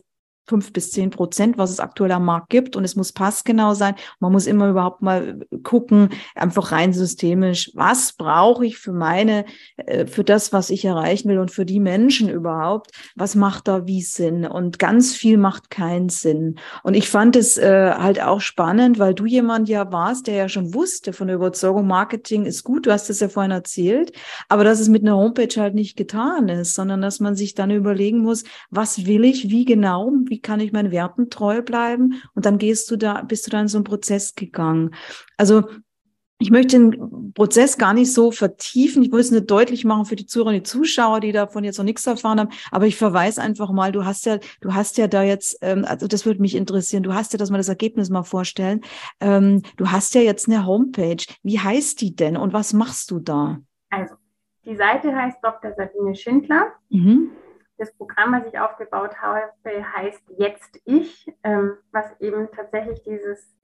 fünf 0.49 0.73
bis 0.73 0.91
zehn 0.91 1.12
Prozent, 1.12 1.57
was 1.57 1.69
es 1.69 1.79
aktuell 1.79 2.12
am 2.12 2.25
Markt 2.25 2.49
gibt. 2.49 2.75
Und 2.75 2.83
es 2.83 2.95
muss 2.95 3.13
passgenau 3.13 3.73
sein. 3.75 3.95
Man 4.19 4.31
muss 4.31 4.47
immer 4.47 4.69
überhaupt 4.69 5.01
mal 5.01 5.39
gucken, 5.63 6.09
einfach 6.35 6.71
rein 6.71 6.91
systemisch, 6.91 7.71
was 7.75 8.13
brauche 8.13 8.65
ich 8.65 8.77
für 8.77 8.91
meine, 8.91 9.45
äh, 9.77 10.07
für 10.07 10.23
das, 10.23 10.51
was 10.51 10.69
ich 10.71 10.85
erreichen 10.85 11.29
will 11.29 11.38
und 11.38 11.51
für 11.51 11.65
die 11.65 11.79
Menschen 11.79 12.29
überhaupt. 12.29 12.91
Was 13.15 13.35
macht 13.35 13.67
da 13.67 13.85
wie 13.85 14.01
Sinn? 14.01 14.45
Und 14.45 14.79
ganz 14.79 15.15
viel 15.15 15.38
macht 15.38 15.69
keinen 15.69 16.09
Sinn. 16.09 16.55
Und 16.83 16.95
ich 16.95 17.09
fand 17.09 17.35
es 17.35 17.57
äh, 17.57 17.91
halt 17.91 18.21
auch 18.21 18.41
spannend, 18.41 18.97
weil 18.97 19.13
du 19.13 19.25
jemand 19.25 19.69
ja 19.69 19.91
warst, 19.91 20.27
der 20.27 20.35
ja 20.35 20.49
schon 20.49 20.73
wusste 20.73 21.13
von 21.13 21.27
der 21.27 21.35
Überzeugung, 21.35 21.85
Marketing 21.85 22.45
ist 22.45 22.63
gut. 22.63 22.88
Du 22.88 22.91
hast 22.91 23.09
es 23.09 23.19
ja 23.19 23.29
vorhin 23.29 23.51
erzählt. 23.51 24.13
Aber 24.47 24.63
dass 24.63 24.79
es 24.79 24.89
mit 24.89 25.03
einer 25.03 25.15
Homepage 25.15 25.62
halt 25.62 25.75
nicht 25.75 25.95
getan 25.95 26.49
ist, 26.49 26.73
sondern 26.73 27.01
dass 27.01 27.19
man 27.19 27.35
sich 27.35 27.53
dann 27.53 27.69
überlegen 27.69 28.19
muss, 28.19 28.43
was 28.71 29.05
will 29.05 29.23
ich, 29.23 29.49
wie 29.49 29.65
genau, 29.65 30.12
wie 30.25 30.38
wie 30.39 30.41
kann 30.41 30.62
ich 30.62 30.71
meinen 30.71 30.91
Werten 30.91 31.30
treu 31.30 31.62
bleiben? 31.62 32.21
Und 32.34 32.45
dann 32.45 32.58
gehst 32.58 32.89
du 32.89 32.95
da, 32.95 33.21
bist 33.21 33.45
du 33.45 33.52
da 33.52 33.60
in 33.60 33.67
so 33.67 33.78
einen 33.78 33.84
Prozess 33.84 34.36
gegangen. 34.36 34.95
Also 35.38 35.65
ich 36.41 36.52
möchte 36.52 36.80
den 36.80 37.34
Prozess 37.34 37.78
gar 37.78 37.93
nicht 37.93 38.13
so 38.13 38.32
vertiefen. 38.32 39.04
Ich 39.04 39.12
wollte 39.12 39.25
es 39.25 39.32
nicht 39.32 39.52
deutlich 39.52 39.84
machen 39.84 40.06
für 40.06 40.15
die 40.15 40.25
Zuhörer 40.25 40.49
und 40.49 40.54
die 40.54 40.63
Zuschauer, 40.63 41.19
die 41.19 41.34
davon 41.34 41.65
jetzt 41.65 41.78
noch 41.78 41.84
nichts 41.84 42.08
erfahren 42.08 42.39
haben. 42.39 42.52
Aber 42.71 42.88
ich 42.88 42.95
verweise 42.95 43.41
einfach 43.41 43.71
mal, 43.71 43.91
du 43.91 44.06
hast 44.06 44.25
ja, 44.25 44.39
du 44.62 44.73
hast 44.73 44.97
ja 44.97 45.08
da 45.08 45.21
jetzt, 45.21 45.58
ähm, 45.62 45.84
also 45.84 46.08
das 46.08 46.25
würde 46.25 46.41
mich 46.41 46.56
interessieren, 46.56 47.04
du 47.04 47.13
hast 47.13 47.34
ja, 47.34 47.38
dass 47.38 47.49
wir 47.49 47.58
das 47.58 47.67
Ergebnis 47.67 48.10
mal 48.10 48.23
vorstellen. 48.23 48.80
Ähm, 49.19 49.63
du 49.75 49.91
hast 49.91 50.15
ja 50.15 50.21
jetzt 50.21 50.47
eine 50.47 50.65
Homepage. 50.65 51.25
Wie 51.43 51.60
heißt 51.60 51.99
die 51.99 52.15
denn 52.15 52.38
und 52.38 52.54
was 52.54 52.71
machst 52.71 53.12
du 53.12 53.19
da? 53.19 53.58
Also, 53.89 54.15
die 54.63 54.78
Seite 54.78 55.13
heißt 55.13 55.39
Dr. 55.43 55.73
Sabine 55.75 56.15
Schindler. 56.15 56.67
Mhm. 56.89 57.32
Das 57.79 57.93
Programm, 57.93 58.33
was 58.33 58.45
ich 58.45 58.60
aufgebaut 58.60 59.21
habe, 59.21 59.41
heißt 59.65 60.21
Jetzt 60.37 60.81
Ich, 60.83 61.33
ähm, 61.43 61.77
was 61.93 62.06
eben 62.19 62.49
tatsächlich 62.51 63.01
dieses, 63.04 63.58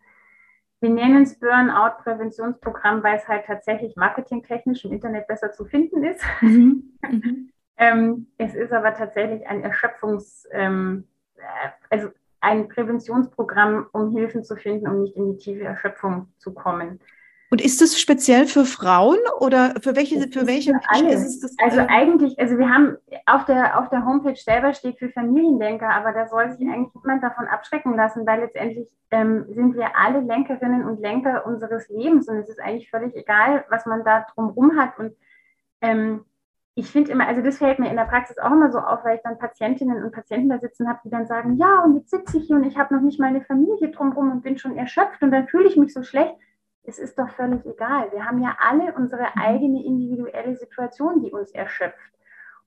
wir 0.79 0.89
nennen 0.89 1.23
es 1.23 1.37
Burnout-Präventionsprogramm, 1.37 3.03
weil 3.03 3.17
es 3.17 3.27
halt 3.27 3.45
tatsächlich 3.45 3.97
marketingtechnisch 3.97 4.85
im 4.85 4.93
Internet 4.93 5.27
besser 5.27 5.51
zu 5.51 5.65
finden 5.65 6.03
ist. 6.03 6.23
Mhm. 6.41 6.91
Mhm. 7.07 7.51
ähm, 7.77 8.27
es 8.39 8.55
ist 8.55 8.71
aber 8.71 8.95
tatsächlich 8.95 9.45
ein 9.45 9.63
Erschöpfungs-, 9.63 10.47
ähm, 10.51 11.07
äh, 11.35 11.69
also 11.91 12.09
ein 12.39 12.67
Präventionsprogramm, 12.67 13.87
um 13.91 14.11
Hilfen 14.11 14.43
zu 14.43 14.55
finden, 14.55 14.87
um 14.87 15.01
nicht 15.01 15.15
in 15.15 15.33
die 15.33 15.37
tiefe 15.37 15.65
Erschöpfung 15.65 16.29
zu 16.37 16.53
kommen. 16.53 16.99
Und 17.51 17.61
ist 17.61 17.79
das 17.79 17.99
speziell 17.99 18.47
für 18.47 18.65
Frauen 18.65 19.19
oder 19.39 19.75
für 19.81 19.95
welche, 19.95 20.15
Das 20.15 20.33
für 20.33 20.47
welche 20.47 20.73
für 20.73 21.05
ist 21.25 21.43
das, 21.43 21.55
Also 21.61 21.81
eigentlich, 21.87 22.39
also 22.39 22.57
wir 22.57 22.69
haben 22.69 22.97
auf 23.27 23.45
der, 23.45 23.79
auf 23.79 23.89
der 23.89 24.03
Homepage 24.05 24.35
selber 24.35 24.73
steht 24.73 24.97
für 24.97 25.09
Familienlenker, 25.09 25.89
aber 25.89 26.11
da 26.11 26.27
soll 26.27 26.51
sich 26.51 26.67
eigentlich 26.67 26.93
niemand 26.95 27.23
davon 27.23 27.47
abschrecken 27.47 27.95
lassen, 27.95 28.25
weil 28.25 28.41
letztendlich 28.41 28.87
ähm, 29.11 29.45
sind 29.49 29.75
wir 29.75 29.95
alle 29.95 30.21
Lenkerinnen 30.21 30.85
und 30.85 30.99
Lenker 30.99 31.45
unseres 31.45 31.87
Lebens 31.89 32.27
und 32.27 32.37
es 32.37 32.49
ist 32.49 32.59
eigentlich 32.59 32.89
völlig 32.89 33.15
egal, 33.15 33.63
was 33.69 33.85
man 33.85 34.03
da 34.03 34.25
drumherum 34.33 34.77
hat. 34.77 34.97
Und 34.97 35.13
ähm, 35.81 36.25
ich 36.73 36.91
finde 36.91 37.11
immer, 37.11 37.27
also 37.27 37.41
das 37.41 37.59
fällt 37.59 37.79
mir 37.79 37.89
in 37.89 37.95
der 37.95 38.03
Praxis 38.03 38.37
auch 38.37 38.51
immer 38.51 38.71
so 38.71 38.79
auf, 38.79 39.05
weil 39.05 39.15
ich 39.15 39.21
dann 39.23 39.37
Patientinnen 39.37 40.03
und 40.03 40.11
Patienten 40.11 40.49
da 40.49 40.59
sitzen 40.59 40.89
habe, 40.89 40.99
die 41.05 41.09
dann 41.09 41.25
sagen, 41.25 41.57
ja, 41.57 41.79
und 41.81 41.95
jetzt 41.95 42.09
sitze 42.09 42.37
ich 42.37 42.47
hier 42.47 42.57
und 42.57 42.65
ich 42.65 42.77
habe 42.77 42.93
noch 42.93 43.01
nicht 43.01 43.19
mal 43.19 43.27
eine 43.27 43.41
Familie 43.41 43.91
drumherum 43.91 44.31
und 44.31 44.41
bin 44.41 44.57
schon 44.57 44.75
erschöpft 44.75 45.21
und 45.21 45.31
dann 45.31 45.47
fühle 45.47 45.67
ich 45.67 45.77
mich 45.77 45.93
so 45.93 46.03
schlecht. 46.03 46.35
Es 46.87 46.99
ist 46.99 47.17
doch 47.17 47.29
völlig 47.31 47.65
egal. 47.65 48.11
Wir 48.11 48.25
haben 48.25 48.41
ja 48.41 48.57
alle 48.59 48.93
unsere 48.93 49.35
eigene 49.35 49.83
individuelle 49.83 50.55
Situation, 50.55 51.21
die 51.21 51.31
uns 51.31 51.51
erschöpft. 51.51 51.99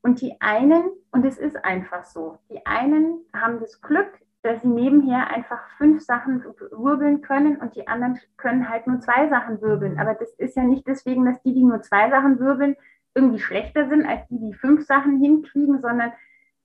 Und 0.01 0.21
die 0.21 0.41
einen, 0.41 0.91
und 1.11 1.25
es 1.25 1.39
ist 1.39 1.65
einfach 1.65 2.05
so, 2.05 2.39
die 2.51 2.65
einen 2.67 3.25
haben 3.33 3.61
das 3.61 3.81
Glück, 3.81 4.11
dass 4.43 4.63
sie 4.63 4.69
nebenher 4.69 5.31
einfach 5.31 5.61
fünf 5.77 6.03
Sachen 6.03 6.45
wirbeln 6.45 7.23
können 7.23 7.57
und 7.57 7.75
die 7.75 7.89
anderen 7.89 8.19
können 8.37 8.69
halt 8.69 8.87
nur 8.87 9.01
zwei 9.01 9.29
Sachen 9.29 9.61
wirbeln. 9.61 9.99
Aber 9.99 10.15
das 10.15 10.33
ist 10.35 10.57
ja 10.57 10.63
nicht 10.63 10.87
deswegen, 10.87 11.25
dass 11.25 11.43
die, 11.43 11.55
die 11.55 11.65
nur 11.65 11.83
zwei 11.83 12.09
Sachen 12.09 12.39
wirbeln, 12.39 12.77
irgendwie 13.15 13.41
schlechter 13.41 13.89
sind 13.89 14.07
als 14.07 14.27
die, 14.29 14.39
die 14.39 14.55
fünf 14.55 14.87
Sachen 14.87 15.19
hinkriegen, 15.19 15.81
sondern 15.81 16.13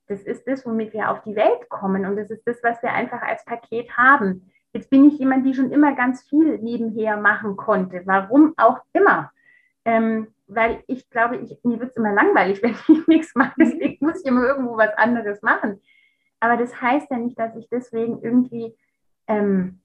das 0.07 0.21
ist 0.21 0.47
das, 0.47 0.65
womit 0.65 0.93
wir 0.93 1.09
auf 1.09 1.21
die 1.23 1.35
Welt 1.35 1.69
kommen 1.69 2.05
und 2.05 2.15
das 2.15 2.29
ist 2.29 2.45
das, 2.45 2.61
was 2.61 2.81
wir 2.83 2.93
einfach 2.93 3.21
als 3.21 3.43
Paket 3.45 3.97
haben. 3.97 4.51
Jetzt 4.73 4.89
bin 4.89 5.05
ich 5.05 5.19
jemand, 5.19 5.45
die 5.45 5.53
schon 5.53 5.71
immer 5.71 5.95
ganz 5.95 6.23
viel 6.23 6.57
nebenher 6.57 7.17
machen 7.17 7.55
konnte. 7.55 8.01
Warum 8.05 8.53
auch 8.57 8.79
immer. 8.93 9.31
Ähm, 9.85 10.33
weil 10.47 10.83
ich 10.87 11.09
glaube, 11.09 11.37
ich, 11.37 11.57
mir 11.63 11.79
wird 11.79 11.91
es 11.91 11.95
immer 11.95 12.13
langweilig, 12.13 12.61
wenn 12.63 12.75
ich 12.87 13.07
nichts 13.07 13.35
mache. 13.35 13.53
Deswegen 13.57 14.05
muss 14.05 14.21
ich 14.21 14.25
immer 14.25 14.45
irgendwo 14.45 14.77
was 14.77 14.93
anderes 14.97 15.41
machen. 15.41 15.79
Aber 16.39 16.57
das 16.57 16.81
heißt 16.81 17.09
ja 17.11 17.17
nicht, 17.17 17.39
dass 17.39 17.55
ich 17.55 17.69
deswegen 17.69 18.21
irgendwie, 18.21 18.75
ähm, 19.27 19.79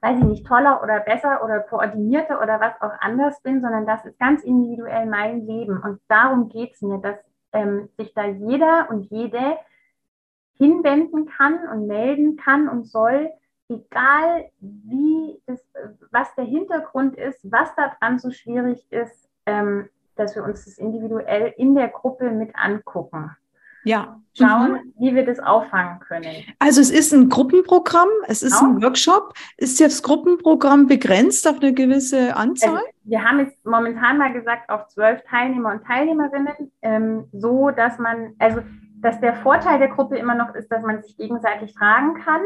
weiß 0.00 0.18
ich 0.18 0.24
nicht, 0.24 0.46
toller 0.46 0.82
oder 0.82 1.00
besser 1.00 1.42
oder 1.42 1.60
koordinierter 1.60 2.40
oder 2.40 2.60
was 2.60 2.80
auch 2.80 2.96
anders 3.00 3.42
bin, 3.42 3.60
sondern 3.60 3.86
das 3.86 4.04
ist 4.04 4.18
ganz 4.18 4.44
individuell 4.44 5.06
mein 5.06 5.46
Leben. 5.46 5.80
Und 5.82 6.00
darum 6.06 6.50
geht 6.50 6.74
es 6.74 6.82
mir, 6.82 6.98
dass 6.98 7.16
ähm, 7.52 7.88
sich 7.96 8.14
da 8.14 8.26
jeder 8.26 8.88
und 8.90 9.10
jede 9.10 9.58
hinwenden 10.58 11.26
kann 11.26 11.66
und 11.68 11.86
melden 11.86 12.36
kann 12.36 12.68
und 12.68 12.86
soll, 12.86 13.30
egal 13.68 14.50
wie 14.60 15.40
das, 15.46 15.64
was 16.10 16.34
der 16.34 16.44
Hintergrund 16.44 17.16
ist, 17.16 17.38
was 17.50 17.74
daran 17.76 18.18
so 18.18 18.30
schwierig 18.30 18.86
ist, 18.90 19.28
ähm, 19.46 19.88
dass 20.16 20.34
wir 20.34 20.42
uns 20.44 20.64
das 20.64 20.78
individuell 20.78 21.54
in 21.56 21.74
der 21.74 21.88
Gruppe 21.88 22.30
mit 22.30 22.50
angucken. 22.56 23.30
ja. 23.84 24.20
Schauen, 24.36 24.72
Mhm. 24.72 24.92
wie 24.98 25.14
wir 25.16 25.24
das 25.26 25.40
auffangen 25.40 25.98
können. 26.00 26.30
Also 26.60 26.80
es 26.80 26.90
ist 26.90 27.12
ein 27.12 27.28
Gruppenprogramm, 27.28 28.08
es 28.28 28.42
ist 28.44 28.58
Genau. 28.60 28.72
ein 28.74 28.82
Workshop. 28.82 29.32
Ist 29.56 29.80
das 29.80 30.02
Gruppenprogramm 30.02 30.86
begrenzt 30.86 31.48
auf 31.48 31.56
eine 31.60 31.72
gewisse 31.72 32.36
Anzahl? 32.36 32.76
Also, 32.76 32.86
wir 33.04 33.24
haben 33.24 33.40
jetzt 33.40 33.64
momentan 33.66 34.18
mal 34.18 34.32
gesagt 34.32 34.68
auf 34.70 34.86
zwölf 34.88 35.22
Teilnehmer 35.24 35.72
und 35.72 35.84
Teilnehmerinnen, 35.84 36.70
ähm, 36.82 37.24
so 37.32 37.70
dass 37.70 37.98
man, 37.98 38.34
also 38.38 38.60
dass 39.00 39.20
der 39.20 39.34
Vorteil 39.36 39.78
der 39.80 39.88
Gruppe 39.88 40.16
immer 40.18 40.34
noch 40.34 40.54
ist, 40.54 40.70
dass 40.70 40.82
man 40.82 41.02
sich 41.02 41.16
gegenseitig 41.16 41.74
tragen 41.74 42.14
kann. 42.22 42.42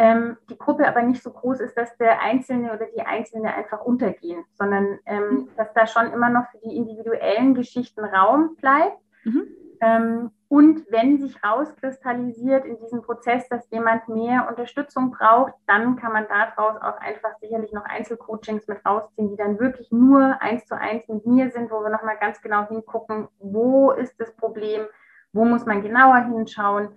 Ähm, 0.00 0.38
die 0.48 0.56
Gruppe 0.56 0.88
aber 0.88 1.02
nicht 1.02 1.22
so 1.22 1.30
groß 1.30 1.60
ist, 1.60 1.76
dass 1.76 1.94
der 1.98 2.22
Einzelne 2.22 2.72
oder 2.72 2.86
die 2.96 3.02
Einzelne 3.02 3.52
einfach 3.52 3.82
untergehen, 3.82 4.42
sondern 4.54 4.98
ähm, 5.04 5.50
dass 5.58 5.74
da 5.74 5.86
schon 5.86 6.10
immer 6.10 6.30
noch 6.30 6.50
für 6.50 6.58
die 6.64 6.74
individuellen 6.74 7.54
Geschichten 7.54 8.06
Raum 8.06 8.56
bleibt. 8.56 8.96
Mhm. 9.24 9.46
Ähm, 9.82 10.30
und 10.48 10.90
wenn 10.90 11.20
sich 11.20 11.44
rauskristallisiert 11.44 12.64
in 12.64 12.78
diesem 12.78 13.02
Prozess, 13.02 13.46
dass 13.50 13.70
jemand 13.70 14.08
mehr 14.08 14.48
Unterstützung 14.48 15.10
braucht, 15.10 15.52
dann 15.66 15.96
kann 15.96 16.14
man 16.14 16.26
daraus 16.28 16.80
auch 16.80 16.96
einfach 16.96 17.36
sicherlich 17.38 17.72
noch 17.74 17.84
Einzelcoachings 17.84 18.66
mit 18.68 18.82
rausziehen, 18.86 19.28
die 19.28 19.36
dann 19.36 19.60
wirklich 19.60 19.92
nur 19.92 20.40
eins 20.40 20.64
zu 20.64 20.78
eins 20.78 21.06
mit 21.08 21.26
mir 21.26 21.50
sind, 21.50 21.70
wo 21.70 21.82
wir 21.82 21.90
nochmal 21.90 22.16
ganz 22.18 22.40
genau 22.40 22.66
hingucken, 22.68 23.28
wo 23.38 23.90
ist 23.90 24.18
das 24.18 24.34
Problem, 24.34 24.86
wo 25.34 25.44
muss 25.44 25.66
man 25.66 25.82
genauer 25.82 26.24
hinschauen. 26.24 26.88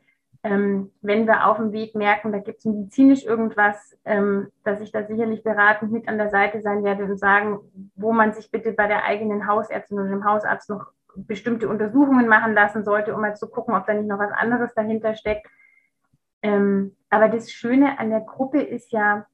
Ähm, 0.46 0.92
wenn 1.02 1.26
wir 1.26 1.48
auf 1.48 1.56
dem 1.58 1.72
Weg 1.72 1.96
merken, 1.96 2.34
da 2.34 2.40
gibt 2.40 2.60
es 2.60 2.66
medizinisch 2.66 3.24
irgendwas, 3.24 3.98
ähm, 4.04 4.50
dass 4.66 4.82
ich 4.82 4.92
da 4.92 5.06
sicherlich 5.06 5.42
beratend 5.42 5.94
mit 5.94 6.10
an 6.10 6.18
der 6.18 6.30
Seite 6.30 6.62
sein 6.62 6.84
werde 6.84 7.06
und 7.06 7.18
sagen, 7.18 7.60
wo 7.96 8.12
man 8.12 8.34
sich 8.34 8.52
bitte 8.52 8.74
bei 8.74 8.88
der 8.88 9.06
eigenen 9.06 9.48
Hausärztin 9.48 9.98
oder 9.98 10.10
dem 10.10 10.26
Hausarzt 10.26 10.70
noch 10.70 10.88
bestimmte 11.16 11.70
Untersuchungen 11.70 12.28
machen 12.28 12.54
lassen 12.54 12.84
sollte, 12.84 13.14
um 13.16 13.22
mal 13.22 13.36
zu 13.36 13.48
gucken, 13.48 13.74
ob 13.74 13.86
da 13.86 13.94
nicht 13.94 14.08
noch 14.08 14.20
was 14.20 14.32
anderes 14.32 14.74
dahinter 14.74 15.16
steckt. 15.16 15.48
Ähm, 16.42 16.96
aber 17.10 17.30
das 17.30 17.52
Schöne 17.52 17.98
an 18.00 18.10
der 18.10 18.22
Gruppe 18.22 18.62
ist 18.62 18.92
ja, 18.92 19.26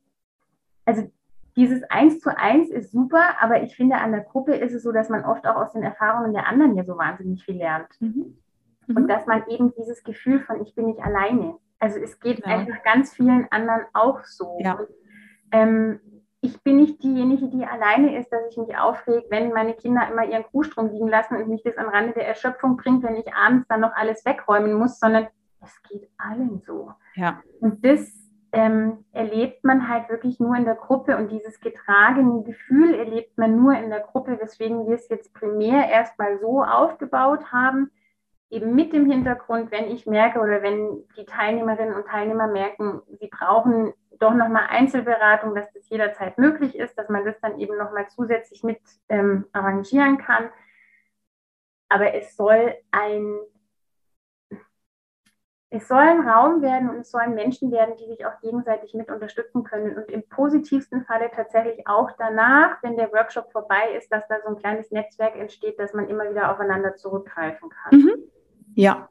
also 0.86 1.10
dieses 1.56 1.84
Eins 1.90 2.20
zu 2.20 2.38
eins 2.38 2.70
ist 2.70 2.92
super, 2.92 3.42
aber 3.42 3.64
ich 3.64 3.76
finde, 3.76 3.98
an 3.98 4.12
der 4.12 4.22
Gruppe 4.22 4.56
ist 4.56 4.74
es 4.74 4.84
so, 4.84 4.92
dass 4.92 5.10
man 5.10 5.26
oft 5.26 5.48
auch 5.48 5.56
aus 5.56 5.74
den 5.74 5.84
Erfahrungen 5.84 6.34
der 6.34 6.48
anderen 6.48 6.76
ja 6.76 6.84
so 6.84 6.98
wahnsinnig 6.98 7.44
viel 7.44 7.58
lernt. 7.58 7.90
Mhm. 8.00 8.38
Und 8.96 9.08
dass 9.08 9.26
man 9.26 9.46
eben 9.48 9.74
dieses 9.76 10.04
Gefühl 10.04 10.40
von 10.42 10.62
ich 10.62 10.76
bin 10.76 10.86
nicht 10.88 11.02
alleine. 11.02 11.56
Also 11.80 12.00
es 12.00 12.20
geht 12.20 12.40
Ja. 12.46 12.58
einfach 12.58 12.84
ganz 12.84 13.14
vielen 13.14 13.48
anderen 13.52 13.82
auch 13.94 14.24
so. 14.24 14.58
Ja. 14.62 14.74
Und, 14.74 14.88
ähm, 15.52 16.00
ich 16.42 16.62
bin 16.64 16.78
nicht 16.78 17.04
diejenige, 17.04 17.50
die 17.50 17.66
alleine 17.66 18.18
ist, 18.18 18.32
dass 18.32 18.42
ich 18.50 18.58
mich 18.58 18.78
aufreg, 18.78 19.26
wenn 19.30 19.52
meine 19.52 19.74
Kinder 19.74 20.08
immer 20.10 20.24
ihren 20.26 20.44
Kuhstrom 20.44 20.90
liegen 20.90 21.10
lassen 21.10 21.36
und 21.36 21.50
mich 21.50 21.64
das 21.64 21.78
am 21.78 21.90
Rande 21.90 22.14
der 22.14 22.28
Erschöpfung 22.28 22.78
bringt, 22.78 23.04
wenn 23.04 23.18
ich 23.18 23.34
abends 23.34 23.68
dann 23.68 23.82
noch 23.82 23.94
alles 23.94 24.26
wegräumen 24.26 24.74
muss, 24.74 25.00
sondern 25.00 25.28
es 25.62 25.82
geht 25.84 26.10
allen 26.18 26.62
so. 26.66 26.94
Ja. 27.16 27.42
Und 27.60 27.84
das 27.86 28.10
ähm, 28.54 29.04
erlebt 29.12 29.66
man 29.66 29.90
halt 29.90 30.10
wirklich 30.10 30.40
nur 30.40 30.56
in 30.56 30.64
der 30.66 30.76
Gruppe 30.76 31.18
und 31.18 31.30
dieses 31.30 31.60
getragene 31.60 32.44
Gefühl 32.44 32.94
erlebt 32.96 33.38
man 33.38 33.58
nur 33.62 33.74
in 33.78 33.90
der 33.90 34.00
Gruppe, 34.00 34.40
weswegen 34.42 34.88
wir 34.88 34.96
es 34.96 35.10
jetzt 35.10 35.34
primär 35.34 35.90
erstmal 35.90 36.40
so 36.40 36.64
aufgebaut 36.64 37.52
haben, 37.52 37.92
eben 38.50 38.76
mit 38.76 38.94
dem 38.94 39.10
Hintergrund, 39.10 39.72
wenn 39.72 39.92
ich 39.92 40.06
merke 40.06 40.40
oder 40.40 40.62
wenn 40.62 41.08
die 41.18 41.26
Teilnehmerinnen 41.26 41.94
und 41.94 42.08
Teilnehmer 42.08 42.48
merken, 42.48 43.02
sie 43.20 43.28
brauchen 43.28 43.94
doch 44.20 44.34
nochmal 44.34 44.68
Einzelberatung, 44.70 45.56
dass 45.56 45.72
das 45.72 45.88
jederzeit 45.90 46.38
möglich 46.38 46.78
ist, 46.78 46.98
dass 46.98 47.10
man 47.10 47.26
das 47.26 47.40
dann 47.42 47.60
eben 47.60 47.78
nochmal 47.78 48.08
zusätzlich 48.10 48.64
mit 48.64 48.80
ähm, 49.08 49.46
arrangieren 49.54 50.18
kann. 50.18 50.50
Aber 51.90 52.14
es 52.14 52.36
soll 52.36 52.76
ein 52.92 53.40
es 55.72 55.88
soll 55.88 56.00
ein 56.00 56.28
Raum 56.28 56.64
werden 56.64 56.90
und 56.90 57.02
es 57.02 57.12
sollen 57.12 57.36
Menschen 57.36 57.72
werden, 57.72 57.96
die 57.98 58.08
sich 58.08 58.26
auch 58.26 58.40
gegenseitig 58.42 58.96
mit 58.96 59.12
unterstützen 59.12 59.64
können 59.64 59.98
und 59.98 60.10
im 60.10 60.28
positivsten 60.28 61.06
Falle 61.06 61.30
tatsächlich 61.30 61.88
auch 61.88 62.10
danach, 62.18 62.82
wenn 62.82 62.98
der 62.98 63.12
Workshop 63.14 63.52
vorbei 63.52 63.94
ist, 63.96 64.12
dass 64.12 64.28
da 64.28 64.38
so 64.42 64.50
ein 64.50 64.58
kleines 64.58 64.90
Netzwerk 64.90 65.36
entsteht, 65.36 65.78
dass 65.78 65.94
man 65.94 66.10
immer 66.10 66.28
wieder 66.28 66.52
aufeinander 66.52 66.96
zurückgreifen 66.96 67.70
kann. 67.70 68.00
Mhm. 68.00 68.32
Ja. 68.80 69.10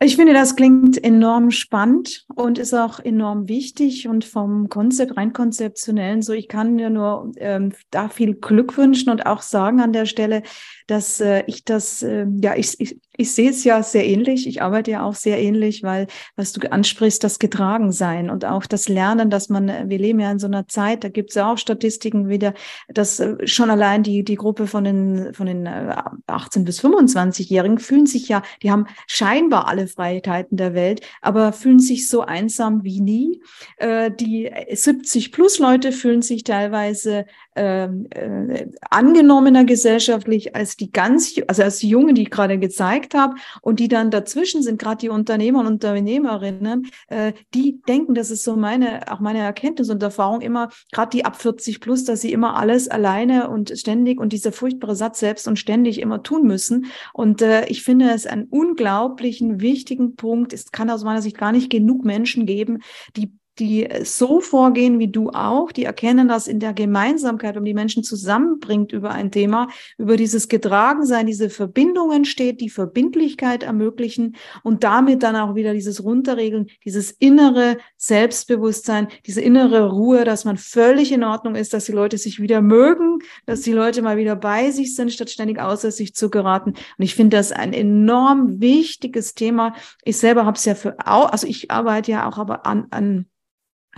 Ich 0.00 0.14
finde, 0.14 0.32
das 0.32 0.54
klingt 0.54 1.02
enorm 1.02 1.50
spannend 1.50 2.24
und 2.36 2.58
ist 2.58 2.72
auch 2.72 3.00
enorm 3.00 3.48
wichtig 3.48 4.06
und 4.06 4.24
vom 4.24 4.68
Konzept, 4.68 5.16
rein 5.16 5.32
konzeptionellen 5.32 6.22
so. 6.22 6.32
Ich 6.32 6.46
kann 6.46 6.76
mir 6.76 6.88
nur 6.88 7.32
ähm, 7.38 7.72
da 7.90 8.08
viel 8.08 8.34
Glück 8.34 8.78
wünschen 8.78 9.10
und 9.10 9.26
auch 9.26 9.42
sagen 9.42 9.80
an 9.80 9.92
der 9.92 10.06
Stelle, 10.06 10.44
dass 10.86 11.20
äh, 11.20 11.42
ich 11.48 11.64
das, 11.64 12.04
äh, 12.04 12.26
ja, 12.40 12.54
ich, 12.54 12.78
ich, 12.78 12.96
ich 13.18 13.34
sehe 13.34 13.50
es 13.50 13.64
ja 13.64 13.82
sehr 13.82 14.06
ähnlich. 14.06 14.46
Ich 14.46 14.62
arbeite 14.62 14.92
ja 14.92 15.02
auch 15.02 15.16
sehr 15.16 15.40
ähnlich, 15.40 15.82
weil, 15.82 16.06
was 16.36 16.52
du 16.52 16.70
ansprichst, 16.70 17.22
das 17.24 17.40
Getragensein 17.40 18.30
und 18.30 18.44
auch 18.44 18.64
das 18.64 18.88
Lernen, 18.88 19.28
dass 19.28 19.48
man, 19.48 19.68
äh, 19.68 19.84
wir 19.88 19.98
leben 19.98 20.20
ja 20.20 20.30
in 20.30 20.38
so 20.38 20.46
einer 20.46 20.68
Zeit, 20.68 21.02
da 21.02 21.08
gibt 21.08 21.30
es 21.30 21.34
ja 21.34 21.52
auch 21.52 21.58
Statistiken 21.58 22.28
wieder, 22.28 22.54
dass 22.86 23.18
äh, 23.18 23.44
schon 23.44 23.70
allein 23.70 24.04
die, 24.04 24.22
die 24.22 24.36
Gruppe 24.36 24.68
von 24.68 24.84
den, 24.84 25.34
von 25.34 25.46
den 25.46 25.66
äh, 25.66 25.96
18- 26.28 26.64
bis 26.64 26.80
25-Jährigen 26.80 27.78
fühlen 27.78 28.06
sich 28.06 28.28
ja, 28.28 28.42
die 28.62 28.70
haben 28.70 28.86
scheinbar 29.08 29.66
alle 29.66 29.88
Freiheiten 29.88 30.56
der 30.56 30.74
Welt, 30.74 31.00
aber 31.20 31.52
fühlen 31.52 31.80
sich 31.80 32.08
so 32.08 32.20
einsam 32.20 32.84
wie 32.84 33.00
nie. 33.00 33.42
Äh, 33.78 34.12
die 34.12 34.48
70 34.72 35.32
plus 35.32 35.58
Leute 35.58 35.90
fühlen 35.90 36.22
sich 36.22 36.44
teilweise 36.44 37.26
ähm, 37.58 38.06
äh, 38.10 38.66
angenommener 38.90 39.64
gesellschaftlich 39.64 40.54
als 40.54 40.76
die 40.76 40.92
ganz, 40.92 41.34
also 41.48 41.64
als 41.64 41.78
die 41.78 41.88
Jungen, 41.88 42.14
die 42.14 42.22
ich 42.22 42.30
gerade 42.30 42.58
gezeigt 42.58 43.14
habe 43.14 43.34
und 43.62 43.80
die 43.80 43.88
dann 43.88 44.10
dazwischen 44.10 44.62
sind, 44.62 44.78
gerade 44.78 44.98
die 44.98 45.08
Unternehmer 45.08 45.60
und 45.60 45.66
Unternehmerinnen, 45.66 46.88
äh, 47.08 47.32
die 47.54 47.80
denken, 47.88 48.14
das 48.14 48.30
ist 48.30 48.44
so 48.44 48.56
meine, 48.56 49.12
auch 49.12 49.20
meine 49.20 49.40
Erkenntnis 49.40 49.90
und 49.90 50.02
Erfahrung 50.02 50.40
immer, 50.40 50.68
gerade 50.92 51.10
die 51.10 51.24
ab 51.24 51.36
40 51.36 51.80
plus, 51.80 52.04
dass 52.04 52.20
sie 52.20 52.32
immer 52.32 52.56
alles 52.56 52.88
alleine 52.88 53.50
und 53.50 53.76
ständig 53.76 54.20
und 54.20 54.32
dieser 54.32 54.52
furchtbare 54.52 54.94
Satz 54.94 55.18
selbst 55.18 55.48
und 55.48 55.58
ständig 55.58 56.00
immer 56.00 56.22
tun 56.22 56.46
müssen. 56.46 56.86
Und 57.12 57.42
äh, 57.42 57.66
ich 57.66 57.82
finde 57.82 58.10
es 58.10 58.26
einen 58.26 58.44
unglaublichen, 58.44 59.60
wichtigen 59.60 60.14
Punkt. 60.14 60.52
Es 60.52 60.70
kann 60.70 60.90
aus 60.90 61.02
meiner 61.02 61.22
Sicht 61.22 61.36
gar 61.36 61.52
nicht 61.52 61.70
genug 61.70 62.04
Menschen 62.04 62.46
geben, 62.46 62.78
die 63.16 63.32
die 63.58 63.88
so 64.04 64.40
vorgehen 64.40 64.98
wie 64.98 65.08
du 65.08 65.30
auch, 65.30 65.72
die 65.72 65.84
erkennen, 65.84 66.28
dass 66.28 66.46
in 66.46 66.60
der 66.60 66.72
Gemeinsamkeit, 66.72 67.56
um 67.56 67.64
die 67.64 67.74
Menschen 67.74 68.04
zusammenbringt 68.04 68.92
über 68.92 69.10
ein 69.10 69.30
Thema, 69.30 69.68
über 69.96 70.16
dieses 70.16 70.48
Getragensein, 70.48 71.26
diese 71.26 71.50
Verbindungen 71.50 72.24
steht, 72.24 72.60
die 72.60 72.70
Verbindlichkeit 72.70 73.62
ermöglichen 73.62 74.36
und 74.62 74.84
damit 74.84 75.22
dann 75.22 75.36
auch 75.36 75.54
wieder 75.54 75.74
dieses 75.74 76.02
Runterregeln, 76.04 76.68
dieses 76.84 77.10
innere 77.10 77.78
Selbstbewusstsein, 77.96 79.08
diese 79.26 79.40
innere 79.40 79.90
Ruhe, 79.90 80.24
dass 80.24 80.44
man 80.44 80.56
völlig 80.56 81.12
in 81.12 81.24
Ordnung 81.24 81.54
ist, 81.54 81.74
dass 81.74 81.86
die 81.86 81.92
Leute 81.92 82.18
sich 82.18 82.40
wieder 82.40 82.60
mögen, 82.60 83.18
dass 83.46 83.62
die 83.62 83.72
Leute 83.72 84.02
mal 84.02 84.16
wieder 84.16 84.36
bei 84.36 84.70
sich 84.70 84.94
sind, 84.94 85.12
statt 85.12 85.30
ständig 85.30 85.60
außer 85.60 85.90
sich 85.90 86.14
zu 86.14 86.30
geraten. 86.30 86.70
Und 86.70 87.04
ich 87.04 87.14
finde 87.14 87.36
das 87.36 87.52
ein 87.52 87.72
enorm 87.72 88.60
wichtiges 88.60 89.34
Thema. 89.34 89.74
Ich 90.04 90.18
selber 90.18 90.46
habe 90.46 90.56
es 90.56 90.64
ja 90.64 90.74
für, 90.74 90.96
also 91.06 91.46
ich 91.46 91.70
arbeite 91.70 92.12
ja 92.12 92.28
auch 92.28 92.38
aber 92.38 92.66
an, 92.66 92.86
an 92.90 93.26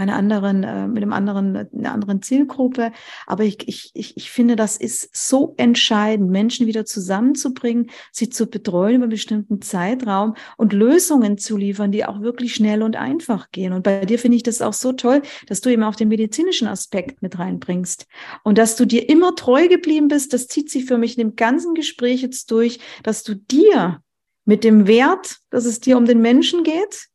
einer 0.00 0.16
anderen, 0.16 0.64
äh, 0.64 0.88
mit 0.88 1.02
einem 1.02 1.12
anderen, 1.12 1.56
einer 1.56 1.92
anderen 1.92 2.22
Zielgruppe. 2.22 2.92
Aber 3.26 3.44
ich, 3.44 3.68
ich, 3.68 3.90
ich, 3.94 4.16
ich 4.16 4.30
finde, 4.30 4.56
das 4.56 4.76
ist 4.76 5.10
so 5.14 5.54
entscheidend, 5.56 6.30
Menschen 6.30 6.66
wieder 6.66 6.84
zusammenzubringen, 6.84 7.90
sie 8.10 8.30
zu 8.30 8.46
betreuen 8.46 8.96
über 8.96 9.04
einen 9.04 9.10
bestimmten 9.10 9.60
Zeitraum 9.60 10.34
und 10.56 10.72
Lösungen 10.72 11.38
zu 11.38 11.56
liefern, 11.56 11.92
die 11.92 12.04
auch 12.04 12.20
wirklich 12.22 12.54
schnell 12.54 12.82
und 12.82 12.96
einfach 12.96 13.50
gehen. 13.50 13.72
Und 13.72 13.82
bei 13.82 14.04
dir 14.04 14.18
finde 14.18 14.36
ich 14.36 14.42
das 14.42 14.62
auch 14.62 14.72
so 14.72 14.92
toll, 14.92 15.22
dass 15.46 15.60
du 15.60 15.70
eben 15.70 15.82
auch 15.82 15.96
den 15.96 16.08
medizinischen 16.08 16.68
Aspekt 16.68 17.22
mit 17.22 17.38
reinbringst 17.38 18.06
und 18.42 18.58
dass 18.58 18.76
du 18.76 18.86
dir 18.86 19.08
immer 19.08 19.34
treu 19.34 19.68
geblieben 19.68 20.08
bist. 20.08 20.32
Das 20.32 20.46
zieht 20.46 20.70
sich 20.70 20.86
für 20.86 20.98
mich 20.98 21.18
in 21.18 21.28
dem 21.28 21.36
ganzen 21.36 21.74
Gespräch 21.74 22.22
jetzt 22.22 22.50
durch, 22.50 22.80
dass 23.02 23.22
du 23.22 23.34
dir 23.34 24.02
mit 24.44 24.64
dem 24.64 24.86
Wert, 24.86 25.36
dass 25.50 25.64
es 25.64 25.80
dir 25.80 25.96
um 25.96 26.06
den 26.06 26.20
Menschen 26.20 26.64
geht, 26.64 27.09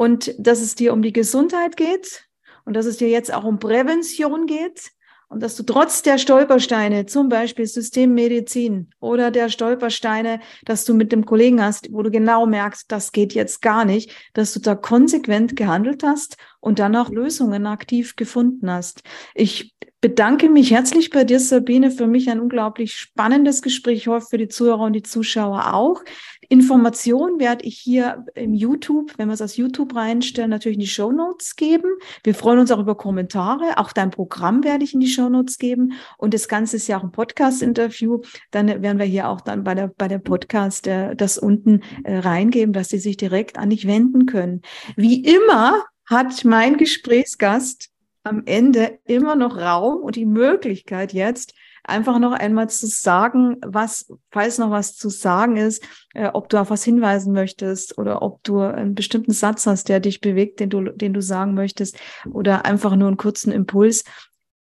und 0.00 0.34
dass 0.38 0.62
es 0.62 0.76
dir 0.76 0.94
um 0.94 1.02
die 1.02 1.12
Gesundheit 1.12 1.76
geht 1.76 2.26
und 2.64 2.72
dass 2.72 2.86
es 2.86 2.96
dir 2.96 3.10
jetzt 3.10 3.34
auch 3.34 3.44
um 3.44 3.58
Prävention 3.58 4.46
geht 4.46 4.92
und 5.28 5.42
dass 5.42 5.56
du 5.56 5.62
trotz 5.62 6.00
der 6.00 6.16
Stolpersteine, 6.16 7.04
zum 7.04 7.28
Beispiel 7.28 7.66
Systemmedizin 7.66 8.88
oder 8.98 9.30
der 9.30 9.50
Stolpersteine, 9.50 10.40
dass 10.64 10.86
du 10.86 10.94
mit 10.94 11.12
dem 11.12 11.26
Kollegen 11.26 11.62
hast, 11.62 11.92
wo 11.92 12.02
du 12.02 12.10
genau 12.10 12.46
merkst, 12.46 12.90
das 12.90 13.12
geht 13.12 13.34
jetzt 13.34 13.60
gar 13.60 13.84
nicht, 13.84 14.10
dass 14.32 14.54
du 14.54 14.60
da 14.60 14.74
konsequent 14.74 15.54
gehandelt 15.54 16.02
hast 16.02 16.38
und 16.60 16.78
dann 16.78 16.96
auch 16.96 17.10
Lösungen 17.10 17.66
aktiv 17.66 18.16
gefunden 18.16 18.70
hast. 18.70 19.02
Ich 19.34 19.74
bedanke 20.00 20.48
mich 20.48 20.70
herzlich 20.70 21.10
bei 21.10 21.24
dir, 21.24 21.40
Sabine. 21.40 21.90
Für 21.90 22.06
mich 22.06 22.30
ein 22.30 22.40
unglaublich 22.40 22.96
spannendes 22.96 23.60
Gespräch. 23.60 23.98
Ich 23.98 24.06
hoffe 24.06 24.28
für 24.30 24.38
die 24.38 24.48
Zuhörer 24.48 24.84
und 24.84 24.94
die 24.94 25.02
Zuschauer 25.02 25.74
auch. 25.74 26.02
Informationen 26.50 27.38
werde 27.38 27.64
ich 27.64 27.78
hier 27.78 28.26
im 28.34 28.54
YouTube, 28.54 29.12
wenn 29.16 29.28
wir 29.28 29.34
es 29.34 29.40
aus 29.40 29.56
YouTube 29.56 29.94
reinstellen, 29.94 30.50
natürlich 30.50 30.74
in 30.74 30.80
die 30.80 30.88
Show 30.88 31.12
Notes 31.12 31.54
geben. 31.54 31.88
Wir 32.24 32.34
freuen 32.34 32.58
uns 32.58 32.72
auch 32.72 32.80
über 32.80 32.96
Kommentare. 32.96 33.78
Auch 33.78 33.92
dein 33.92 34.10
Programm 34.10 34.64
werde 34.64 34.82
ich 34.82 34.92
in 34.92 34.98
die 34.98 35.06
Show 35.06 35.28
Notes 35.28 35.58
geben. 35.58 35.92
Und 36.18 36.34
das 36.34 36.48
Ganze 36.48 36.74
ist 36.74 36.88
ja 36.88 36.98
auch 36.98 37.04
ein 37.04 37.12
Podcast-Interview. 37.12 38.22
Dann 38.50 38.66
werden 38.82 38.98
wir 38.98 39.06
hier 39.06 39.28
auch 39.28 39.40
dann 39.40 39.62
bei 39.62 39.76
der, 39.76 39.92
bei 39.96 40.08
der 40.08 40.18
Podcast 40.18 40.88
äh, 40.88 41.14
das 41.14 41.38
unten 41.38 41.82
äh, 42.02 42.18
reingeben, 42.18 42.72
dass 42.72 42.88
sie 42.88 42.98
sich 42.98 43.16
direkt 43.16 43.56
an 43.56 43.70
dich 43.70 43.86
wenden 43.86 44.26
können. 44.26 44.62
Wie 44.96 45.22
immer 45.22 45.84
hat 46.04 46.44
mein 46.44 46.78
Gesprächsgast 46.78 47.90
am 48.24 48.42
Ende 48.44 48.98
immer 49.04 49.36
noch 49.36 49.56
Raum 49.56 50.02
und 50.02 50.16
die 50.16 50.26
Möglichkeit 50.26 51.12
jetzt, 51.12 51.54
einfach 51.84 52.18
noch 52.18 52.32
einmal 52.32 52.68
zu 52.68 52.86
sagen, 52.86 53.56
was, 53.64 54.12
falls 54.30 54.58
noch 54.58 54.70
was 54.70 54.96
zu 54.96 55.08
sagen 55.08 55.56
ist, 55.56 55.84
äh, 56.14 56.28
ob 56.32 56.48
du 56.48 56.60
auf 56.60 56.70
was 56.70 56.84
hinweisen 56.84 57.32
möchtest 57.32 57.98
oder 57.98 58.22
ob 58.22 58.42
du 58.44 58.60
einen 58.60 58.94
bestimmten 58.94 59.32
Satz 59.32 59.66
hast, 59.66 59.88
der 59.88 60.00
dich 60.00 60.20
bewegt, 60.20 60.60
den 60.60 60.70
du, 60.70 60.84
den 60.90 61.12
du 61.12 61.22
sagen 61.22 61.54
möchtest 61.54 61.98
oder 62.30 62.64
einfach 62.64 62.96
nur 62.96 63.08
einen 63.08 63.16
kurzen 63.16 63.52
Impuls. 63.52 64.04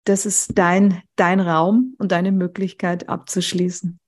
Das 0.05 0.26
ist 0.26 0.57
dein, 0.57 1.01
dein 1.15 1.39
Raum 1.39 1.95
und 1.97 2.11
deine 2.11 2.32
Möglichkeit 2.32 3.09
abzuschließen. 3.09 3.99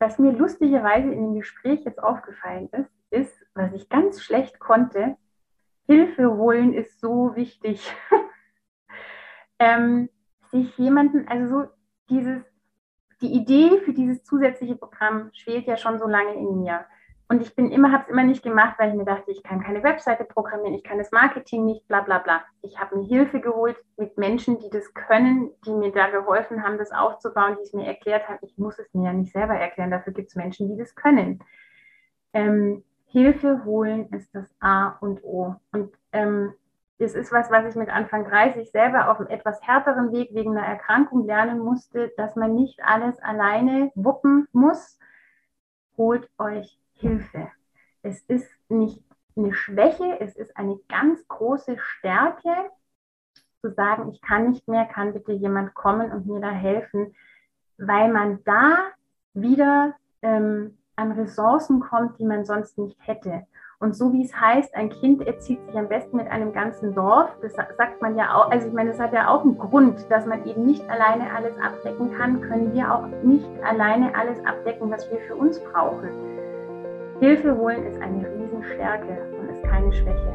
Was 0.00 0.18
mir 0.18 0.32
lustigerweise 0.32 1.10
in 1.10 1.20
dem 1.20 1.34
Gespräch 1.34 1.80
jetzt 1.84 2.02
aufgefallen 2.02 2.68
ist, 2.72 2.90
ist, 3.10 3.46
was 3.54 3.72
ich 3.72 3.88
ganz 3.88 4.22
schlecht 4.22 4.58
konnte, 4.58 5.16
Hilfe 5.86 6.36
holen 6.36 6.74
ist 6.74 7.00
so 7.00 7.34
wichtig. 7.34 7.90
ähm, 9.58 10.10
sich 10.50 10.76
jemanden, 10.76 11.26
also 11.28 11.62
so 11.62 11.68
dieses, 12.10 12.42
die 13.20 13.32
Idee 13.32 13.80
für 13.84 13.92
dieses 13.92 14.24
zusätzliche 14.24 14.76
Programm 14.76 15.30
schwelt 15.32 15.66
ja 15.66 15.76
schon 15.76 15.98
so 15.98 16.06
lange 16.06 16.34
in 16.34 16.60
mir. 16.60 16.84
Und 17.30 17.42
ich 17.42 17.54
bin 17.54 17.70
immer, 17.70 17.92
habe 17.92 18.04
es 18.04 18.08
immer 18.08 18.24
nicht 18.24 18.42
gemacht, 18.42 18.78
weil 18.78 18.88
ich 18.88 18.94
mir 18.94 19.04
dachte, 19.04 19.30
ich 19.30 19.42
kann 19.42 19.62
keine 19.62 19.82
Webseite 19.82 20.24
programmieren, 20.24 20.74
ich 20.74 20.82
kann 20.82 20.96
das 20.96 21.12
Marketing 21.12 21.66
nicht, 21.66 21.86
bla 21.86 22.00
bla 22.00 22.18
bla. 22.18 22.42
Ich 22.62 22.80
habe 22.80 22.96
mir 22.96 23.06
Hilfe 23.06 23.40
geholt 23.40 23.76
mit 23.98 24.16
Menschen, 24.16 24.58
die 24.58 24.70
das 24.70 24.94
können, 24.94 25.50
die 25.66 25.72
mir 25.72 25.92
da 25.92 26.08
geholfen 26.08 26.62
haben, 26.62 26.78
das 26.78 26.90
aufzubauen, 26.90 27.56
die 27.58 27.64
es 27.64 27.74
mir 27.74 27.86
erklärt 27.86 28.26
haben. 28.28 28.38
Ich 28.40 28.56
muss 28.56 28.78
es 28.78 28.94
mir 28.94 29.06
ja 29.06 29.12
nicht 29.12 29.32
selber 29.32 29.54
erklären, 29.54 29.90
dafür 29.90 30.14
gibt 30.14 30.28
es 30.28 30.36
Menschen, 30.36 30.68
die 30.68 30.78
das 30.78 30.94
können. 30.94 31.40
Ähm, 32.32 32.82
Hilfe 33.10 33.62
holen 33.64 34.08
ist 34.10 34.34
das 34.34 34.50
A 34.60 34.96
und 35.00 35.22
O. 35.22 35.54
Und 35.72 35.94
ähm, 36.12 36.54
das 36.98 37.14
ist 37.14 37.30
was, 37.30 37.50
was 37.50 37.66
ich 37.66 37.76
mit 37.76 37.88
Anfang 37.88 38.24
30 38.24 38.70
selber 38.70 39.10
auf 39.10 39.20
einem 39.20 39.28
etwas 39.28 39.62
härteren 39.62 40.12
Weg 40.12 40.34
wegen 40.34 40.56
einer 40.56 40.66
Erkrankung 40.66 41.26
lernen 41.26 41.60
musste, 41.60 42.12
dass 42.16 42.34
man 42.34 42.54
nicht 42.54 42.82
alles 42.82 43.18
alleine 43.20 43.92
wuppen 43.94 44.48
muss. 44.52 44.98
Holt 45.96 46.28
euch 46.38 46.78
Hilfe. 46.94 47.48
Es 48.02 48.22
ist 48.22 48.50
nicht 48.68 49.04
eine 49.36 49.54
Schwäche, 49.54 50.20
es 50.20 50.36
ist 50.36 50.56
eine 50.56 50.78
ganz 50.88 51.26
große 51.28 51.78
Stärke, 51.78 52.70
zu 53.60 53.70
sagen, 53.72 54.10
ich 54.10 54.20
kann 54.20 54.50
nicht 54.50 54.68
mehr, 54.68 54.86
kann 54.86 55.12
bitte 55.12 55.32
jemand 55.32 55.74
kommen 55.74 56.12
und 56.12 56.26
mir 56.26 56.40
da 56.40 56.50
helfen, 56.50 57.14
weil 57.76 58.12
man 58.12 58.42
da 58.44 58.76
wieder 59.34 59.94
ähm, 60.22 60.78
an 60.96 61.12
Ressourcen 61.12 61.80
kommt, 61.80 62.18
die 62.18 62.24
man 62.24 62.44
sonst 62.44 62.78
nicht 62.78 62.96
hätte. 63.00 63.46
Und 63.80 63.94
so 63.94 64.12
wie 64.12 64.24
es 64.24 64.34
heißt, 64.34 64.74
ein 64.74 64.90
Kind 64.90 65.24
erzieht 65.24 65.64
sich 65.66 65.78
am 65.78 65.88
besten 65.88 66.16
mit 66.16 66.26
einem 66.28 66.52
ganzen 66.52 66.94
Dorf. 66.94 67.30
Das 67.40 67.52
sagt 67.54 68.02
man 68.02 68.16
ja 68.16 68.34
auch, 68.34 68.50
also 68.50 68.66
ich 68.66 68.72
meine, 68.72 68.90
das 68.90 68.98
hat 68.98 69.12
ja 69.12 69.28
auch 69.28 69.44
einen 69.44 69.56
Grund, 69.56 70.04
dass 70.10 70.26
man 70.26 70.44
eben 70.46 70.66
nicht 70.66 70.82
alleine 70.90 71.32
alles 71.32 71.56
abdecken 71.62 72.12
kann, 72.18 72.40
können 72.40 72.74
wir 72.74 72.92
auch 72.92 73.06
nicht 73.22 73.46
alleine 73.62 74.12
alles 74.16 74.44
abdecken, 74.44 74.90
was 74.90 75.08
wir 75.10 75.20
für 75.28 75.36
uns 75.36 75.60
brauchen. 75.60 76.08
Hilfe 77.20 77.56
holen 77.56 77.86
ist 77.86 78.00
eine 78.02 78.26
Riesenstärke 78.28 79.16
und 79.40 79.48
ist 79.48 79.62
keine 79.62 79.92
Schwäche. 79.92 80.34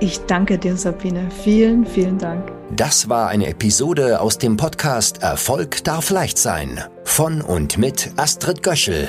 Ich 0.00 0.24
danke 0.26 0.58
dir, 0.58 0.76
Sabine. 0.76 1.30
Vielen, 1.30 1.86
vielen 1.86 2.18
Dank. 2.18 2.52
Das 2.76 3.08
war 3.08 3.28
eine 3.28 3.48
Episode 3.48 4.20
aus 4.20 4.36
dem 4.36 4.58
Podcast 4.58 5.22
Erfolg 5.22 5.82
darf 5.82 6.10
leicht 6.10 6.36
sein 6.36 6.78
von 7.04 7.40
und 7.40 7.78
mit 7.78 8.12
Astrid 8.16 8.62
Göschel. 8.62 9.08